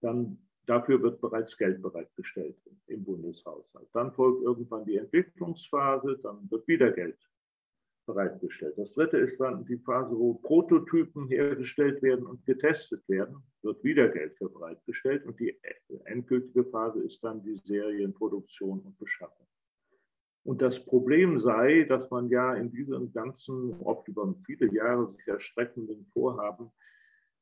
Dann 0.00 0.38
Dafür 0.66 1.02
wird 1.02 1.20
bereits 1.20 1.56
Geld 1.56 1.82
bereitgestellt 1.82 2.56
im 2.86 3.04
Bundeshaushalt. 3.04 3.88
Dann 3.92 4.12
folgt 4.12 4.42
irgendwann 4.42 4.84
die 4.84 4.96
Entwicklungsphase, 4.96 6.20
dann 6.22 6.48
wird 6.50 6.68
wieder 6.68 6.92
Geld 6.92 7.18
bereitgestellt. 8.06 8.78
Das 8.78 8.92
dritte 8.92 9.18
ist 9.18 9.40
dann 9.40 9.64
die 9.64 9.78
Phase, 9.78 10.16
wo 10.16 10.34
Prototypen 10.34 11.28
hergestellt 11.28 12.00
werden 12.02 12.26
und 12.26 12.44
getestet 12.46 13.08
werden, 13.08 13.42
wird 13.62 13.82
wieder 13.82 14.08
Geld 14.08 14.36
für 14.38 14.48
bereitgestellt. 14.48 15.24
Und 15.24 15.38
die 15.40 15.56
endgültige 16.04 16.64
Phase 16.64 17.02
ist 17.02 17.22
dann 17.24 17.42
die 17.42 17.56
Serienproduktion 17.56 18.80
und 18.80 18.98
Beschaffung. 18.98 19.46
Und 20.44 20.60
das 20.60 20.84
Problem 20.84 21.38
sei, 21.38 21.84
dass 21.84 22.10
man 22.10 22.28
ja 22.28 22.54
in 22.54 22.70
diesem 22.70 23.12
ganzen, 23.12 23.74
oft 23.80 24.08
über 24.08 24.34
viele 24.44 24.72
Jahre 24.74 25.08
sich 25.08 25.26
erstreckenden 25.26 26.06
Vorhaben 26.12 26.72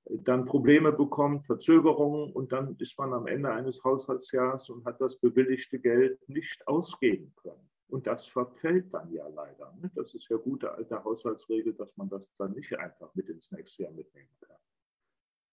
dann 0.07 0.45
Probleme 0.45 0.93
bekommt, 0.93 1.47
Verzögerungen 1.47 2.33
und 2.33 2.53
dann 2.53 2.77
ist 2.79 2.99
man 2.99 3.13
am 3.13 3.27
Ende 3.27 3.51
eines 3.51 3.83
Haushaltsjahres 3.85 4.69
und 4.71 4.85
hat 4.85 5.01
das 5.01 5.19
bewilligte 5.19 5.79
Geld 5.79 6.27
nicht 6.29 6.67
ausgeben 6.67 7.33
können. 7.37 7.71
Und 7.89 8.07
das 8.07 8.27
verfällt 8.27 8.93
dann 8.93 9.13
ja 9.13 9.27
leider. 9.29 9.75
Ne? 9.81 9.91
Das 9.95 10.15
ist 10.15 10.29
ja 10.29 10.37
gute 10.37 10.73
alte 10.73 11.03
Haushaltsregel, 11.03 11.75
dass 11.75 11.97
man 11.97 12.09
das 12.09 12.29
dann 12.37 12.53
nicht 12.53 12.77
einfach 12.79 13.15
mit 13.15 13.29
ins 13.29 13.51
nächste 13.53 13.85
Jahr 13.85 13.93
mitnehmen 13.93 14.31
kann. 14.41 14.57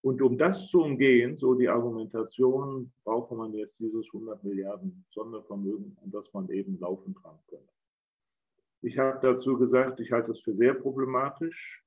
Und 0.08 0.22
um 0.22 0.38
das 0.38 0.70
zu 0.70 0.84
umgehen, 0.84 1.36
so 1.36 1.54
die 1.54 1.68
Argumentation, 1.68 2.90
brauche 3.04 3.36
man 3.36 3.54
jetzt 3.54 3.78
dieses 3.78 4.06
100 4.14 4.42
Milliarden 4.42 5.04
Sondervermögen, 5.10 5.98
an 6.02 6.12
das 6.12 6.32
man 6.32 6.48
eben 6.48 6.80
laufend 6.80 7.18
rankommt. 7.26 7.70
Ich 8.82 8.98
habe 8.98 9.20
dazu 9.22 9.58
gesagt, 9.58 10.00
ich 10.00 10.14
halte 10.14 10.32
es 10.32 10.40
für 10.40 10.56
sehr 10.56 10.76
problematisch. 10.76 11.84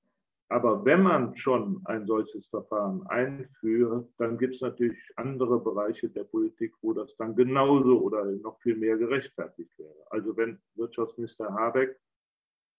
Aber 0.51 0.85
wenn 0.85 1.03
man 1.03 1.35
schon 1.35 1.81
ein 1.87 2.05
solches 2.05 2.47
Verfahren 2.49 3.07
einführt, 3.07 4.07
dann 4.19 4.37
gibt 4.37 4.55
es 4.55 4.61
natürlich 4.61 4.99
andere 5.17 5.59
Bereiche 5.59 6.11
der 6.11 6.25
Politik, 6.25 6.75
wo 6.83 6.93
das 6.93 7.17
dann 7.17 7.35
genauso 7.35 8.03
oder 8.03 8.27
noch 8.27 8.61
viel 8.61 8.77
mehr 8.77 8.99
gerechtfertigt 8.99 9.73
wäre. 9.79 9.97
Also 10.11 10.37
wenn 10.37 10.61
Wirtschaftsminister 10.75 11.55
Habeck 11.55 11.99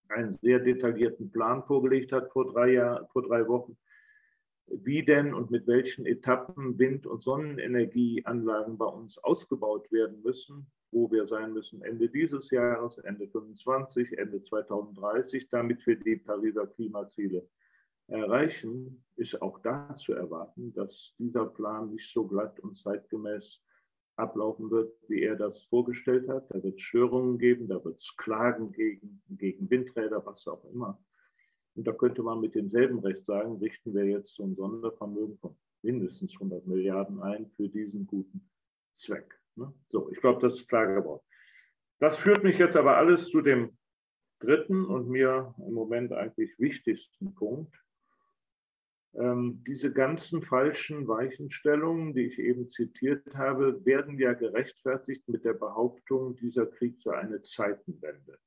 einen 0.09 0.33
sehr 0.33 0.59
detaillierten 0.59 1.31
Plan 1.31 1.63
vorgelegt 1.63 2.11
hat 2.11 2.31
vor 2.31 2.53
drei, 2.53 2.73
Jahr, 2.73 3.07
vor 3.11 3.23
drei 3.23 3.47
Wochen, 3.47 3.75
wie 4.67 5.03
denn 5.03 5.33
und 5.33 5.51
mit 5.51 5.67
welchen 5.67 6.05
Etappen 6.05 6.77
Wind- 6.79 7.05
und 7.05 7.21
Sonnenenergieanlagen 7.21 8.77
bei 8.77 8.85
uns 8.85 9.17
ausgebaut 9.17 9.91
werden 9.91 10.21
müssen, 10.23 10.71
wo 10.91 11.11
wir 11.11 11.25
sein 11.25 11.53
müssen 11.53 11.81
Ende 11.81 12.09
dieses 12.09 12.49
Jahres, 12.51 12.97
Ende 12.99 13.29
2025, 13.29 14.17
Ende 14.17 14.41
2030, 14.41 15.49
damit 15.49 15.85
wir 15.85 15.97
die 15.97 16.17
Pariser 16.17 16.67
Klimaziele 16.67 17.47
erreichen, 18.07 19.03
ist 19.15 19.41
auch 19.41 19.59
da 19.59 19.95
zu 19.95 20.13
erwarten, 20.13 20.73
dass 20.73 21.13
dieser 21.17 21.45
Plan 21.45 21.91
nicht 21.91 22.11
so 22.11 22.27
glatt 22.27 22.59
und 22.59 22.75
zeitgemäß 22.75 23.61
ablaufen 24.17 24.69
wird, 24.69 24.93
wie 25.07 25.21
er 25.23 25.35
das 25.35 25.63
vorgestellt 25.63 26.27
hat. 26.27 26.49
Da 26.51 26.61
wird 26.61 26.75
es 26.75 26.81
Störungen 26.81 27.37
geben, 27.37 27.67
da 27.67 27.83
wird 27.83 27.99
es 27.99 28.13
Klagen 28.17 28.71
gegen, 28.71 29.21
gegen 29.29 29.69
Windräder, 29.69 30.25
was 30.25 30.47
auch 30.47 30.65
immer. 30.65 31.01
Und 31.75 31.87
da 31.87 31.93
könnte 31.93 32.21
man 32.23 32.41
mit 32.41 32.55
demselben 32.55 32.99
Recht 32.99 33.25
sagen, 33.25 33.57
richten 33.57 33.93
wir 33.93 34.05
jetzt 34.05 34.35
so 34.35 34.43
ein 34.43 34.55
Sondervermögen 34.55 35.37
von 35.37 35.55
mindestens 35.81 36.33
100 36.33 36.67
Milliarden 36.67 37.21
ein 37.21 37.49
für 37.51 37.69
diesen 37.69 38.05
guten 38.05 38.49
Zweck. 38.95 39.39
Ne? 39.55 39.73
So, 39.89 40.11
ich 40.11 40.19
glaube, 40.19 40.41
das 40.41 40.55
ist 40.55 40.67
klar 40.67 40.87
geworden. 40.93 41.23
Das 41.99 42.17
führt 42.17 42.43
mich 42.43 42.57
jetzt 42.57 42.75
aber 42.75 42.97
alles 42.97 43.29
zu 43.29 43.41
dem 43.41 43.77
dritten 44.39 44.85
und 44.85 45.07
mir 45.07 45.53
im 45.65 45.73
Moment 45.73 46.11
eigentlich 46.13 46.57
wichtigsten 46.59 47.33
Punkt, 47.35 47.75
ähm, 49.13 49.63
diese 49.67 49.91
ganzen 49.91 50.41
falschen 50.41 51.07
Weichenstellungen, 51.07 52.13
die 52.13 52.27
ich 52.27 52.39
eben 52.39 52.69
zitiert 52.69 53.35
habe, 53.35 53.85
werden 53.85 54.17
ja 54.17 54.33
gerechtfertigt 54.33 55.27
mit 55.27 55.43
der 55.43 55.53
Behauptung, 55.53 56.35
dieser 56.37 56.65
Krieg 56.65 57.01
sei 57.01 57.17
eine 57.17 57.41
Zeitenwende. 57.41 58.39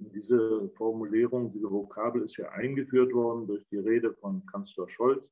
Diese 0.00 0.68
Formulierung, 0.76 1.52
diese 1.52 1.70
Vokabel 1.70 2.22
ist 2.22 2.36
ja 2.36 2.48
eingeführt 2.50 3.12
worden 3.12 3.46
durch 3.46 3.66
die 3.68 3.78
Rede 3.78 4.14
von 4.14 4.46
Kanzler 4.46 4.88
Scholz 4.88 5.30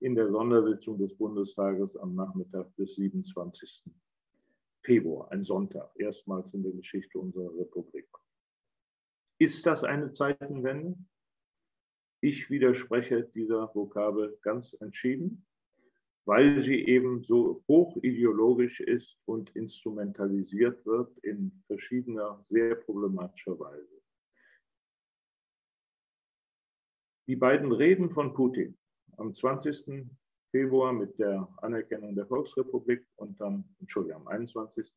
in 0.00 0.14
der 0.14 0.30
Sondersitzung 0.30 0.98
des 0.98 1.16
Bundestages 1.16 1.96
am 1.96 2.14
Nachmittag 2.14 2.74
des 2.76 2.96
27. 2.96 3.84
Februar, 4.82 5.30
ein 5.30 5.44
Sonntag, 5.44 5.90
erstmals 5.96 6.52
in 6.52 6.62
der 6.62 6.72
Geschichte 6.72 7.18
unserer 7.18 7.56
Republik. 7.56 8.08
Ist 9.38 9.64
das 9.64 9.84
eine 9.84 10.12
Zeitenwende? 10.12 10.96
Ich 12.20 12.50
widerspreche 12.50 13.24
dieser 13.34 13.74
Vokabel 13.74 14.38
ganz 14.42 14.74
entschieden, 14.80 15.46
weil 16.26 16.62
sie 16.62 16.86
eben 16.86 17.22
so 17.22 17.62
hochideologisch 17.68 18.80
ist 18.80 19.18
und 19.26 19.54
instrumentalisiert 19.54 20.84
wird 20.86 21.16
in 21.18 21.62
verschiedener, 21.66 22.42
sehr 22.48 22.74
problematischer 22.76 23.58
Weise. 23.58 24.02
Die 27.26 27.36
beiden 27.36 27.72
Reden 27.72 28.10
von 28.10 28.34
Putin 28.34 28.76
am 29.16 29.32
20. 29.32 30.06
Februar 30.50 30.92
mit 30.92 31.18
der 31.18 31.48
Anerkennung 31.58 32.14
der 32.14 32.26
Volksrepublik 32.26 33.06
und 33.16 33.40
dann, 33.40 33.64
Entschuldigung, 33.80 34.22
am 34.22 34.28
21 34.28 34.94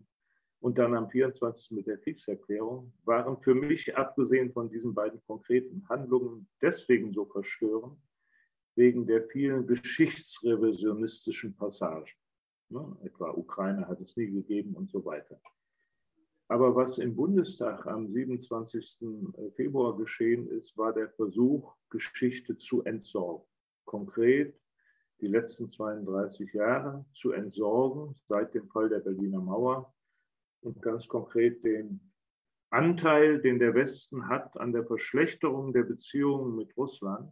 und 0.60 0.78
dann 0.78 0.96
am 0.96 1.10
24. 1.10 1.72
mit 1.72 1.88
der 1.88 1.98
Kriegserklärung, 1.98 2.94
waren 3.06 3.42
für 3.42 3.56
mich, 3.56 3.96
abgesehen 3.96 4.52
von 4.52 4.70
diesen 4.70 4.94
beiden 4.94 5.22
konkreten 5.26 5.88
Handlungen, 5.90 6.48
deswegen 6.62 7.14
so 7.14 7.26
verstörend, 7.26 7.98
wegen 8.78 9.08
der 9.08 9.28
vielen 9.28 9.66
geschichtsrevisionistischen 9.68 11.56
Passagen. 11.56 12.08
Ne? 12.70 12.98
Etwa 13.04 13.32
Ukraine 13.32 13.88
hat 13.88 14.00
es 14.02 14.16
nie 14.16 14.28
gegeben 14.28 14.76
und 14.76 14.90
so 14.92 15.04
weiter. 15.04 15.42
Aber 16.48 16.76
was 16.76 16.98
im 16.98 17.16
Bundestag 17.16 17.86
am 17.88 18.08
27. 18.08 19.00
Februar 19.56 19.98
geschehen 19.98 20.48
ist, 20.48 20.78
war 20.78 20.94
der 20.94 21.10
Versuch, 21.10 21.76
Geschichte 21.90 22.56
zu 22.56 22.84
entsorgen. 22.84 23.46
Konkret 23.84 24.58
die 25.20 25.28
letzten 25.28 25.68
32 25.68 26.54
Jahre 26.54 27.06
zu 27.14 27.32
entsorgen, 27.32 28.16
seit 28.28 28.54
dem 28.54 28.70
Fall 28.70 28.90
der 28.90 29.00
Berliner 29.00 29.42
Mauer, 29.42 29.94
und 30.62 30.82
ganz 30.82 31.08
konkret 31.08 31.64
den 31.64 32.00
Anteil, 32.70 33.42
den 33.42 33.60
der 33.60 33.74
Westen 33.74 34.28
hat 34.28 34.58
an 34.60 34.74
der 34.74 34.86
Verschlechterung 34.86 35.74
der 35.74 35.84
Beziehungen 35.84 36.56
mit 36.56 36.76
Russland, 36.78 37.32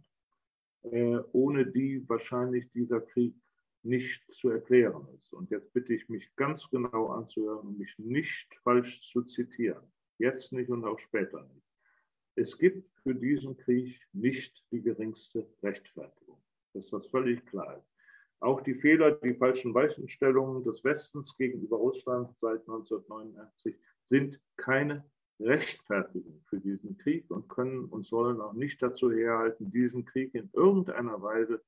ohne 1.32 1.66
die 1.66 2.08
wahrscheinlich 2.08 2.70
dieser 2.72 3.02
Krieg 3.02 3.36
nicht 3.84 4.22
zu 4.34 4.50
erklären 4.50 5.08
ist. 5.18 5.32
Und 5.34 5.52
jetzt 5.52 5.72
bitte 5.74 5.94
ich 5.94 6.10
mich 6.10 6.36
ganz 6.36 6.68
genau 6.70 7.08
anzuhören 7.08 7.68
und 7.68 7.78
mich 7.78 7.94
nicht 7.98 8.54
falsch 8.64 9.02
zu 9.12 9.24
zitieren. 9.24 9.84
Jetzt 10.18 10.52
nicht 10.52 10.70
und 10.70 10.86
auch 10.86 11.00
später 11.00 11.44
nicht. 11.44 11.66
Es 12.36 12.58
gibt 12.58 12.90
für 13.02 13.16
diesen 13.16 13.56
Krieg 13.58 14.00
nicht 14.12 14.64
die 14.72 14.82
geringste 14.82 15.48
Rechtfertigung, 15.62 16.42
dass 16.74 16.90
das 16.90 17.08
völlig 17.08 17.46
klar 17.46 17.78
ist. 17.78 17.96
Auch 18.40 18.62
die 18.62 18.76
Fehler, 18.76 19.12
die 19.12 19.36
falschen 19.36 19.74
Weichenstellungen 19.74 20.64
des 20.64 20.84
Westens 20.84 21.36
gegenüber 21.38 21.78
Russland 21.78 22.38
seit 22.38 22.62
1989 22.62 23.76
sind 24.10 24.40
keine 24.58 25.06
Rechtfertigung 25.40 26.42
für 26.48 26.60
diesen 26.60 26.98
Krieg 26.98 27.30
und 27.30 27.50
können 27.50 27.86
und 27.86 28.06
sollen 28.06 28.40
auch 28.42 28.54
nicht 28.54 28.82
dazu 28.82 29.12
herhalten, 29.12 29.72
diesen 29.72 30.06
Krieg 30.06 30.34
in 30.34 30.50
irgendeiner 30.54 31.22
Weise 31.22 31.62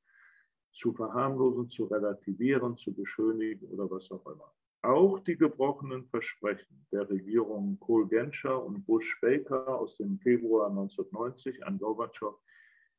zu 0.72 0.94
verharmlosen, 0.94 1.70
zu 1.70 1.86
relativieren, 1.86 2.78
zu 2.78 2.94
beschönigen 2.94 3.68
oder 3.68 3.90
was 3.90 4.10
auch 4.12 4.26
immer. 4.26 4.54
Auch 4.84 5.20
die 5.20 5.36
gebrochenen 5.36 6.06
Versprechen 6.08 6.88
der 6.92 7.10
Regierungen 7.10 7.80
Kohl-Genscher 7.80 8.64
und 8.64 8.86
Bush-Baker 8.86 9.80
aus 9.80 9.98
dem 9.98 10.20
Februar 10.20 10.70
1990 10.70 11.66
an 11.66 11.80
Gorbatschow, 11.80 12.40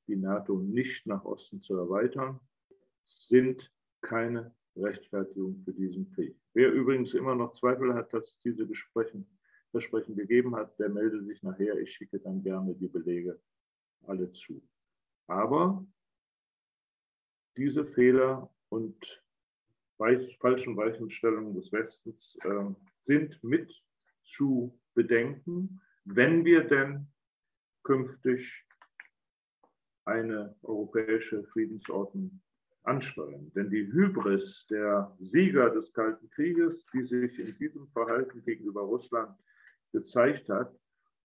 die 0.07 0.17
NATO 0.17 0.59
nicht 0.59 1.07
nach 1.07 1.25
Osten 1.25 1.63
zu 1.63 1.77
erweitern, 1.77 2.41
sind 3.01 3.73
keine 4.01 4.55
Rechtfertigung 4.77 5.63
für 5.65 5.73
diesen 5.73 6.11
Krieg. 6.13 6.37
Wer 6.53 6.73
übrigens 6.73 7.15
immer 7.15 7.35
noch 7.35 7.53
Zweifel 7.53 7.95
hat, 7.95 8.13
dass 8.13 8.39
diese 8.41 8.67
Versprechen, 8.67 9.27
Versprechen 9.71 10.17
gegeben 10.17 10.57
hat, 10.57 10.79
der 10.79 10.89
melde 10.89 11.23
sich 11.23 11.43
nachher. 11.43 11.79
Ich 11.79 11.93
schicke 11.93 12.19
dann 12.19 12.43
gerne 12.43 12.75
die 12.75 12.89
Belege 12.89 13.41
alle 14.07 14.33
zu. 14.33 14.63
Aber 15.27 15.87
diese 17.57 17.85
Fehler 17.85 18.51
und 18.71 19.23
weich, 19.99 20.39
falschen 20.39 20.77
Weichenstellungen 20.77 21.55
des 21.55 21.71
Westens 21.73 22.39
äh, 22.45 22.65
sind 23.03 23.43
mit 23.43 23.85
zu 24.25 24.79
bedenken, 24.95 25.81
wenn 26.05 26.45
wir 26.45 26.65
denn 26.65 27.09
künftig 27.83 28.65
eine 30.05 30.57
europäische 30.63 31.45
Friedensordnung 31.45 32.41
ansteuern. 32.83 33.53
Denn 33.55 33.71
die 33.71 33.87
Hybris 33.93 34.67
der 34.69 35.15
Sieger 35.21 35.71
des 35.71 35.93
Kalten 35.93 36.31
Krieges, 36.31 36.87
die 36.93 37.05
sich 37.05 37.39
in 37.39 37.57
diesem 37.59 37.89
Verhalten 37.89 38.43
gegenüber 38.43 38.83
Russland 38.83 39.37
gezeigt 39.93 40.49
hat 40.49 40.75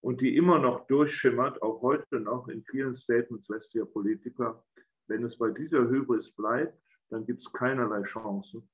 und 0.01 0.22
die 0.22 0.36
immer 0.36 0.59
noch 0.59 0.88
durchschimmert, 0.88 1.61
auch 1.61 1.82
heute 1.82 2.20
noch 2.20 2.47
in 2.47 2.64
vielen 2.64 2.95
Statements 2.95 3.49
westlicher 3.49 3.86
Politiker, 3.86 4.64
wenn 5.07 5.24
es 5.24 5.38
bei 5.38 5.51
dieser 5.51 5.88
Hybris 5.89 6.32
bleibt, 6.32 6.78
dann 7.09 7.26
gibt 7.26 7.41
es 7.41 7.51
keinerlei 7.51 8.01
Chancen 8.03 8.70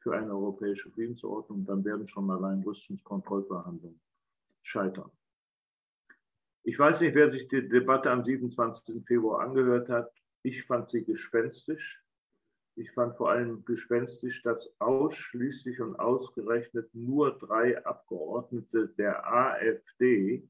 für 0.00 0.16
eine 0.16 0.32
europäische 0.32 0.90
Friedensordnung. 0.90 1.64
Dann 1.64 1.84
werden 1.84 2.08
schon 2.08 2.30
allein 2.30 2.62
Rüstungskontrollverhandlungen 2.62 4.00
scheitern. 4.62 5.10
Ich 6.62 6.78
weiß 6.78 7.00
nicht, 7.00 7.14
wer 7.14 7.30
sich 7.30 7.48
die 7.48 7.68
Debatte 7.68 8.10
am 8.10 8.24
27. 8.24 9.04
Februar 9.06 9.40
angehört 9.40 9.88
hat. 9.88 10.12
Ich 10.42 10.64
fand 10.64 10.90
sie 10.90 11.04
gespenstisch. 11.04 12.02
Ich 12.80 12.92
fand 12.92 13.14
vor 13.18 13.28
allem 13.28 13.62
gespenstisch, 13.66 14.42
dass 14.42 14.74
ausschließlich 14.78 15.82
und 15.82 15.96
ausgerechnet 15.96 16.88
nur 16.94 17.38
drei 17.38 17.84
Abgeordnete 17.84 18.88
der 18.96 19.30
AfD 19.30 20.48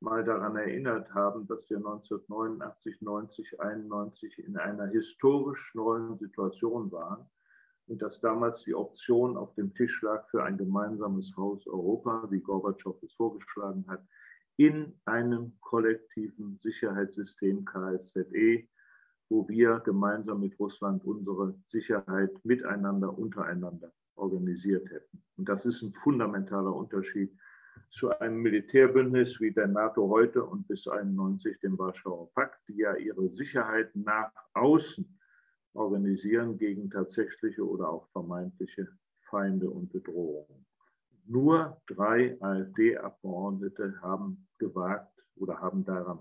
mal 0.00 0.24
daran 0.24 0.56
erinnert 0.56 1.12
haben, 1.12 1.46
dass 1.46 1.68
wir 1.68 1.76
1989, 1.76 3.02
90, 3.02 3.60
91 3.60 4.38
in 4.38 4.56
einer 4.56 4.86
historisch 4.86 5.74
neuen 5.74 6.16
Situation 6.16 6.90
waren 6.92 7.28
und 7.88 8.00
dass 8.00 8.22
damals 8.22 8.62
die 8.62 8.74
Option 8.74 9.36
auf 9.36 9.54
dem 9.54 9.74
Tisch 9.74 10.00
lag 10.00 10.26
für 10.30 10.42
ein 10.42 10.56
gemeinsames 10.56 11.36
Haus 11.36 11.66
Europa, 11.66 12.26
wie 12.30 12.40
Gorbatschow 12.40 12.96
es 13.02 13.12
vorgeschlagen 13.12 13.84
hat, 13.86 14.02
in 14.56 14.98
einem 15.04 15.58
kollektiven 15.60 16.58
Sicherheitssystem 16.58 17.66
KSZE, 17.66 18.66
wo 19.30 19.48
wir 19.48 19.80
gemeinsam 19.84 20.40
mit 20.40 20.58
Russland 20.58 21.04
unsere 21.04 21.54
Sicherheit 21.68 22.32
miteinander, 22.44 23.16
untereinander 23.16 23.92
organisiert 24.16 24.90
hätten. 24.90 25.22
Und 25.36 25.48
das 25.48 25.64
ist 25.64 25.82
ein 25.82 25.92
fundamentaler 25.92 26.74
Unterschied 26.74 27.32
zu 27.88 28.10
einem 28.18 28.42
Militärbündnis 28.42 29.40
wie 29.40 29.52
der 29.52 29.68
NATO 29.68 30.08
heute 30.08 30.44
und 30.44 30.66
bis 30.66 30.86
1991 30.86 31.60
dem 31.60 31.78
Warschauer 31.78 32.30
Pakt, 32.34 32.60
die 32.68 32.78
ja 32.78 32.94
ihre 32.96 33.30
Sicherheit 33.30 33.94
nach 33.94 34.32
außen 34.52 35.18
organisieren 35.74 36.58
gegen 36.58 36.90
tatsächliche 36.90 37.66
oder 37.66 37.88
auch 37.88 38.08
vermeintliche 38.10 38.88
Feinde 39.28 39.70
und 39.70 39.92
Bedrohungen. 39.92 40.66
Nur 41.26 41.80
drei 41.86 42.36
AfD-Abgeordnete 42.40 44.00
haben 44.02 44.48
gewagt 44.58 45.24
oder 45.36 45.60
haben 45.60 45.84
daran 45.84 46.18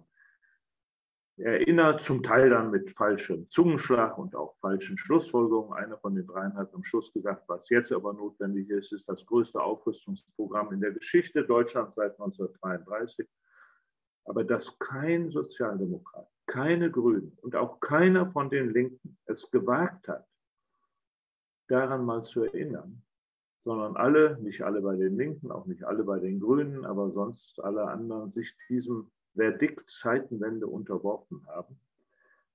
erinnert, 1.39 2.01
zum 2.01 2.21
Teil 2.21 2.49
dann 2.49 2.69
mit 2.69 2.91
falschem 2.91 3.49
Zungenschlag 3.49 4.17
und 4.17 4.35
auch 4.35 4.55
falschen 4.59 4.97
Schlussfolgerungen. 4.97 5.73
Einer 5.73 5.97
von 5.97 6.15
den 6.15 6.27
dreien 6.27 6.55
hat 6.55 6.73
am 6.73 6.83
Schluss 6.83 7.11
gesagt, 7.13 7.43
was 7.47 7.69
jetzt 7.69 7.91
aber 7.91 8.13
notwendig 8.13 8.69
ist, 8.69 8.91
ist 8.91 9.07
das 9.07 9.25
größte 9.25 9.61
Aufrüstungsprogramm 9.61 10.73
in 10.73 10.81
der 10.81 10.91
Geschichte 10.91 11.43
Deutschlands 11.43 11.95
seit 11.95 12.11
1933. 12.13 13.27
Aber 14.25 14.43
dass 14.43 14.77
kein 14.79 15.31
Sozialdemokrat, 15.31 16.27
keine 16.45 16.91
Grünen 16.91 17.37
und 17.41 17.55
auch 17.55 17.79
keiner 17.79 18.29
von 18.31 18.49
den 18.49 18.71
Linken 18.73 19.17
es 19.25 19.49
gewagt 19.49 20.07
hat, 20.07 20.27
daran 21.67 22.05
mal 22.05 22.23
zu 22.23 22.43
erinnern, 22.43 23.01
sondern 23.63 23.95
alle, 23.95 24.37
nicht 24.41 24.61
alle 24.61 24.81
bei 24.81 24.95
den 24.95 25.17
Linken, 25.17 25.51
auch 25.51 25.65
nicht 25.65 25.83
alle 25.83 26.03
bei 26.03 26.19
den 26.19 26.39
Grünen, 26.39 26.85
aber 26.85 27.11
sonst 27.11 27.59
alle 27.63 27.85
anderen 27.85 28.31
sich 28.31 28.55
diesem 28.67 29.09
Verdikt 29.39 29.89
Zeitenwende 29.89 30.67
unterworfen 30.67 31.47
haben 31.47 31.79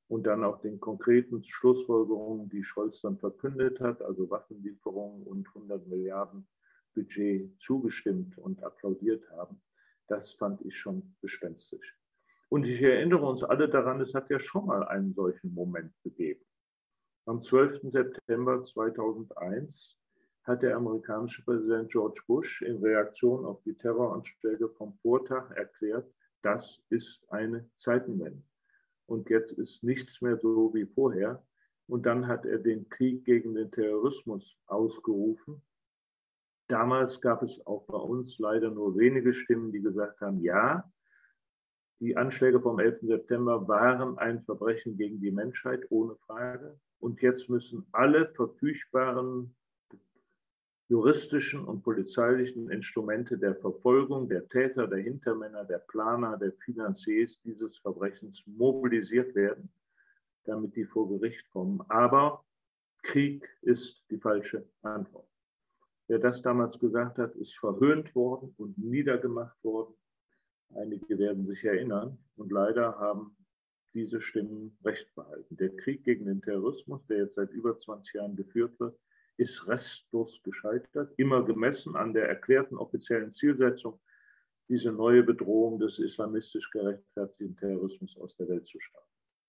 und 0.09 0.25
dann 0.25 0.45
auch 0.45 0.61
den 0.61 0.81
konkreten 0.81 1.43
Schlussfolgerungen, 1.43 2.51
die 2.51 2.63
Scholz 2.63 3.01
dann 3.01 3.17
verkündet 3.17 3.81
hat, 3.81 4.03
also 4.03 4.29
Waffenlieferungen 4.29 5.23
und 5.23 5.49
100 5.49 5.87
Milliarden 5.87 6.47
Budget 6.95 7.59
zugestimmt 7.59 8.37
und 8.37 8.63
applaudiert 8.63 9.31
haben, 9.31 9.63
das 10.09 10.35
fand 10.35 10.61
ich 10.61 10.77
schon 10.77 11.17
gespenstisch. 11.23 11.99
Und 12.51 12.67
ich 12.67 12.83
erinnere 12.83 13.27
uns 13.27 13.43
alle 13.43 13.67
daran, 13.67 14.03
es 14.03 14.13
hat 14.13 14.29
ja 14.29 14.39
schon 14.39 14.67
mal 14.67 14.85
einen 14.87 15.15
solchen 15.15 15.55
Moment 15.55 15.95
gegeben. 16.03 16.45
Am 17.25 17.41
12. 17.41 17.93
September 17.93 18.63
2001 18.63 19.97
hat 20.43 20.63
der 20.63 20.77
amerikanische 20.77 21.43
Präsident 21.45 21.91
George 21.91 22.21
Bush 22.27 22.61
in 22.61 22.77
Reaktion 22.77 23.47
auf 23.47 23.63
die 23.63 23.73
Terroranschläge 23.73 24.69
vom 24.69 24.99
Vortag 25.01 25.51
erklärt, 25.53 26.07
das 26.45 26.83
ist 26.91 27.25
eine 27.31 27.69
Zeitenwende. 27.77 28.43
Und 29.07 29.31
jetzt 29.31 29.53
ist 29.53 29.83
nichts 29.83 30.21
mehr 30.21 30.37
so 30.37 30.73
wie 30.75 30.87
vorher. 30.87 31.45
Und 31.87 32.07
dann 32.07 32.27
hat 32.27 32.47
er 32.47 32.59
den 32.59 32.89
Krieg 32.89 33.25
gegen 33.25 33.55
den 33.55 33.71
Terrorismus 33.71 34.57
ausgerufen. 34.67 35.63
Damals 36.69 37.21
gab 37.21 37.43
es 37.43 37.65
auch 37.67 37.85
bei 37.87 37.99
uns 37.99 38.39
leider 38.39 38.71
nur 38.71 38.97
wenige 38.97 39.35
Stimmen, 39.35 39.73
die 39.73 39.83
gesagt 39.83 40.21
haben, 40.21 40.41
ja, 40.41 40.91
die 42.01 42.17
Anschläge 42.17 42.61
vom 42.61 42.79
11. 42.79 43.01
September 43.01 43.67
waren 43.69 44.19
ein 44.19 44.43
Verbrechen 44.45 44.97
gegen 44.97 45.21
die 45.21 45.31
Menschheit, 45.31 45.87
ohne 45.91 46.17
Frage. 46.27 46.79
Und 46.99 47.21
jetzt 47.23 47.49
müssen 47.49 47.87
alle 47.93 48.33
verfügbaren 48.35 49.55
juristischen 50.89 51.65
und 51.65 51.83
polizeilichen 51.83 52.71
Instrumente 52.71 53.39
der 53.39 53.57
Verfolgung 53.57 54.29
der 54.29 54.49
Täter, 54.49 54.87
der 54.87 54.99
Hintermänner, 54.99 55.65
der 55.65 55.79
Planer, 55.79 56.37
der 56.37 56.53
Finanziers 56.65 57.41
dieses 57.43 57.79
Verbrechens 57.79 58.43
mobilisiert 58.47 59.35
werden, 59.35 59.71
damit 60.45 60.77
die 60.77 60.85
vor 60.85 61.09
Gericht 61.09 61.49
kommen. 61.51 61.81
Aber 61.89 62.45
Krieg 63.03 63.49
ist 63.63 64.03
die 64.11 64.19
falsche 64.19 64.69
Antwort. 64.83 65.29
Wer 66.07 66.19
das 66.19 66.43
damals 66.43 66.79
gesagt 66.79 67.19
hat, 67.19 67.35
ist 67.37 67.57
verhöhnt 67.59 68.15
worden 68.15 68.55
und 68.59 68.77
niedergemacht 68.77 69.63
worden. 69.65 69.95
Einige 70.75 71.19
werden 71.19 71.47
sich 71.47 71.65
erinnern 71.65 72.19
und 72.37 72.53
leider 72.53 72.99
haben 72.99 73.37
diese 73.95 74.21
Stimmen 74.21 74.77
recht 74.85 75.15
behalten. 75.15 75.57
Der 75.57 75.75
Krieg 75.77 76.05
gegen 76.05 76.27
den 76.27 76.43
Terrorismus, 76.43 77.07
der 77.07 77.19
jetzt 77.19 77.37
seit 77.37 77.51
über 77.53 77.79
20 77.79 78.15
Jahren 78.15 78.37
geführt 78.37 78.79
wird, 78.81 78.99
ist 79.37 79.67
restlos 79.67 80.41
gescheitert, 80.43 81.13
immer 81.17 81.45
gemessen 81.45 81.97
an 81.97 82.13
der 82.13 82.29
erklärten 82.29 82.77
offiziellen 82.77 83.33
Zielsetzung, 83.33 84.01
diese 84.69 84.93
neue 84.93 85.23
Bedrohung 85.23 85.79
des 85.79 85.99
islamistisch 85.99 86.71
gerechtfertigten 86.71 87.57
Terrorismus 87.57 88.17
aus 88.17 88.37
der 88.37 88.49
Welt 88.49 88.67
zu 88.67 88.79
schaffen. 88.81 89.09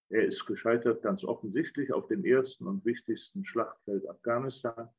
Er 0.10 0.26
ist 0.26 0.46
gescheitert 0.46 1.02
ganz 1.02 1.24
offensichtlich 1.24 1.92
auf 1.94 2.08
dem 2.08 2.26
ersten 2.26 2.68
und 2.68 2.86
wichtigsten 2.86 3.46
Schlachtfeld 3.46 4.08
Afghanistan. 4.10 4.90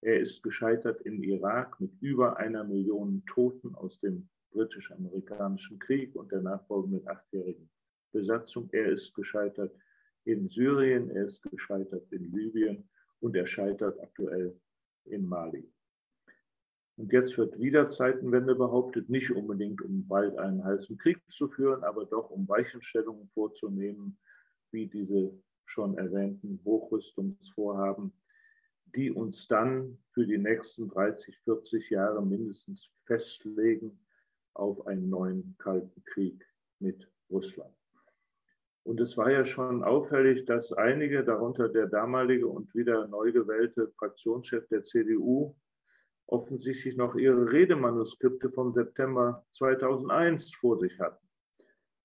Er 0.00 0.20
ist 0.20 0.42
gescheitert 0.42 1.00
im 1.02 1.22
Irak 1.22 1.80
mit 1.80 1.92
über 2.00 2.36
einer 2.36 2.62
Million 2.62 3.24
Toten 3.26 3.74
aus 3.74 3.98
dem 4.00 4.28
britisch-amerikanischen 4.52 5.78
Krieg 5.78 6.14
und 6.14 6.30
der 6.30 6.42
nachfolgenden 6.42 7.06
achtjährigen 7.08 7.68
Besatzung. 8.12 8.68
Er 8.72 8.92
ist 8.92 9.12
gescheitert 9.14 9.74
in 10.24 10.48
Syrien, 10.48 11.10
er 11.10 11.24
ist 11.24 11.42
gescheitert 11.42 12.06
in 12.12 12.32
Libyen 12.32 12.88
und 13.20 13.36
er 13.36 13.46
scheitert 13.46 14.00
aktuell 14.00 14.58
in 15.04 15.26
Mali. 15.26 15.70
Und 16.96 17.12
jetzt 17.12 17.36
wird 17.36 17.58
wieder 17.58 17.88
Zeitenwende 17.88 18.54
behauptet, 18.54 19.08
nicht 19.08 19.30
unbedingt 19.30 19.82
um 19.82 20.06
bald 20.06 20.38
einen 20.38 20.64
heißen 20.64 20.96
Krieg 20.98 21.20
zu 21.28 21.48
führen, 21.48 21.82
aber 21.82 22.06
doch 22.06 22.30
um 22.30 22.48
Weichenstellungen 22.48 23.28
vorzunehmen, 23.34 24.16
wie 24.70 24.86
diese 24.86 25.32
schon 25.66 25.98
erwähnten 25.98 26.60
Hochrüstungsvorhaben, 26.64 28.12
die 28.94 29.10
uns 29.10 29.48
dann 29.48 29.98
für 30.12 30.24
die 30.24 30.38
nächsten 30.38 30.88
30, 30.88 31.36
40 31.40 31.90
Jahre 31.90 32.24
mindestens 32.24 32.88
festlegen 33.06 33.98
auf 34.54 34.86
einen 34.86 35.08
neuen 35.08 35.56
Kalten 35.58 36.04
Krieg 36.04 36.46
mit 36.78 37.10
Russland. 37.28 37.74
Und 38.84 39.00
es 39.00 39.16
war 39.16 39.30
ja 39.30 39.46
schon 39.46 39.82
auffällig, 39.82 40.44
dass 40.44 40.72
einige, 40.72 41.24
darunter 41.24 41.70
der 41.70 41.86
damalige 41.86 42.46
und 42.46 42.74
wieder 42.74 43.08
neu 43.08 43.32
gewählte 43.32 43.88
Fraktionschef 43.98 44.68
der 44.68 44.84
CDU, 44.84 45.56
offensichtlich 46.26 46.96
noch 46.96 47.14
ihre 47.14 47.50
Redemanuskripte 47.50 48.50
vom 48.50 48.72
September 48.74 49.44
2001 49.52 50.54
vor 50.54 50.78
sich 50.78 50.98
hatten. 51.00 51.26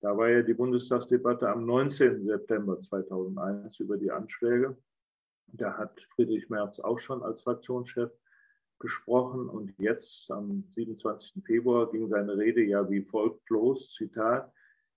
Da 0.00 0.16
war 0.16 0.30
ja 0.30 0.42
die 0.42 0.54
Bundestagsdebatte 0.54 1.48
am 1.50 1.66
19. 1.66 2.24
September 2.24 2.80
2001 2.80 3.78
über 3.80 3.98
die 3.98 4.10
Anschläge. 4.10 4.78
Da 5.48 5.76
hat 5.76 6.00
Friedrich 6.14 6.48
Merz 6.48 6.80
auch 6.80 6.98
schon 6.98 7.22
als 7.22 7.42
Fraktionschef 7.42 8.10
gesprochen 8.78 9.50
und 9.50 9.74
jetzt 9.78 10.30
am 10.30 10.64
27. 10.74 11.44
Februar 11.44 11.90
ging 11.90 12.08
seine 12.08 12.38
Rede 12.38 12.62
ja 12.62 12.88
wie 12.88 13.02
folgt 13.02 13.50
los, 13.50 13.92
Zitat, 13.92 14.50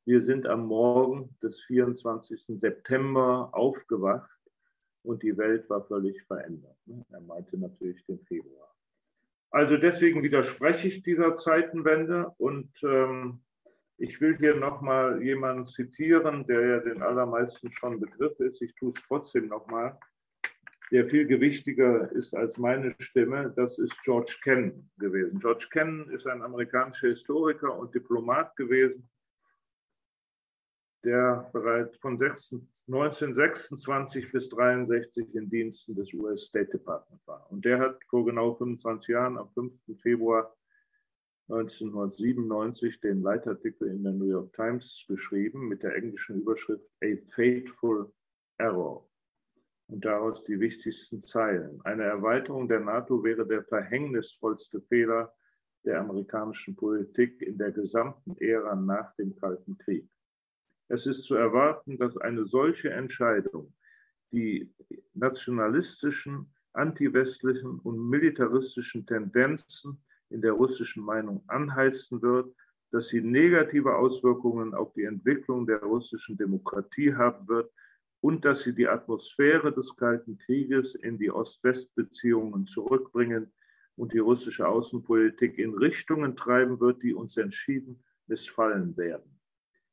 wir 0.05 0.21
sind 0.21 0.47
am 0.47 0.67
Morgen 0.67 1.35
des 1.41 1.61
24. 1.61 2.59
September 2.59 3.49
aufgewacht 3.53 4.29
und 5.03 5.23
die 5.23 5.37
Welt 5.37 5.69
war 5.69 5.85
völlig 5.85 6.21
verändert. 6.23 6.77
Er 7.11 7.21
meinte 7.21 7.57
natürlich 7.57 8.05
den 8.05 8.19
Februar. 8.25 8.73
Also 9.51 9.77
deswegen 9.77 10.23
widerspreche 10.23 10.87
ich 10.87 11.03
dieser 11.03 11.35
Zeitenwende 11.35 12.33
und 12.37 12.71
ähm, 12.83 13.41
ich 13.97 14.19
will 14.19 14.35
hier 14.37 14.55
nochmal 14.55 15.21
jemanden 15.21 15.67
zitieren, 15.67 16.45
der 16.47 16.65
ja 16.65 16.79
den 16.79 17.01
allermeisten 17.01 17.71
schon 17.71 17.99
Begriff 17.99 18.39
ist. 18.39 18.61
Ich 18.61 18.73
tue 18.75 18.89
es 18.89 19.01
trotzdem 19.07 19.47
nochmal 19.47 19.97
der 20.93 21.07
viel 21.07 21.25
gewichtiger 21.25 22.11
ist 22.11 22.35
als 22.35 22.59
meine 22.59 22.93
Stimme, 22.99 23.51
das 23.55 23.79
ist 23.79 23.99
George 24.03 24.37
Kennan 24.43 24.91
gewesen. 24.99 25.39
George 25.39 25.67
Kennan 25.71 26.07
ist 26.11 26.27
ein 26.27 26.43
amerikanischer 26.43 27.07
Historiker 27.07 27.75
und 27.75 27.95
Diplomat 27.95 28.55
gewesen, 28.55 29.09
der 31.03 31.49
bereits 31.51 31.97
von 31.97 32.13
1926 32.13 34.31
bis 34.31 34.45
1963 34.51 35.35
in 35.35 35.49
Diensten 35.49 35.95
des 35.95 36.13
US 36.13 36.45
State 36.45 36.71
Department 36.71 37.21
war. 37.25 37.45
Und 37.51 37.65
der 37.65 37.79
hat 37.79 37.97
vor 38.09 38.23
genau 38.25 38.55
25 38.55 39.09
Jahren, 39.09 39.37
am 39.37 39.49
5. 39.53 39.73
Februar 40.01 40.55
1997, 41.49 43.01
den 43.01 43.21
Leitartikel 43.21 43.89
in 43.89 44.03
der 44.03 44.13
New 44.13 44.29
York 44.29 44.53
Times 44.53 45.03
geschrieben 45.07 45.67
mit 45.67 45.83
der 45.83 45.95
englischen 45.95 46.41
Überschrift 46.41 46.85
A 47.03 47.17
Fateful 47.35 48.11
Error 48.57 49.09
und 49.87 50.05
daraus 50.05 50.43
die 50.45 50.59
wichtigsten 50.59 51.21
Zeilen. 51.21 51.81
Eine 51.83 52.03
Erweiterung 52.03 52.69
der 52.69 52.79
NATO 52.79 53.23
wäre 53.23 53.45
der 53.45 53.63
verhängnisvollste 53.65 54.81
Fehler 54.81 55.33
der 55.85 55.99
amerikanischen 55.99 56.75
Politik 56.75 57.41
in 57.41 57.57
der 57.57 57.71
gesamten 57.71 58.35
Ära 58.37 58.75
nach 58.75 59.13
dem 59.15 59.35
Kalten 59.35 59.77
Krieg. 59.77 60.07
Es 60.87 61.05
ist 61.05 61.23
zu 61.23 61.35
erwarten, 61.35 61.97
dass 61.97 62.17
eine 62.17 62.45
solche 62.45 62.89
Entscheidung 62.89 63.73
die 64.31 64.73
nationalistischen, 65.13 66.53
antiwestlichen 66.73 67.79
und 67.79 68.09
militaristischen 68.09 69.05
Tendenzen 69.05 70.03
in 70.29 70.41
der 70.41 70.53
russischen 70.53 71.03
Meinung 71.03 71.43
anheizen 71.47 72.21
wird, 72.21 72.53
dass 72.91 73.09
sie 73.09 73.21
negative 73.21 73.95
Auswirkungen 73.95 74.73
auf 74.73 74.93
die 74.93 75.03
Entwicklung 75.03 75.65
der 75.65 75.81
russischen 75.81 76.37
Demokratie 76.37 77.13
haben 77.13 77.47
wird 77.47 77.71
und 78.21 78.45
dass 78.45 78.61
sie 78.61 78.73
die 78.73 78.87
Atmosphäre 78.87 79.73
des 79.73 79.95
Kalten 79.95 80.37
Krieges 80.37 80.95
in 80.95 81.17
die 81.17 81.31
Ost-West-Beziehungen 81.31 82.65
zurückbringen 82.65 83.51
und 83.95 84.13
die 84.13 84.19
russische 84.19 84.67
Außenpolitik 84.67 85.57
in 85.57 85.73
Richtungen 85.73 86.35
treiben 86.35 86.79
wird, 86.79 87.03
die 87.03 87.13
uns 87.13 87.37
entschieden 87.37 88.03
missfallen 88.27 88.95
werden. 88.97 89.32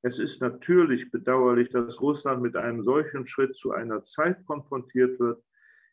Es 0.03 0.19
ist 0.19 0.41
natürlich 0.41 1.11
bedauerlich, 1.11 1.69
dass 1.71 2.01
Russland 2.01 2.43
mit 2.43 2.57
einem 2.57 2.83
solchen 2.83 3.27
Schritt 3.27 3.55
zu 3.55 3.73
einer 3.73 4.03
Zeit 4.03 4.45
konfrontiert 4.47 5.21
wird, 5.21 5.43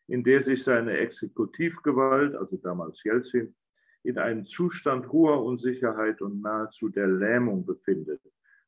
in 0.06 0.24
der 0.24 0.42
sich 0.42 0.64
seine 0.64 0.96
Exekutivgewalt, 0.96 2.34
also 2.34 2.56
damals 2.56 3.02
Jelzin, 3.04 3.54
in 4.02 4.16
einem 4.16 4.46
Zustand 4.46 5.12
hoher 5.12 5.44
Unsicherheit 5.44 6.22
und 6.22 6.40
nahezu 6.40 6.88
der 6.88 7.06
Lähmung 7.06 7.66
befindet. 7.66 8.22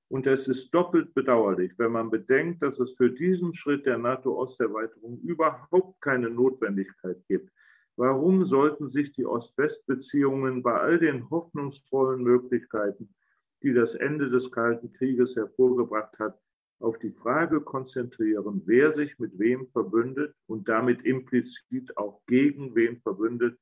Und 0.09 0.26
es 0.26 0.49
ist 0.49 0.70
doppelt 0.74 1.14
bedauerlich, 1.14 1.72
wenn 1.78 1.93
man 1.93 2.11
bedenkt, 2.11 2.62
dass 2.62 2.78
es 2.78 2.93
für 2.95 3.11
diesen 3.11 3.55
Schritt 3.55 3.86
der 3.86 3.97
NATO-Osterweiterung 3.97 5.20
überhaupt 5.20 6.01
keine 6.03 6.28
Notwendigkeit 6.28 7.16
gibt. 7.28 7.51
Warum 7.97 8.45
sollten 8.45 8.88
sich 8.88 9.12
die 9.12 9.24
Ost-West-Beziehungen 9.24 10.62
bei 10.62 10.78
all 10.78 10.99
den 10.99 11.30
hoffnungsvollen 11.30 12.22
Möglichkeiten, 12.22 13.14
die 13.63 13.73
das 13.73 13.95
Ende 13.95 14.31
des 14.31 14.51
Kalten 14.51 14.93
Krieges 14.93 15.37
hervorgebracht 15.37 16.19
hat, 16.19 16.39
auf 16.81 16.99
die 16.99 17.11
Frage 17.11 17.61
konzentrieren, 17.61 18.63
wer 18.65 18.93
sich 18.93 19.19
mit 19.19 19.39
wem 19.39 19.69
verbündet 19.69 20.35
und 20.47 20.69
damit 20.69 21.05
implizit 21.05 21.97
auch 21.97 22.23
gegen 22.27 22.75
wen 22.75 23.01
verbündet, 23.01 23.59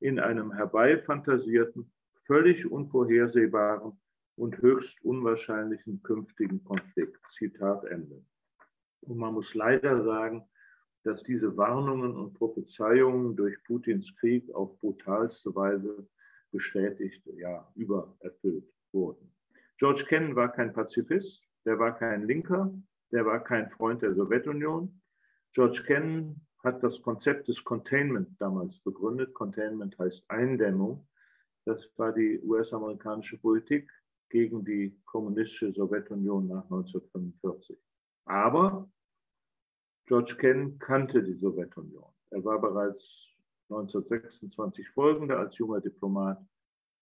in 0.00 0.18
einem 0.18 0.52
herbeifantasierten, 0.52 1.92
völlig 2.26 2.70
unvorhersehbaren 2.70 3.98
und 4.34 4.60
höchst 4.60 5.02
unwahrscheinlichen 5.04 6.02
künftigen 6.02 6.62
Konflikt. 6.64 7.18
Zitat 7.30 7.84
Ende. 7.84 8.22
Und 9.02 9.16
man 9.16 9.34
muss 9.34 9.54
leider 9.54 10.02
sagen, 10.02 10.44
dass 11.04 11.22
diese 11.22 11.56
Warnungen 11.56 12.16
und 12.16 12.34
Prophezeiungen 12.34 13.36
durch 13.36 13.62
Putins 13.62 14.14
Krieg 14.16 14.52
auf 14.52 14.76
brutalste 14.80 15.54
Weise 15.54 16.08
bestätigt, 16.50 17.22
ja, 17.36 17.70
übererfüllt 17.76 18.66
wurden. 18.92 19.35
George 19.78 20.04
Kennan 20.08 20.34
war 20.34 20.50
kein 20.52 20.72
Pazifist, 20.72 21.42
der 21.64 21.78
war 21.78 21.96
kein 21.96 22.26
Linker, 22.26 22.72
der 23.12 23.26
war 23.26 23.42
kein 23.44 23.68
Freund 23.70 24.00
der 24.02 24.14
Sowjetunion. 24.14 25.02
George 25.52 25.82
Kennan 25.86 26.40
hat 26.64 26.82
das 26.82 27.00
Konzept 27.02 27.48
des 27.48 27.62
Containment 27.62 28.40
damals 28.40 28.78
begründet. 28.78 29.34
Containment 29.34 29.98
heißt 29.98 30.24
Eindämmung. 30.28 31.06
Das 31.64 31.90
war 31.96 32.12
die 32.12 32.40
US-amerikanische 32.42 33.38
Politik 33.38 33.90
gegen 34.30 34.64
die 34.64 34.98
kommunistische 35.04 35.72
Sowjetunion 35.72 36.48
nach 36.48 36.64
1945. 36.64 37.78
Aber 38.24 38.88
George 40.06 40.36
Kennan 40.36 40.78
kannte 40.78 41.22
die 41.22 41.34
Sowjetunion. 41.34 42.12
Er 42.30 42.44
war 42.44 42.60
bereits 42.60 43.28
1926 43.68 44.88
folgende 44.90 45.36
als 45.36 45.58
junger 45.58 45.80
Diplomat 45.80 46.44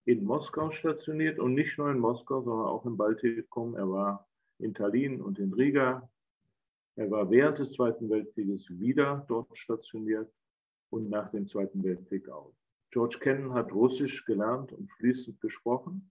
in 0.05 0.25
Moskau 0.25 0.71
stationiert 0.71 1.39
und 1.39 1.55
nicht 1.55 1.79
nur 1.79 1.91
in 1.91 1.99
Moskau, 1.99 2.43
sondern 2.43 2.67
auch 2.67 2.85
im 2.85 2.97
Baltikum. 2.97 3.75
Er 3.75 3.91
war 3.91 4.29
in 4.59 4.75
Tallinn 4.75 5.21
und 5.21 5.39
in 5.39 5.53
Riga. 5.53 6.09
Er 6.97 7.11
war 7.11 7.31
während 7.31 7.59
des 7.59 7.73
Zweiten 7.73 8.09
Weltkrieges 8.11 8.69
wieder 8.69 9.25
dort 9.29 9.57
stationiert 9.57 10.31
und 10.91 11.09
nach 11.09 11.31
dem 11.31 11.49
Zweiten 11.49 11.83
Weltkrieg 11.83 12.29
auch. 12.29 12.53
George 12.91 13.19
Kennan 13.19 13.55
hat 13.55 13.73
Russisch 13.73 14.25
gelernt 14.25 14.73
und 14.73 14.91
fließend 14.93 15.41
gesprochen. 15.41 16.11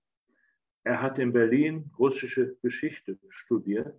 Er 0.84 1.02
hat 1.02 1.20
in 1.20 1.32
Berlin 1.32 1.92
russische 1.98 2.58
Geschichte 2.62 3.18
studiert. 3.30 3.98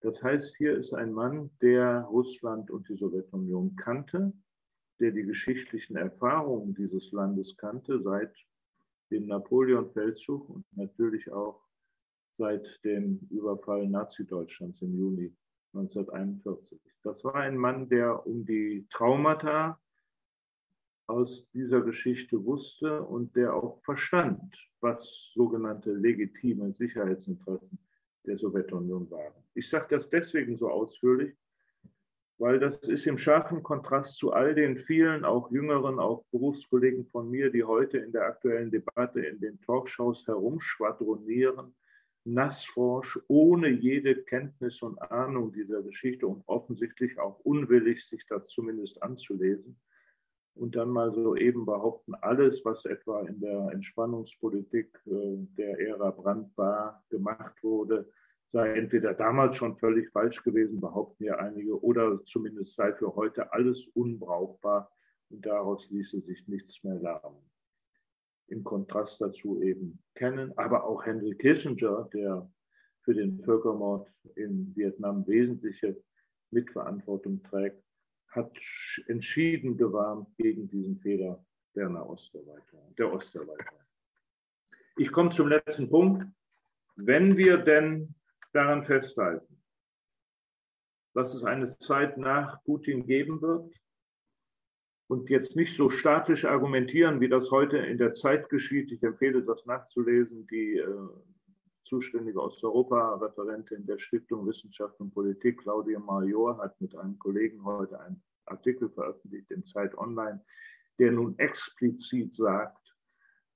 Das 0.00 0.20
heißt, 0.20 0.56
hier 0.56 0.76
ist 0.76 0.92
ein 0.94 1.12
Mann, 1.12 1.50
der 1.60 2.00
Russland 2.10 2.72
und 2.72 2.88
die 2.88 2.96
Sowjetunion 2.96 3.76
kannte, 3.76 4.32
der 4.98 5.12
die 5.12 5.22
geschichtlichen 5.22 5.94
Erfahrungen 5.94 6.74
dieses 6.74 7.12
Landes 7.12 7.56
kannte 7.56 8.02
seit 8.02 8.34
dem 9.12 9.26
Napoleon-Feldzug 9.26 10.48
und 10.48 10.64
natürlich 10.76 11.30
auch 11.30 11.62
seit 12.38 12.66
dem 12.84 13.20
Überfall 13.30 13.86
Nazi-Deutschlands 13.88 14.82
im 14.82 14.98
Juni 14.98 15.32
1941. 15.74 16.80
Das 17.02 17.22
war 17.24 17.36
ein 17.36 17.56
Mann, 17.56 17.88
der 17.88 18.26
um 18.26 18.44
die 18.44 18.86
Traumata 18.90 19.78
aus 21.06 21.48
dieser 21.52 21.82
Geschichte 21.82 22.42
wusste 22.44 23.02
und 23.02 23.36
der 23.36 23.54
auch 23.54 23.82
verstand, 23.84 24.56
was 24.80 25.30
sogenannte 25.34 25.92
legitime 25.92 26.72
Sicherheitsinteressen 26.72 27.78
der 28.24 28.38
Sowjetunion 28.38 29.10
waren. 29.10 29.34
Ich 29.54 29.68
sage 29.68 29.86
das 29.90 30.08
deswegen 30.08 30.56
so 30.56 30.70
ausführlich, 30.70 31.36
weil 32.42 32.58
das 32.58 32.76
ist 32.78 33.06
im 33.06 33.18
scharfen 33.18 33.62
Kontrast 33.62 34.16
zu 34.16 34.32
all 34.32 34.52
den 34.56 34.76
vielen, 34.76 35.24
auch 35.24 35.52
jüngeren, 35.52 36.00
auch 36.00 36.24
Berufskollegen 36.32 37.06
von 37.06 37.30
mir, 37.30 37.52
die 37.52 37.62
heute 37.62 37.98
in 37.98 38.10
der 38.10 38.26
aktuellen 38.26 38.68
Debatte 38.68 39.20
in 39.20 39.38
den 39.38 39.60
Talkshows 39.60 40.26
herumschwadronieren 40.26 41.72
nassforsch, 42.24 43.20
ohne 43.28 43.68
jede 43.68 44.24
Kenntnis 44.24 44.82
und 44.82 45.00
Ahnung 45.00 45.52
dieser 45.52 45.82
Geschichte 45.82 46.26
und 46.26 46.42
offensichtlich 46.46 47.16
auch 47.20 47.38
unwillig, 47.44 48.04
sich 48.04 48.26
das 48.26 48.48
zumindest 48.48 49.00
anzulesen. 49.00 49.78
Und 50.56 50.74
dann 50.74 50.90
mal 50.90 51.14
so 51.14 51.36
eben 51.36 51.64
behaupten, 51.64 52.16
alles, 52.16 52.64
was 52.64 52.86
etwa 52.86 53.22
in 53.22 53.40
der 53.40 53.70
Entspannungspolitik 53.72 55.00
äh, 55.06 55.36
der 55.56 55.78
Ära 55.78 56.10
Brandt 56.10 56.50
war, 56.56 57.04
gemacht 57.08 57.62
wurde, 57.62 58.10
sei 58.52 58.74
entweder 58.74 59.14
damals 59.14 59.56
schon 59.56 59.76
völlig 59.78 60.10
falsch 60.10 60.42
gewesen, 60.42 60.80
behaupten 60.80 61.24
ja 61.24 61.36
einige, 61.36 61.82
oder 61.82 62.22
zumindest 62.24 62.74
sei 62.74 62.92
für 62.92 63.14
heute 63.16 63.52
alles 63.52 63.86
unbrauchbar 63.94 64.92
und 65.30 65.44
daraus 65.44 65.88
ließe 65.90 66.20
sich 66.20 66.46
nichts 66.46 66.84
mehr 66.84 66.96
lernen 66.96 67.42
im 68.52 68.62
Kontrast 68.64 69.20
dazu 69.20 69.62
eben 69.62 69.98
kennen, 70.14 70.56
aber 70.58 70.84
auch 70.84 71.04
Henry 71.06 71.34
Kissinger, 71.34 72.08
der 72.12 72.50
für 73.00 73.14
den 73.14 73.42
Völkermord 73.42 74.08
in 74.36 74.76
Vietnam 74.76 75.26
wesentliche 75.26 75.96
Mitverantwortung 76.50 77.42
trägt, 77.42 77.82
hat 78.28 78.52
entschieden 79.08 79.76
gewarnt 79.76 80.28
gegen 80.36 80.68
diesen 80.68 80.98
Fehler 81.00 81.44
der 81.74 81.88
Nahosterweiterung, 81.88 82.94
der 82.96 83.12
Osterweiterung. 83.12 83.80
Ich 84.96 85.10
komme 85.10 85.30
zum 85.30 85.48
letzten 85.48 85.88
Punkt. 85.88 86.26
Wenn 86.96 87.36
wir 87.38 87.56
denn 87.56 88.14
daran 88.52 88.84
festhalten, 88.84 89.62
dass 91.14 91.34
es 91.34 91.44
eine 91.44 91.66
Zeit 91.78 92.18
nach 92.18 92.62
Putin 92.64 93.06
geben 93.06 93.40
wird, 93.42 93.72
und 95.12 95.28
jetzt 95.28 95.56
nicht 95.56 95.76
so 95.76 95.90
statisch 95.90 96.46
argumentieren, 96.46 97.20
wie 97.20 97.28
das 97.28 97.50
heute 97.50 97.76
in 97.76 97.98
der 97.98 98.14
Zeit 98.14 98.48
geschieht. 98.48 98.90
Ich 98.92 99.02
empfehle 99.02 99.42
das 99.42 99.66
nachzulesen. 99.66 100.46
Die 100.46 100.78
äh, 100.78 101.08
zuständige 101.84 102.40
Osteuropa-Referentin 102.40 103.84
der 103.84 103.98
Stiftung 103.98 104.46
Wissenschaft 104.46 104.98
und 105.00 105.12
Politik, 105.12 105.60
Claudia 105.60 105.98
Major, 105.98 106.56
hat 106.56 106.80
mit 106.80 106.96
einem 106.96 107.18
Kollegen 107.18 107.62
heute 107.62 108.00
einen 108.00 108.22
Artikel 108.46 108.88
veröffentlicht 108.88 109.50
in 109.50 109.66
Zeit 109.66 109.94
Online, 109.98 110.42
der 110.98 111.12
nun 111.12 111.38
explizit 111.38 112.34
sagt, 112.34 112.81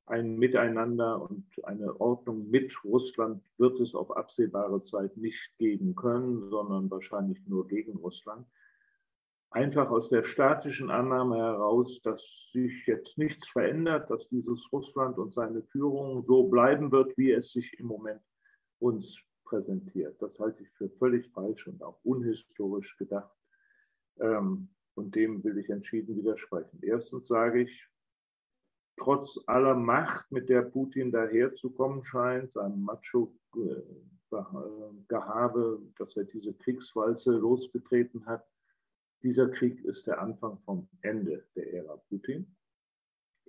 ein 0.06 0.36
Miteinander 0.36 1.20
und 1.20 1.44
eine 1.64 2.00
Ordnung 2.00 2.48
mit 2.50 2.72
Russland 2.84 3.42
wird 3.58 3.80
es 3.80 3.94
auf 3.94 4.16
absehbare 4.16 4.80
Zeit 4.82 5.16
nicht 5.16 5.50
geben 5.58 5.94
können, 5.94 6.48
sondern 6.48 6.90
wahrscheinlich 6.90 7.44
nur 7.46 7.66
gegen 7.66 7.96
Russland 7.96 8.46
einfach 9.50 9.90
aus 9.90 10.10
der 10.10 10.24
statischen 10.24 10.90
Annahme 10.90 11.36
heraus, 11.36 12.00
dass 12.02 12.50
sich 12.52 12.86
jetzt 12.86 13.16
nichts 13.16 13.48
verändert, 13.48 14.10
dass 14.10 14.28
dieses 14.28 14.70
Russland 14.70 15.18
und 15.18 15.32
seine 15.32 15.62
Führung 15.62 16.24
so 16.26 16.44
bleiben 16.44 16.92
wird, 16.92 17.16
wie 17.16 17.32
es 17.32 17.52
sich 17.52 17.78
im 17.78 17.86
Moment 17.86 18.20
uns 18.78 19.18
präsentiert. 19.44 20.20
Das 20.20 20.38
halte 20.38 20.62
ich 20.62 20.70
für 20.72 20.90
völlig 20.90 21.30
falsch 21.32 21.66
und 21.66 21.82
auch 21.82 21.98
unhistorisch 22.04 22.96
gedacht. 22.98 23.34
Ähm, 24.20 24.68
und 24.94 25.14
dem 25.14 25.42
will 25.44 25.58
ich 25.58 25.70
entschieden 25.70 26.16
widersprechen. 26.16 26.78
Erstens 26.82 27.28
sage 27.28 27.62
ich, 27.62 27.88
trotz 28.96 29.38
aller 29.46 29.74
Macht, 29.74 30.32
mit 30.32 30.48
der 30.48 30.62
Putin 30.62 31.12
daherzukommen 31.12 32.02
scheint, 32.04 32.52
seinem 32.52 32.82
Macho-Gehabe, 32.82 35.82
dass 35.98 36.16
er 36.16 36.24
diese 36.24 36.54
Kriegswalze 36.54 37.32
losgetreten 37.32 38.24
hat, 38.26 38.46
dieser 39.22 39.48
Krieg 39.48 39.82
ist 39.84 40.06
der 40.06 40.20
Anfang 40.20 40.58
vom 40.64 40.88
Ende 41.02 41.44
der 41.56 41.72
Ära 41.72 41.96
Putin. 42.08 42.54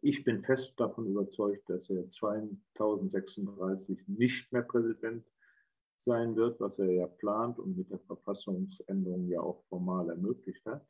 Ich 0.01 0.23
bin 0.23 0.43
fest 0.43 0.73
davon 0.77 1.07
überzeugt, 1.07 1.69
dass 1.69 1.89
er 1.89 2.09
2036 2.09 4.07
nicht 4.07 4.51
mehr 4.51 4.61
Präsident 4.61 5.25
sein 5.97 6.35
wird, 6.35 6.59
was 6.59 6.77
er 6.79 6.91
ja 6.91 7.07
plant 7.07 7.59
und 7.59 7.77
mit 7.77 7.91
der 7.91 7.99
Verfassungsänderung 7.99 9.27
ja 9.27 9.41
auch 9.41 9.63
formal 9.65 10.09
ermöglicht 10.09 10.65
hat. 10.65 10.87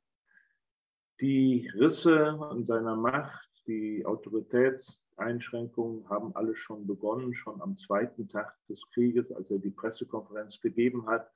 Die 1.20 1.68
Risse 1.74 2.39
in 2.53 2.66
seiner 2.66 2.95
Macht, 2.95 3.46
die 3.68 4.03
Autoritätseinschränkungen 4.05 6.09
haben 6.09 6.36
alle 6.36 6.55
schon 6.55 6.86
begonnen, 6.88 7.34
schon 7.34 7.61
am 7.61 7.78
zweiten 7.78 8.28
Tag 8.28 8.55
des 8.68 8.82
Krieges, 8.93 9.32
als 9.32 9.49
er 9.51 9.59
die 9.59 9.72
Pressekonferenz 9.72 10.59
gegeben 10.61 11.07
hat 11.07 11.32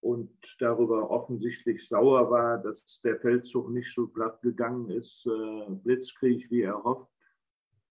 und 0.00 0.30
darüber 0.58 1.10
offensichtlich 1.10 1.86
sauer 1.88 2.30
war, 2.30 2.58
dass 2.58 3.00
der 3.02 3.20
Feldzug 3.20 3.70
nicht 3.70 3.94
so 3.94 4.08
glatt 4.08 4.42
gegangen 4.42 4.90
ist, 4.90 5.26
äh, 5.26 5.70
Blitzkrieg, 5.70 6.50
wie 6.50 6.60
er 6.60 6.84
hofft. 6.84 7.10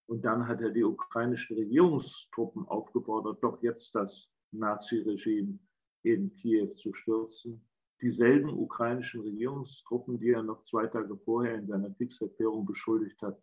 Und 0.05 0.23
dann 0.23 0.47
hat 0.47 0.61
er 0.61 0.69
die 0.69 0.83
ukrainischen 0.83 1.57
Regierungstruppen 1.57 2.67
aufgefordert, 2.67 3.41
doch 3.41 3.63
jetzt 3.63 3.95
das 3.95 4.29
Nazi-Regime 4.51 5.57
in 6.03 6.35
Kiew 6.35 6.67
zu 6.75 6.93
stürzen. 6.93 7.65
Dieselben 8.01 8.49
ukrainischen 8.49 9.21
Regierungstruppen, 9.21 10.19
die 10.19 10.31
er 10.31 10.43
noch 10.43 10.63
zwei 10.65 10.87
Tage 10.87 11.17
vorher 11.17 11.55
in 11.55 11.67
seiner 11.67 11.89
Kriegserklärung 11.89 12.65
beschuldigt 12.65 13.21
hat, 13.21 13.41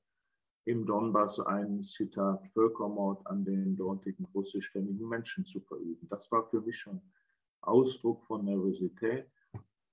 im 0.64 0.86
Donbass 0.86 1.40
einen, 1.40 1.82
Zitat, 1.82 2.46
Völkermord 2.52 3.26
an 3.26 3.44
den 3.44 3.76
dortigen 3.76 4.26
russischstämmigen 4.34 5.08
Menschen 5.08 5.44
zu 5.44 5.60
verüben. 5.60 6.06
Das 6.08 6.30
war 6.30 6.48
für 6.48 6.60
mich 6.60 6.78
schon 6.78 7.00
Ausdruck 7.62 8.24
von 8.24 8.44
Nervosität. 8.44 9.26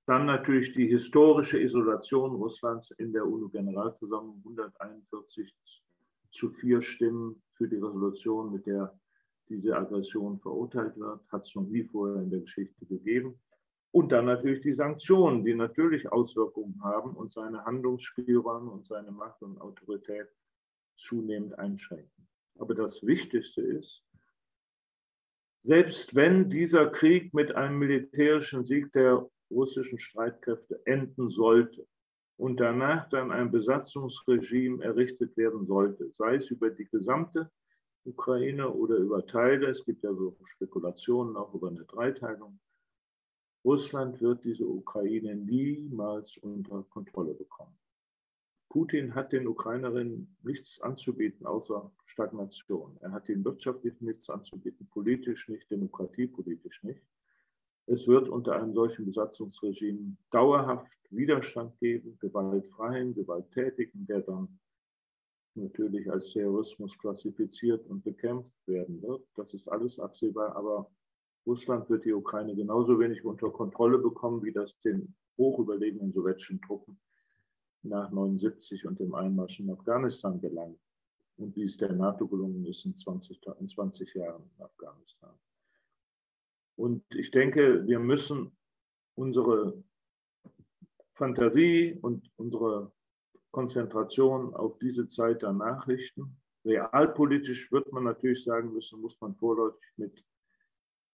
Dann 0.05 0.25
natürlich 0.25 0.73
die 0.73 0.87
historische 0.87 1.59
Isolation 1.59 2.35
Russlands 2.35 2.91
in 2.91 3.11
der 3.11 3.25
UNO-Generalversammlung 3.25 4.37
141 4.45 5.53
zu 6.31 6.49
vier 6.51 6.81
Stimmen 6.81 7.41
für 7.53 7.67
die 7.67 7.75
Resolution, 7.75 8.53
mit 8.53 8.65
der 8.67 8.97
diese 9.49 9.75
Aggression 9.75 10.39
verurteilt 10.39 10.97
wird, 10.97 11.21
hat 11.31 11.43
es 11.43 11.55
noch 11.55 11.67
nie 11.67 11.83
vorher 11.83 12.21
in 12.21 12.29
der 12.29 12.41
Geschichte 12.41 12.85
gegeben. 12.85 13.39
Und 13.91 14.11
dann 14.11 14.25
natürlich 14.25 14.61
die 14.61 14.73
Sanktionen, 14.73 15.43
die 15.43 15.55
natürlich 15.55 16.11
Auswirkungen 16.11 16.81
haben 16.83 17.15
und 17.15 17.31
seine 17.31 17.63
Handlungsspielräume 17.65 18.69
und 18.69 18.85
seine 18.85 19.11
Macht 19.11 19.41
und 19.41 19.59
Autorität 19.59 20.27
zunehmend 20.97 21.57
einschränken. 21.57 22.27
Aber 22.57 22.75
das 22.75 23.05
Wichtigste 23.05 23.61
ist, 23.61 24.03
selbst 25.63 26.15
wenn 26.15 26.49
dieser 26.49 26.87
Krieg 26.87 27.33
mit 27.33 27.53
einem 27.55 27.79
militärischen 27.79 28.65
Sieg 28.65 28.91
der 28.93 29.29
russischen 29.51 29.99
Streitkräfte 29.99 30.81
enden 30.85 31.29
sollte 31.29 31.85
und 32.37 32.59
danach 32.59 33.09
dann 33.09 33.31
ein 33.31 33.51
Besatzungsregime 33.51 34.83
errichtet 34.83 35.35
werden 35.37 35.65
sollte, 35.65 36.09
sei 36.13 36.35
es 36.35 36.49
über 36.49 36.69
die 36.69 36.85
gesamte 36.85 37.51
Ukraine 38.05 38.69
oder 38.69 38.95
über 38.95 39.25
Teile, 39.25 39.67
es 39.67 39.83
gibt 39.83 40.03
ja 40.03 40.13
so 40.13 40.37
Spekulationen 40.45 41.35
auch 41.35 41.53
über 41.53 41.67
eine 41.67 41.83
Dreiteilung, 41.83 42.59
Russland 43.65 44.21
wird 44.21 44.45
diese 44.45 44.65
Ukraine 44.65 45.35
niemals 45.35 46.37
unter 46.37 46.83
Kontrolle 46.83 47.33
bekommen. 47.33 47.77
Putin 48.77 49.15
hat 49.15 49.31
den 49.31 49.47
Ukrainerinnen 49.47 50.37
nichts 50.43 50.79
anzubieten 50.81 51.47
außer 51.47 51.91
Stagnation. 52.05 52.95
Er 53.01 53.11
hat 53.11 53.27
ihnen 53.27 53.43
wirtschaftlich 53.43 53.99
nichts 54.01 54.29
anzubieten, 54.29 54.87
politisch 54.91 55.49
nicht, 55.49 55.71
demokratiepolitisch 55.71 56.83
nicht. 56.83 57.01
Es 57.87 58.07
wird 58.07 58.29
unter 58.29 58.55
einem 58.55 58.75
solchen 58.75 59.07
Besatzungsregime 59.07 60.15
dauerhaft 60.29 60.95
Widerstand 61.09 61.75
geben, 61.79 62.19
gewaltfreien, 62.19 63.15
gewalttätigen, 63.15 64.05
der 64.05 64.21
dann 64.21 64.59
natürlich 65.55 66.07
als 66.11 66.29
Terrorismus 66.29 66.95
klassifiziert 66.99 67.83
und 67.87 68.03
bekämpft 68.03 68.67
werden 68.67 69.01
wird. 69.01 69.25
Das 69.33 69.55
ist 69.55 69.67
alles 69.67 69.99
absehbar, 69.99 70.55
aber 70.55 70.87
Russland 71.47 71.89
wird 71.89 72.05
die 72.05 72.13
Ukraine 72.13 72.55
genauso 72.55 72.99
wenig 72.99 73.25
unter 73.25 73.49
Kontrolle 73.49 73.97
bekommen, 73.97 74.43
wie 74.43 74.51
das 74.51 74.79
den 74.81 75.15
hochüberlegenen 75.35 76.13
sowjetischen 76.13 76.61
Truppen 76.61 76.99
nach 77.83 78.11
79 78.11 78.85
und 78.85 78.99
dem 78.99 79.13
Einmarsch 79.13 79.59
in 79.59 79.69
Afghanistan 79.69 80.39
gelang 80.39 80.77
und 81.37 81.55
wie 81.55 81.63
es 81.63 81.77
der 81.77 81.93
NATO 81.93 82.27
gelungen 82.27 82.65
ist 82.65 82.85
in 82.85 82.95
20, 82.95 83.39
in 83.59 83.67
20 83.67 84.13
Jahren 84.15 84.49
in 84.57 84.63
Afghanistan. 84.63 85.33
Und 86.75 87.03
ich 87.15 87.31
denke, 87.31 87.85
wir 87.87 87.99
müssen 87.99 88.55
unsere 89.15 89.83
Fantasie 91.13 91.97
und 92.01 92.31
unsere 92.35 92.91
Konzentration 93.51 94.53
auf 94.53 94.77
diese 94.79 95.07
Zeit 95.07 95.41
danach 95.41 95.87
richten. 95.87 96.39
Realpolitisch 96.63 97.71
wird 97.71 97.91
man 97.91 98.03
natürlich 98.03 98.43
sagen 98.43 98.73
müssen, 98.73 99.01
muss 99.01 99.19
man 99.19 99.35
vorläufig 99.35 99.89
mit 99.95 100.23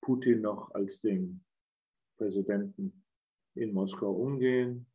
Putin 0.01 0.41
noch 0.41 0.71
als 0.71 0.99
dem 0.99 1.41
Präsidenten 2.17 3.05
in 3.55 3.71
Moskau 3.71 4.11
umgehen 4.11 4.85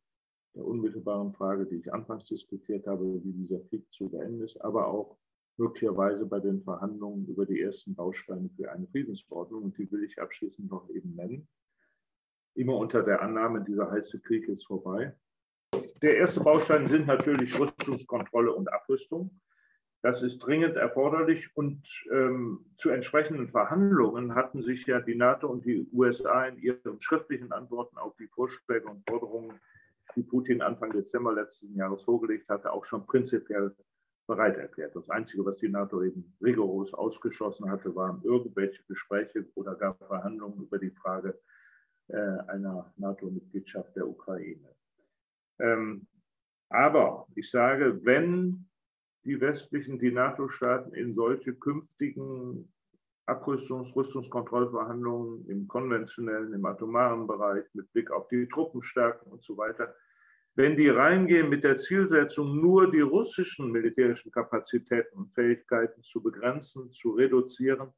der 0.55 0.65
unmittelbaren 0.65 1.33
Frage, 1.33 1.65
die 1.65 1.75
ich 1.75 1.93
anfangs 1.93 2.25
diskutiert 2.25 2.87
habe, 2.87 3.23
wie 3.23 3.33
dieser 3.33 3.59
Krieg 3.59 3.85
zu 3.91 4.09
beenden 4.09 4.41
ist, 4.41 4.57
aber 4.61 4.87
auch 4.87 5.17
möglicherweise 5.57 6.25
bei 6.25 6.39
den 6.39 6.61
Verhandlungen 6.61 7.27
über 7.27 7.45
die 7.45 7.61
ersten 7.61 7.93
Bausteine 7.93 8.49
für 8.55 8.71
eine 8.71 8.87
Friedensordnung. 8.87 9.63
Und 9.63 9.77
die 9.77 9.91
will 9.91 10.03
ich 10.03 10.19
abschließend 10.19 10.71
noch 10.71 10.89
eben 10.89 11.15
nennen. 11.15 11.47
Immer 12.55 12.77
unter 12.77 13.03
der 13.03 13.21
Annahme, 13.21 13.63
dieser 13.63 13.91
heiße 13.91 14.19
Krieg 14.21 14.47
ist 14.47 14.65
vorbei. 14.65 15.15
Der 16.01 16.17
erste 16.17 16.39
Baustein 16.39 16.87
sind 16.87 17.07
natürlich 17.07 17.59
Rüstungskontrolle 17.59 18.53
und 18.53 18.71
Abrüstung. 18.71 19.39
Das 20.01 20.21
ist 20.21 20.39
dringend 20.39 20.77
erforderlich 20.77 21.49
und 21.57 21.85
ähm, 22.09 22.65
zu 22.77 22.89
entsprechenden 22.89 23.49
Verhandlungen 23.49 24.33
hatten 24.33 24.63
sich 24.63 24.85
ja 24.85 25.01
die 25.01 25.15
NATO 25.15 25.47
und 25.47 25.65
die 25.65 25.89
USA 25.91 26.45
in 26.45 26.57
ihren 26.57 27.01
schriftlichen 27.01 27.51
Antworten 27.51 27.97
auf 27.97 28.15
die 28.15 28.27
Vorschläge 28.27 28.87
und 28.87 29.03
Forderungen, 29.09 29.59
die 30.15 30.23
Putin 30.23 30.61
Anfang 30.61 30.91
Dezember 30.91 31.33
letzten 31.33 31.75
Jahres 31.75 32.03
vorgelegt 32.03 32.49
hatte, 32.49 32.71
auch 32.71 32.85
schon 32.85 33.05
prinzipiell 33.05 33.75
bereit 34.27 34.57
erklärt. 34.57 34.95
Das 34.95 35.09
Einzige, 35.09 35.43
was 35.45 35.57
die 35.57 35.69
NATO 35.69 36.03
eben 36.03 36.35
rigoros 36.41 36.93
ausgeschlossen 36.93 37.69
hatte, 37.69 37.95
waren 37.95 38.21
irgendwelche 38.23 38.83
Gespräche 38.83 39.45
oder 39.55 39.75
gar 39.75 39.95
Verhandlungen 39.95 40.61
über 40.61 40.77
die 40.77 40.91
Frage 40.91 41.39
äh, 42.09 42.17
einer 42.47 42.93
NATO-Mitgliedschaft 42.97 43.95
der 43.95 44.07
Ukraine. 44.07 44.75
Ähm, 45.59 46.07
aber 46.69 47.27
ich 47.35 47.49
sage, 47.49 47.99
wenn 48.03 48.69
die 49.25 49.41
westlichen, 49.41 49.99
die 49.99 50.11
NATO-Staaten 50.11 50.93
in 50.93 51.13
solche 51.13 51.53
künftigen 51.53 52.71
Abrüstungs-, 53.29 53.95
Rüstungskontrollverhandlungen 53.95 55.47
im 55.47 55.67
konventionellen, 55.67 56.53
im 56.53 56.65
atomaren 56.65 57.27
Bereich 57.27 57.65
mit 57.73 57.91
Blick 57.93 58.11
auf 58.11 58.27
die 58.27 58.47
Truppenstärken 58.47 59.31
und 59.31 59.43
so 59.43 59.57
weiter, 59.57 59.95
wenn 60.55 60.75
die 60.75 60.89
reingehen 60.89 61.47
mit 61.47 61.63
der 61.63 61.77
Zielsetzung, 61.77 62.59
nur 62.59 62.91
die 62.91 63.01
russischen 63.01 63.71
militärischen 63.71 64.31
Kapazitäten 64.31 65.17
und 65.17 65.33
Fähigkeiten 65.33 66.03
zu 66.03 66.21
begrenzen, 66.21 66.91
zu 66.91 67.11
reduzieren, 67.11 67.93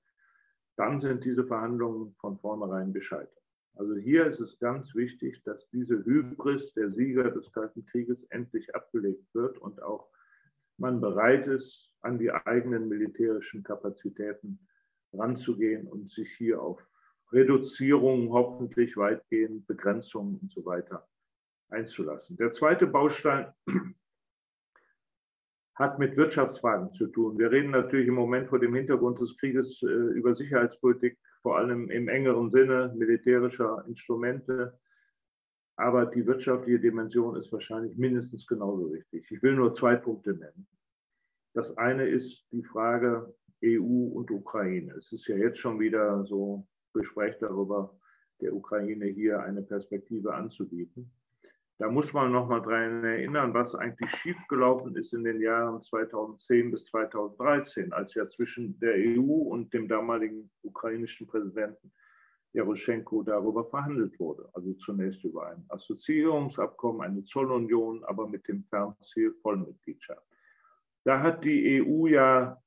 dann 0.75 0.99
sind 0.99 1.25
diese 1.25 1.45
Verhandlungen 1.45 2.13
von 2.19 2.37
vornherein 2.37 2.93
gescheitert. 2.93 3.41
Also 3.75 3.95
hier 3.95 4.25
ist 4.27 4.41
es 4.41 4.59
ganz 4.59 4.93
wichtig, 4.93 5.41
dass 5.43 5.69
diese 5.69 6.03
Hybris 6.05 6.73
der 6.73 6.91
Sieger 6.91 7.31
des 7.31 7.51
Kalten 7.51 7.85
Krieges 7.85 8.23
endlich 8.25 8.75
abgelegt 8.75 9.33
wird 9.33 9.57
und 9.57 9.81
auch 9.81 10.09
man 10.77 10.99
bereit 10.99 11.47
ist, 11.47 11.89
an 12.01 12.17
die 12.17 12.31
eigenen 12.31 12.89
militärischen 12.89 13.63
Kapazitäten 13.63 14.59
ranzugehen 15.13 15.87
und 15.87 16.11
sich 16.11 16.31
hier 16.37 16.61
auf 16.61 16.85
Reduzierungen, 17.31 18.31
hoffentlich 18.31 18.97
weitgehend 18.97 19.65
Begrenzungen 19.67 20.37
und 20.41 20.51
so 20.51 20.65
weiter 20.65 21.07
einzulassen. 21.69 22.37
Der 22.37 22.51
zweite 22.51 22.87
Baustein 22.87 23.53
hat 25.75 25.99
mit 25.99 26.17
Wirtschaftsfragen 26.17 26.93
zu 26.93 27.07
tun. 27.07 27.39
Wir 27.39 27.51
reden 27.51 27.71
natürlich 27.71 28.07
im 28.07 28.15
Moment 28.15 28.49
vor 28.49 28.59
dem 28.59 28.75
Hintergrund 28.75 29.19
des 29.19 29.37
Krieges 29.37 29.81
äh, 29.81 29.87
über 29.87 30.35
Sicherheitspolitik, 30.35 31.17
vor 31.41 31.57
allem 31.57 31.89
im 31.89 32.07
engeren 32.07 32.49
Sinne 32.49 32.93
militärischer 32.95 33.83
Instrumente. 33.87 34.77
Aber 35.77 36.05
die 36.05 36.27
wirtschaftliche 36.27 36.79
Dimension 36.79 37.37
ist 37.37 37.51
wahrscheinlich 37.51 37.97
mindestens 37.97 38.45
genauso 38.45 38.91
wichtig. 38.93 39.25
Ich 39.31 39.41
will 39.41 39.55
nur 39.55 39.73
zwei 39.73 39.95
Punkte 39.95 40.33
nennen. 40.33 40.67
Das 41.53 41.75
eine 41.77 42.07
ist 42.07 42.45
die 42.51 42.63
Frage 42.63 43.33
EU 43.63 44.07
und 44.13 44.31
Ukraine. 44.31 44.93
Es 44.93 45.11
ist 45.11 45.27
ja 45.27 45.35
jetzt 45.35 45.59
schon 45.59 45.79
wieder 45.79 46.23
so 46.25 46.67
Gespräch 46.93 47.35
darüber, 47.39 47.95
der 48.41 48.53
Ukraine 48.53 49.05
hier 49.05 49.39
eine 49.41 49.61
Perspektive 49.61 50.33
anzubieten. 50.33 51.11
Da 51.77 51.89
muss 51.89 52.13
man 52.13 52.31
noch 52.31 52.47
mal 52.47 52.61
daran 52.61 53.03
erinnern, 53.03 53.53
was 53.55 53.73
eigentlich 53.73 54.11
schiefgelaufen 54.17 54.95
ist 54.95 55.13
in 55.13 55.23
den 55.23 55.41
Jahren 55.41 55.81
2010 55.81 56.69
bis 56.69 56.85
2013, 56.85 57.91
als 57.91 58.13
ja 58.13 58.29
zwischen 58.29 58.79
der 58.79 58.93
EU 58.95 59.49
und 59.49 59.73
dem 59.73 59.87
damaligen 59.87 60.51
ukrainischen 60.61 61.25
Präsidenten 61.25 61.91
Jaroschenko 62.53 63.23
darüber 63.23 63.65
verhandelt 63.65 64.19
wurde. 64.19 64.49
Also 64.53 64.73
zunächst 64.73 65.23
über 65.23 65.47
ein 65.47 65.65
Assoziierungsabkommen, 65.69 67.01
eine 67.01 67.23
Zollunion, 67.23 68.03
aber 68.03 68.27
mit 68.27 68.47
dem 68.47 68.63
Fernziel 68.65 69.33
Vollmitgliedschaft. 69.41 70.27
Da 71.03 71.19
hat 71.19 71.43
die 71.43 71.81
EU 71.81 72.07
ja 72.07 72.61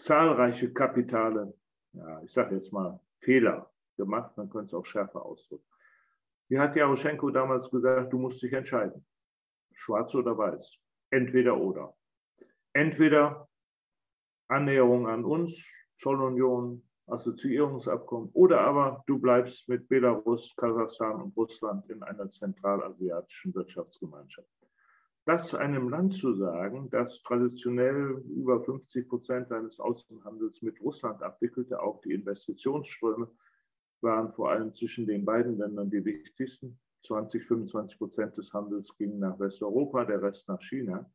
zahlreiche 0.00 0.72
kapitale, 0.72 1.54
ja, 1.92 2.22
ich 2.22 2.32
sage 2.32 2.54
jetzt 2.54 2.72
mal 2.72 3.00
Fehler 3.20 3.70
gemacht, 3.96 4.36
man 4.36 4.48
könnte 4.48 4.66
es 4.66 4.74
auch 4.74 4.84
schärfer 4.84 5.24
ausdrücken. 5.24 5.64
Wie 6.48 6.58
hat 6.58 6.74
Jaroschenko 6.74 7.30
damals 7.30 7.70
gesagt, 7.70 8.12
du 8.12 8.18
musst 8.18 8.42
dich 8.42 8.52
entscheiden, 8.52 9.04
schwarz 9.72 10.14
oder 10.14 10.36
weiß, 10.36 10.78
entweder 11.10 11.56
oder. 11.56 11.94
Entweder 12.72 13.48
Annäherung 14.48 15.06
an 15.06 15.24
uns, 15.24 15.64
Zollunion, 15.96 16.82
Assoziierungsabkommen, 17.06 18.30
oder 18.32 18.60
aber 18.60 19.02
du 19.06 19.18
bleibst 19.18 19.68
mit 19.68 19.88
Belarus, 19.88 20.54
Kasachstan 20.56 21.20
und 21.22 21.36
Russland 21.36 21.88
in 21.90 22.02
einer 22.02 22.28
zentralasiatischen 22.28 23.54
Wirtschaftsgemeinschaft. 23.54 24.59
Das 25.30 25.54
einem 25.54 25.88
Land 25.88 26.14
zu 26.14 26.34
sagen, 26.34 26.90
das 26.90 27.22
traditionell 27.22 28.20
über 28.34 28.64
50 28.64 29.08
Prozent 29.08 29.46
seines 29.46 29.78
Außenhandels 29.78 30.60
mit 30.60 30.80
Russland 30.80 31.22
abwickelte, 31.22 31.80
auch 31.80 32.00
die 32.00 32.14
Investitionsströme 32.14 33.30
waren 34.00 34.32
vor 34.32 34.50
allem 34.50 34.74
zwischen 34.74 35.06
den 35.06 35.24
beiden 35.24 35.56
Ländern 35.56 35.88
die 35.88 36.04
wichtigsten. 36.04 36.80
20, 37.06 37.44
25 37.44 37.96
Prozent 37.96 38.36
des 38.38 38.52
Handels 38.52 38.96
gingen 38.96 39.20
nach 39.20 39.38
Westeuropa, 39.38 40.04
der 40.04 40.20
Rest 40.20 40.48
nach 40.48 40.60
China. 40.62 41.08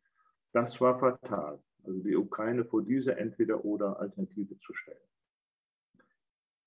Das 0.54 0.80
war 0.80 0.98
fatal. 0.98 1.62
Also 1.84 2.00
die 2.00 2.16
Ukraine 2.16 2.64
vor 2.64 2.84
diese 2.84 3.18
Entweder-Oder-Alternative 3.18 4.58
zu 4.60 4.74
stellen. 4.74 5.10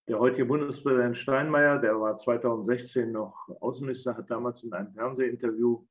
Der 0.07 0.19
heutige 0.19 0.45
Bundespräsident 0.45 1.17
Steinmeier, 1.17 1.79
der 1.79 1.99
war 1.99 2.15
2016 2.19 3.11
noch 3.11 3.49
Außenminister, 3.61 4.19
hat 4.19 4.31
damals 4.31 4.63
in 4.63 4.75
einem 4.75 4.93
Fernsehinterview 4.93 5.87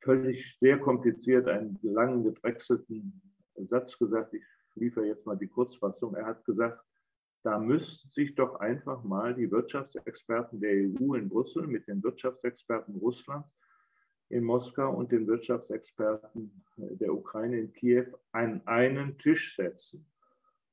völlig 0.00 0.56
sehr 0.58 0.78
kompliziert 0.78 1.48
einen 1.48 1.78
langen 1.82 2.24
gedrechselten 2.24 3.20
Satz 3.56 3.98
gesagt. 3.98 4.34
Ich 4.34 4.44
liefere 4.74 5.06
jetzt 5.06 5.26
mal 5.26 5.36
die 5.36 5.48
Kurzfassung. 5.48 6.14
Er 6.14 6.26
hat 6.26 6.44
gesagt, 6.44 6.82
da 7.42 7.58
müssten 7.58 8.08
sich 8.10 8.34
doch 8.34 8.56
einfach 8.56 9.02
mal 9.04 9.34
die 9.34 9.50
Wirtschaftsexperten 9.50 10.60
der 10.60 10.72
EU 10.72 11.14
in 11.14 11.28
Brüssel 11.28 11.66
mit 11.66 11.86
den 11.86 12.02
Wirtschaftsexperten 12.02 12.96
Russlands 12.96 13.48
in 14.28 14.44
Moskau 14.44 14.94
und 14.94 15.10
den 15.10 15.26
Wirtschaftsexperten 15.26 16.64
der 16.76 17.14
Ukraine 17.14 17.60
in 17.60 17.72
Kiew 17.72 18.06
an 18.32 18.60
einen 18.66 19.16
Tisch 19.18 19.56
setzen 19.56 20.04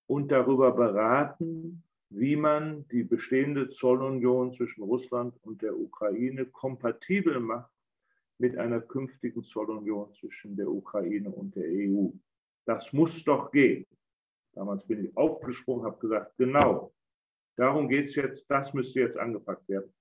und 0.07 0.31
darüber 0.31 0.71
beraten, 0.71 1.83
wie 2.09 2.35
man 2.35 2.87
die 2.89 3.03
bestehende 3.03 3.69
Zollunion 3.69 4.53
zwischen 4.53 4.83
Russland 4.83 5.35
und 5.43 5.61
der 5.61 5.77
Ukraine 5.77 6.45
kompatibel 6.45 7.39
macht 7.39 7.74
mit 8.37 8.57
einer 8.57 8.81
künftigen 8.81 9.43
Zollunion 9.43 10.13
zwischen 10.13 10.55
der 10.55 10.69
Ukraine 10.69 11.29
und 11.29 11.55
der 11.55 11.67
EU. 11.67 12.09
Das 12.65 12.91
muss 12.93 13.23
doch 13.23 13.51
gehen. 13.51 13.85
Damals 14.53 14.85
bin 14.85 15.05
ich 15.05 15.17
aufgesprungen, 15.17 15.85
habe 15.85 15.99
gesagt, 15.99 16.35
genau, 16.37 16.93
darum 17.55 17.87
geht 17.87 18.09
es 18.09 18.15
jetzt, 18.15 18.49
das 18.49 18.73
müsste 18.73 19.01
jetzt 19.01 19.17
angepackt 19.17 19.67
werden. 19.67 19.93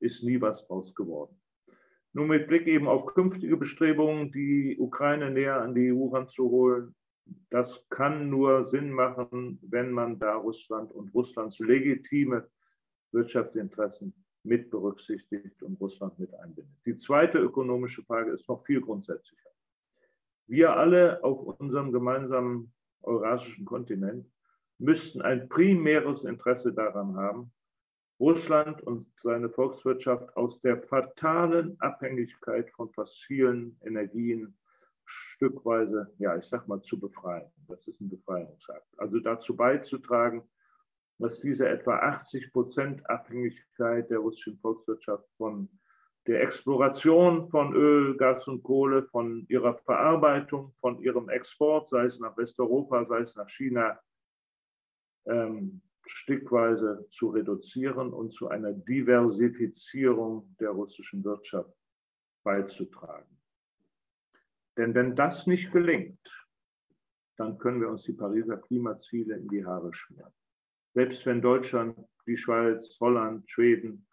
Ist 0.00 0.22
nie 0.22 0.40
was 0.40 0.66
draus 0.66 0.94
geworden. 0.94 1.40
Nur 2.12 2.26
mit 2.26 2.46
Blick 2.46 2.66
eben 2.66 2.88
auf 2.88 3.06
künftige 3.06 3.56
Bestrebungen, 3.56 4.32
die 4.32 4.78
Ukraine 4.78 5.30
näher 5.30 5.60
an 5.60 5.74
die 5.74 5.92
EU 5.92 6.08
ranzuholen, 6.08 6.94
das 7.50 7.84
kann 7.88 8.30
nur 8.30 8.64
Sinn 8.64 8.90
machen, 8.90 9.58
wenn 9.62 9.90
man 9.90 10.18
da 10.18 10.36
Russland 10.36 10.92
und 10.92 11.12
Russlands 11.12 11.58
legitime 11.58 12.48
Wirtschaftsinteressen 13.12 14.14
mit 14.46 14.70
berücksichtigt 14.70 15.62
und 15.62 15.80
Russland 15.80 16.18
mit 16.18 16.32
einbindet. 16.34 16.74
Die 16.84 16.96
zweite 16.96 17.38
ökonomische 17.38 18.02
Frage 18.02 18.30
ist 18.30 18.48
noch 18.48 18.64
viel 18.64 18.80
grundsätzlicher. 18.80 19.50
Wir 20.46 20.76
alle 20.76 21.22
auf 21.24 21.58
unserem 21.60 21.92
gemeinsamen 21.92 22.72
eurasischen 23.02 23.64
Kontinent 23.64 24.30
müssten 24.78 25.22
ein 25.22 25.48
primäres 25.48 26.24
Interesse 26.24 26.72
daran 26.72 27.16
haben, 27.16 27.52
Russland 28.18 28.82
und 28.82 29.06
seine 29.20 29.50
Volkswirtschaft 29.50 30.36
aus 30.36 30.60
der 30.60 30.78
fatalen 30.78 31.78
Abhängigkeit 31.80 32.70
von 32.70 32.90
fossilen 32.90 33.78
Energien 33.84 34.56
stückweise, 35.04 36.12
ja, 36.18 36.36
ich 36.36 36.44
sag 36.44 36.66
mal, 36.66 36.80
zu 36.82 36.98
befreien. 36.98 37.50
Das 37.68 37.86
ist 37.86 38.00
ein 38.00 38.08
Befreiungsakt. 38.08 38.88
Also 38.98 39.20
dazu 39.20 39.54
beizutragen, 39.54 40.42
dass 41.18 41.40
diese 41.40 41.68
etwa 41.68 41.98
80 41.98 42.52
Prozent 42.52 43.08
Abhängigkeit 43.08 44.10
der 44.10 44.18
russischen 44.18 44.58
Volkswirtschaft 44.58 45.26
von 45.36 45.68
der 46.26 46.42
Exploration 46.42 47.48
von 47.48 47.74
Öl, 47.74 48.16
Gas 48.16 48.48
und 48.48 48.62
Kohle, 48.62 49.04
von 49.04 49.46
ihrer 49.48 49.74
Verarbeitung, 49.78 50.74
von 50.80 51.00
ihrem 51.00 51.28
Export, 51.28 51.88
sei 51.88 52.06
es 52.06 52.18
nach 52.18 52.36
Westeuropa, 52.36 53.04
sei 53.06 53.20
es 53.20 53.36
nach 53.36 53.48
China, 53.48 53.98
ähm, 55.26 55.82
stückweise 56.04 57.06
zu 57.10 57.30
reduzieren 57.30 58.12
und 58.12 58.32
zu 58.32 58.48
einer 58.48 58.72
Diversifizierung 58.72 60.54
der 60.60 60.70
russischen 60.70 61.24
Wirtschaft 61.24 61.72
beizutragen. 62.44 63.40
Denn 64.76 64.94
wenn 64.94 65.16
das 65.16 65.46
nicht 65.46 65.72
gelingt, 65.72 66.48
dann 67.36 67.58
können 67.58 67.80
wir 67.80 67.88
uns 67.88 68.04
die 68.04 68.12
Pariser 68.12 68.56
Klimaziele 68.56 69.36
in 69.36 69.48
die 69.48 69.64
Haare 69.64 69.92
schmieren. 69.92 70.32
Selbst 70.96 71.26
wenn 71.26 71.42
Deutschland, 71.42 71.94
die 72.26 72.38
Schweiz, 72.38 72.96
Holland, 73.00 73.50
Schweden 73.50 74.06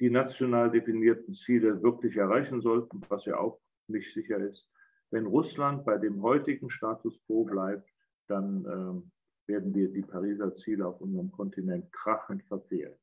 die 0.00 0.10
national 0.10 0.68
definierten 0.72 1.32
Ziele 1.32 1.80
wirklich 1.84 2.16
erreichen 2.16 2.60
sollten, 2.60 3.00
was 3.08 3.26
ja 3.26 3.38
auch 3.38 3.60
nicht 3.86 4.12
sicher 4.12 4.38
ist, 4.38 4.68
Wenn 5.12 5.26
Russland 5.26 5.84
bei 5.84 5.96
dem 5.96 6.20
heutigen 6.20 6.68
Status 6.68 7.16
quo 7.24 7.44
bleibt, 7.44 7.88
dann 8.26 8.64
äh, 8.64 9.48
werden 9.52 9.72
wir 9.72 9.88
die 9.92 10.02
Pariser 10.02 10.52
Ziele 10.56 10.84
auf 10.84 11.00
unserem 11.00 11.30
Kontinent 11.30 11.92
krachend 11.92 12.42
verfehlen. 12.48 12.96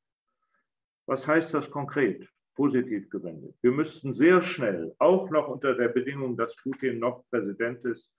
Was 1.05 1.25
heißt 1.25 1.53
das 1.53 1.71
konkret? 1.71 2.27
Positiv 2.55 3.09
gewendet. 3.09 3.55
Wir 3.61 3.71
müssten 3.71 4.13
sehr 4.13 4.41
schnell, 4.41 4.93
auch 4.99 5.29
noch 5.29 5.47
unter 5.47 5.75
der 5.75 5.87
Bedingung, 5.87 6.35
dass 6.35 6.57
Putin 6.57 6.99
noch 6.99 7.23
Präsident 7.29 7.85
ist, 7.85 8.11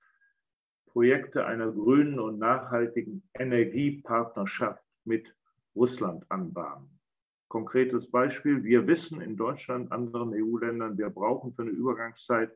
Projekte 0.92 1.46
einer 1.46 1.72
grünen 1.72 2.20
und 2.20 2.38
nachhaltigen 2.38 3.22
Energiepartnerschaft 3.34 4.84
mit 5.04 5.34
Russland 5.74 6.30
anbahnen. 6.30 7.00
Konkretes 7.48 8.10
Beispiel, 8.10 8.62
wir 8.62 8.86
wissen 8.86 9.22
in 9.22 9.36
Deutschland, 9.36 9.90
anderen 9.90 10.34
EU-Ländern, 10.34 10.98
wir 10.98 11.08
brauchen 11.08 11.54
für 11.54 11.62
eine 11.62 11.70
Übergangszeit 11.70 12.52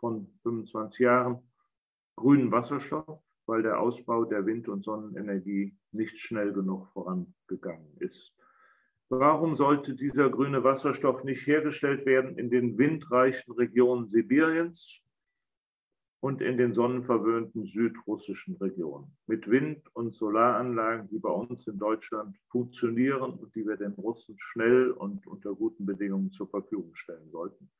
von 0.00 0.28
25 0.42 0.98
Jahren 0.98 1.38
grünen 2.16 2.50
Wasserstoff, 2.50 3.22
weil 3.46 3.62
der 3.62 3.80
Ausbau 3.80 4.24
der 4.24 4.46
Wind- 4.46 4.68
und 4.68 4.84
Sonnenenergie 4.84 5.76
nicht 5.92 6.18
schnell 6.18 6.52
genug 6.52 6.88
vorangegangen 6.92 7.96
ist. 7.98 8.34
Warum 9.08 9.54
sollte 9.56 9.94
dieser 9.94 10.28
grüne 10.28 10.62
Wasserstoff 10.64 11.24
nicht 11.24 11.46
hergestellt 11.46 12.04
werden 12.04 12.36
in 12.36 12.50
den 12.50 12.78
windreichen 12.78 13.52
Regionen 13.54 14.08
Sibiriens 14.08 15.02
und 16.20 16.42
in 16.42 16.58
den 16.58 16.74
sonnenverwöhnten 16.74 17.64
südrussischen 17.64 18.56
Regionen? 18.56 19.16
Mit 19.26 19.50
Wind- 19.50 19.88
und 19.94 20.14
Solaranlagen, 20.14 21.08
die 21.08 21.18
bei 21.18 21.30
uns 21.30 21.66
in 21.66 21.78
Deutschland 21.78 22.38
funktionieren 22.50 23.32
und 23.32 23.54
die 23.54 23.66
wir 23.66 23.76
den 23.76 23.92
Russen 23.92 24.36
schnell 24.38 24.90
und 24.90 25.26
unter 25.26 25.54
guten 25.54 25.86
Bedingungen 25.86 26.30
zur 26.30 26.48
Verfügung 26.48 26.94
stellen 26.94 27.30
sollten. 27.30 27.70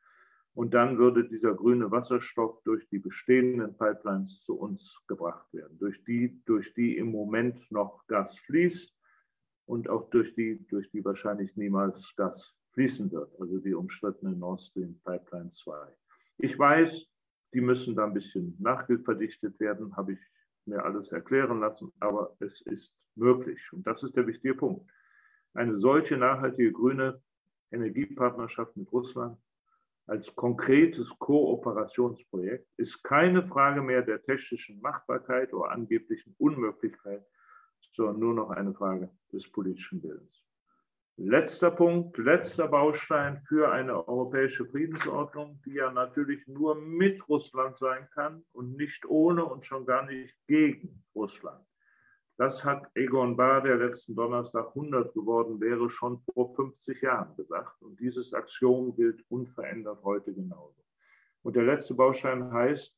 Und 0.55 0.75
dann 0.75 0.99
würde 0.99 1.29
dieser 1.29 1.55
grüne 1.55 1.91
Wasserstoff 1.91 2.61
durch 2.65 2.89
die 2.89 2.99
bestehenden 2.99 3.77
Pipelines 3.77 4.43
zu 4.43 4.59
uns 4.59 5.01
gebracht 5.07 5.47
werden, 5.53 5.79
durch 5.79 6.03
die, 6.05 6.43
durch 6.45 6.75
die 6.75 6.97
im 6.97 7.13
Moment 7.13 7.71
noch 7.71 8.07
Gas 8.09 8.37
fließt 8.41 8.95
und 9.67 9.89
auch 9.89 10.11
durch 10.11 10.35
die, 10.35 10.67
durch 10.67 10.91
die 10.91 11.05
wahrscheinlich 11.05 11.57
niemals 11.57 12.15
Gas 12.17 12.57
fließen 12.73 13.11
wird, 13.13 13.39
also 13.41 13.59
die 13.59 13.75
umstrittene 13.75 14.33
Nord 14.37 14.63
Stream 14.63 15.01
Pipeline 15.05 15.51
2. 15.51 15.73
Ich 16.39 16.59
weiß, 16.59 17.07
die 17.53 17.61
müssen 17.61 17.97
da 17.97 18.05
ein 18.05 18.15
bisschen 18.15 18.57
nachverdichtet 18.59 19.59
werden, 19.61 19.97
habe 19.97 20.13
ich 20.13 20.21
mir 20.67 20.85
alles 20.85 21.13
erklären 21.13 21.61
lassen, 21.61 21.93
aber 22.01 22.37
es 22.41 22.61
ist 22.63 22.95
möglich. 23.17 23.61
Und 23.73 23.87
das 23.87 24.03
ist 24.03 24.17
der 24.17 24.27
wichtige 24.27 24.55
Punkt. 24.55 24.89
Eine 25.55 25.79
solche 25.79 26.17
nachhaltige 26.17 26.73
grüne 26.73 27.21
Energiepartnerschaft 27.73 28.77
mit 28.77 28.91
Russland 28.93 29.39
als 30.11 30.35
konkretes 30.35 31.17
Kooperationsprojekt 31.21 32.67
ist 32.77 33.01
keine 33.05 33.47
Frage 33.47 33.81
mehr 33.81 34.03
der 34.03 34.21
technischen 34.21 34.81
Machbarkeit 34.81 35.53
oder 35.53 35.71
angeblichen 35.71 36.35
Unmöglichkeit, 36.37 37.25
sondern 37.93 38.19
nur 38.19 38.35
noch 38.35 38.51
eine 38.51 38.75
Frage 38.75 39.09
des 39.33 39.49
politischen 39.51 40.03
Willens. 40.03 40.50
Letzter 41.17 41.71
Punkt, 41.71 42.17
letzter 42.17 42.69
Baustein 42.69 43.43
für 43.47 43.71
eine 43.71 44.09
europäische 44.09 44.65
Friedensordnung, 44.65 45.61
die 45.67 45.75
ja 45.75 45.93
natürlich 45.93 46.47
nur 46.47 46.75
mit 46.75 47.29
Russland 47.29 47.77
sein 47.79 48.09
kann 48.15 48.43
und 48.53 48.77
nicht 48.77 49.05
ohne 49.05 49.45
und 49.45 49.65
schon 49.65 49.85
gar 49.85 50.07
nicht 50.07 50.35
gegen 50.47 51.05
Russland. 51.15 51.65
Das 52.39 52.65
hat 52.65 52.91
Egon 52.95 53.37
Bahr, 53.37 53.61
der 53.61 53.77
letzten 53.77 54.15
Donnerstag 54.15 54.69
100 54.69 55.13
geworden 55.13 55.61
wäre, 55.61 55.91
schon 55.91 56.21
vor 56.21 56.55
50 56.55 57.03
Jahren 57.03 57.37
gesagt. 57.37 57.83
Und 57.83 58.01
dieses 58.01 58.33
Axiom 58.33 58.97
gilt 58.97 59.23
unverändert 59.29 60.03
heute 60.03 60.33
genauso. 60.33 60.83
Und 61.43 61.55
der 61.55 61.65
letzte 61.65 61.93
Baustein 61.93 62.51
heißt, 62.51 62.97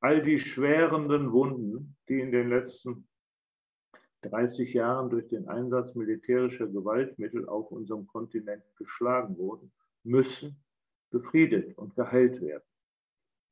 all 0.00 0.22
die 0.22 0.38
schwerenden 0.38 1.32
Wunden, 1.32 1.96
die 2.08 2.20
in 2.20 2.30
den 2.30 2.50
letzten 2.50 3.07
30 4.22 4.74
Jahren 4.74 5.10
durch 5.10 5.28
den 5.28 5.48
Einsatz 5.48 5.94
militärischer 5.94 6.66
Gewaltmittel 6.66 7.48
auf 7.48 7.70
unserem 7.70 8.06
Kontinent 8.06 8.64
geschlagen 8.76 9.36
wurden, 9.38 9.72
müssen 10.02 10.56
befriedet 11.10 11.76
und 11.78 11.94
geheilt 11.94 12.40
werden. 12.40 12.64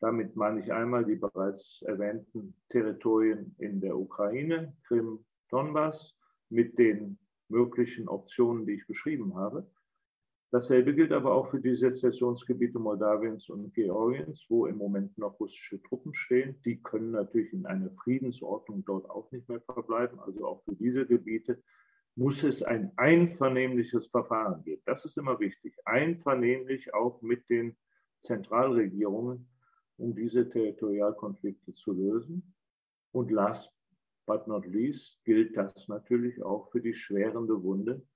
Damit 0.01 0.37
meine 0.37 0.61
ich 0.61 0.73
einmal 0.73 1.05
die 1.05 1.15
bereits 1.15 1.83
erwähnten 1.83 2.55
Territorien 2.69 3.55
in 3.59 3.81
der 3.81 3.97
Ukraine, 3.97 4.77
Krim, 4.87 5.25
Donbass, 5.51 6.15
mit 6.51 6.79
den 6.79 7.19
möglichen 7.49 8.09
Optionen, 8.09 8.67
die 8.67 8.75
ich 8.75 8.87
beschrieben 8.87 9.35
habe. 9.37 9.67
Dasselbe 10.51 10.95
gilt 10.95 11.13
aber 11.13 11.35
auch 11.35 11.51
für 11.51 11.61
die 11.61 11.75
Sezessionsgebiete 11.75 12.79
Moldawiens 12.79 13.49
und 13.49 13.75
Georgiens, 13.75 14.47
wo 14.49 14.67
im 14.67 14.77
Moment 14.77 15.19
noch 15.19 15.39
russische 15.41 15.83
Truppen 15.83 16.15
stehen. 16.15 16.61
Die 16.65 16.81
können 16.83 17.11
natürlich 17.11 17.53
in 17.53 17.67
einer 17.67 17.91
Friedensordnung 18.03 18.85
dort 18.85 19.11
auch 19.11 19.31
nicht 19.33 19.49
mehr 19.49 19.61
verbleiben. 19.61 20.21
Also 20.21 20.47
auch 20.47 20.63
für 20.65 20.77
diese 20.77 21.05
Gebiete 21.05 21.63
muss 22.15 22.45
es 22.45 22.63
ein 22.63 22.93
einvernehmliches 22.97 24.07
Verfahren 24.07 24.63
geben. 24.63 24.83
Das 24.87 25.05
ist 25.05 25.19
immer 25.19 25.39
wichtig. 25.41 25.75
Einvernehmlich 25.85 26.95
auch 26.95 27.21
mit 27.23 27.51
den 27.51 27.77
Zentralregierungen 28.23 29.49
um 29.99 30.15
diese 30.15 30.49
Territorialkonflikte 30.49 31.73
zu 31.73 31.93
lösen. 31.93 32.55
Und 33.13 33.31
last 33.31 33.73
but 34.27 34.47
not 34.47 34.67
least 34.67 35.19
gilt 35.25 35.57
das 35.57 35.89
natürlich 35.89 36.43
auch 36.43 36.71
für 36.71 36.81
die 36.81 36.95
schwerende 36.95 37.63
Wunde, 37.63 38.07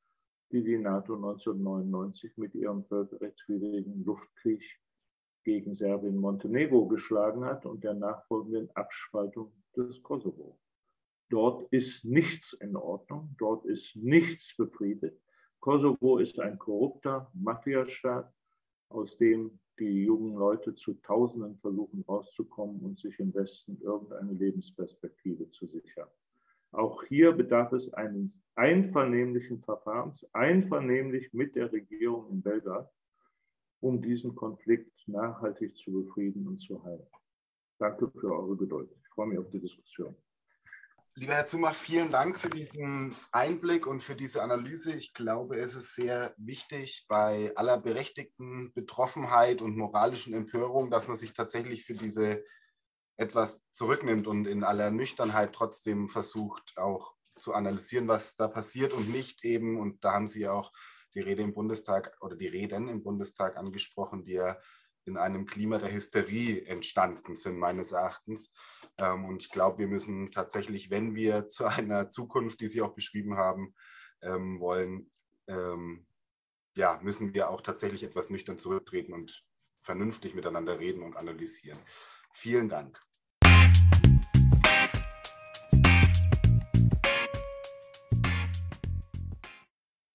die 0.53 0.63
die 0.63 0.79
NATO 0.79 1.15
1999 1.15 2.37
mit 2.37 2.55
ihrem 2.55 2.85
völkerrechtswidrigen 2.85 4.05
Luftkrieg 4.05 4.63
gegen 5.45 5.75
Serbien-Montenegro 5.75 6.87
geschlagen 6.89 7.45
hat 7.45 7.65
und 7.67 7.85
der 7.85 7.95
nachfolgenden 7.95 8.71
Abspaltung 8.75 9.53
des 9.77 10.03
Kosovo. 10.03 10.59
Dort 11.31 11.73
ist 11.73 12.05
nichts 12.05 12.53
in 12.55 12.77
Ordnung, 12.77 13.35
dort 13.39 13.65
ist 13.65 13.95
nichts 13.97 14.57
befriedet. 14.57 15.21
Kosovo 15.61 16.19
ist 16.19 16.41
ein 16.41 16.59
korrupter 16.59 17.31
Mafiastaat, 17.35 18.33
aus 18.89 19.17
dem 19.17 19.61
die 19.79 20.05
jungen 20.05 20.35
Leute 20.35 20.75
zu 20.75 20.95
Tausenden 20.95 21.57
versuchen 21.59 22.05
rauszukommen 22.07 22.81
und 22.81 22.99
sich 22.99 23.19
im 23.19 23.33
Westen 23.35 23.81
irgendeine 23.81 24.33
Lebensperspektive 24.33 25.49
zu 25.51 25.67
sichern. 25.67 26.09
Auch 26.73 27.03
hier 27.05 27.33
bedarf 27.33 27.73
es 27.73 27.93
eines 27.93 28.31
einvernehmlichen 28.55 29.63
Verfahrens, 29.63 30.27
einvernehmlich 30.33 31.33
mit 31.33 31.57
der 31.57 31.73
Regierung 31.73 32.31
in 32.31 32.43
Belgrad, 32.43 32.91
um 33.81 34.03
diesen 34.03 34.35
Konflikt 34.35 34.93
nachhaltig 35.09 35.77
zu 35.77 35.93
befrieden 35.93 36.47
und 36.47 36.59
zu 36.59 36.83
heilen. 36.85 37.07
Danke 37.79 38.11
für 38.11 38.33
eure 38.33 38.57
Geduld. 38.57 38.91
Ich 39.01 39.09
freue 39.09 39.29
mich 39.29 39.39
auf 39.39 39.51
die 39.51 39.61
Diskussion. 39.61 40.15
Lieber 41.17 41.33
Herr 41.33 41.47
Zumach, 41.47 41.75
vielen 41.75 42.13
Dank 42.13 42.39
für 42.39 42.51
diesen 42.51 43.15
Einblick 43.33 43.87
und 43.87 44.03
für 44.03 44.15
diese 44.15 44.43
Analyse. 44.43 44.93
Ich 44.93 45.13
glaube, 45.13 45.57
es 45.57 45.75
ist 45.75 45.95
sehr 45.95 46.35
wichtig 46.37 47.07
bei 47.09 47.53
aller 47.57 47.81
berechtigten 47.81 48.73
Betroffenheit 48.75 49.61
und 49.61 49.77
moralischen 49.77 50.35
Empörung, 50.35 50.91
dass 50.91 51.09
man 51.09 51.17
sich 51.17 51.33
tatsächlich 51.33 51.85
für 51.85 51.95
diese 51.95 52.45
etwas 53.21 53.61
zurücknimmt 53.73 54.27
und 54.27 54.47
in 54.47 54.65
aller 54.65 54.91
Nüchternheit 54.91 55.53
trotzdem 55.53 56.09
versucht, 56.09 56.73
auch 56.77 57.15
zu 57.37 57.53
analysieren, 57.55 58.09
was 58.09 58.35
da 58.35 58.49
passiert 58.49 58.93
und 58.93 59.11
nicht 59.11 59.45
eben, 59.45 59.79
und 59.79 60.05
da 60.05 60.13
haben 60.13 60.27
Sie 60.27 60.49
auch 60.49 60.73
die 61.15 61.21
Rede 61.21 61.43
im 61.43 61.53
Bundestag 61.53 62.17
oder 62.21 62.37
die 62.37 62.47
Reden 62.47 62.89
im 62.89 63.03
Bundestag 63.03 63.57
angesprochen, 63.57 64.25
die 64.25 64.33
ja 64.33 64.59
in 65.05 65.17
einem 65.17 65.45
Klima 65.45 65.79
der 65.79 65.93
Hysterie 65.93 66.65
entstanden 66.67 67.37
sind, 67.37 67.59
meines 67.59 67.93
Erachtens. 67.93 68.53
Ähm, 68.97 69.25
und 69.27 69.43
ich 69.43 69.51
glaube, 69.51 69.79
wir 69.79 69.89
müssen 69.89 70.31
tatsächlich, 70.31 70.91
wenn 70.91 71.15
wir 71.15 71.49
zu 71.49 71.67
einer 71.67 72.09
Zukunft, 72.09 72.61
die 72.61 72.69
Sie 72.69 72.81
auch 72.81 72.95
beschrieben 72.95 73.37
haben, 73.37 73.75
ähm, 74.23 74.61
wollen, 74.61 75.11
ähm, 75.47 76.07
ja, 76.75 76.99
müssen 77.03 77.35
wir 77.35 77.51
auch 77.51 77.61
tatsächlich 77.61 78.03
etwas 78.03 78.31
nüchtern 78.31 78.59
zurücktreten 78.59 79.13
und 79.13 79.45
vernünftig 79.81 80.35
miteinander 80.35 80.79
reden 80.79 81.03
und 81.03 81.17
analysieren. 81.17 81.79
Vielen 82.33 82.69
Dank. 82.69 83.01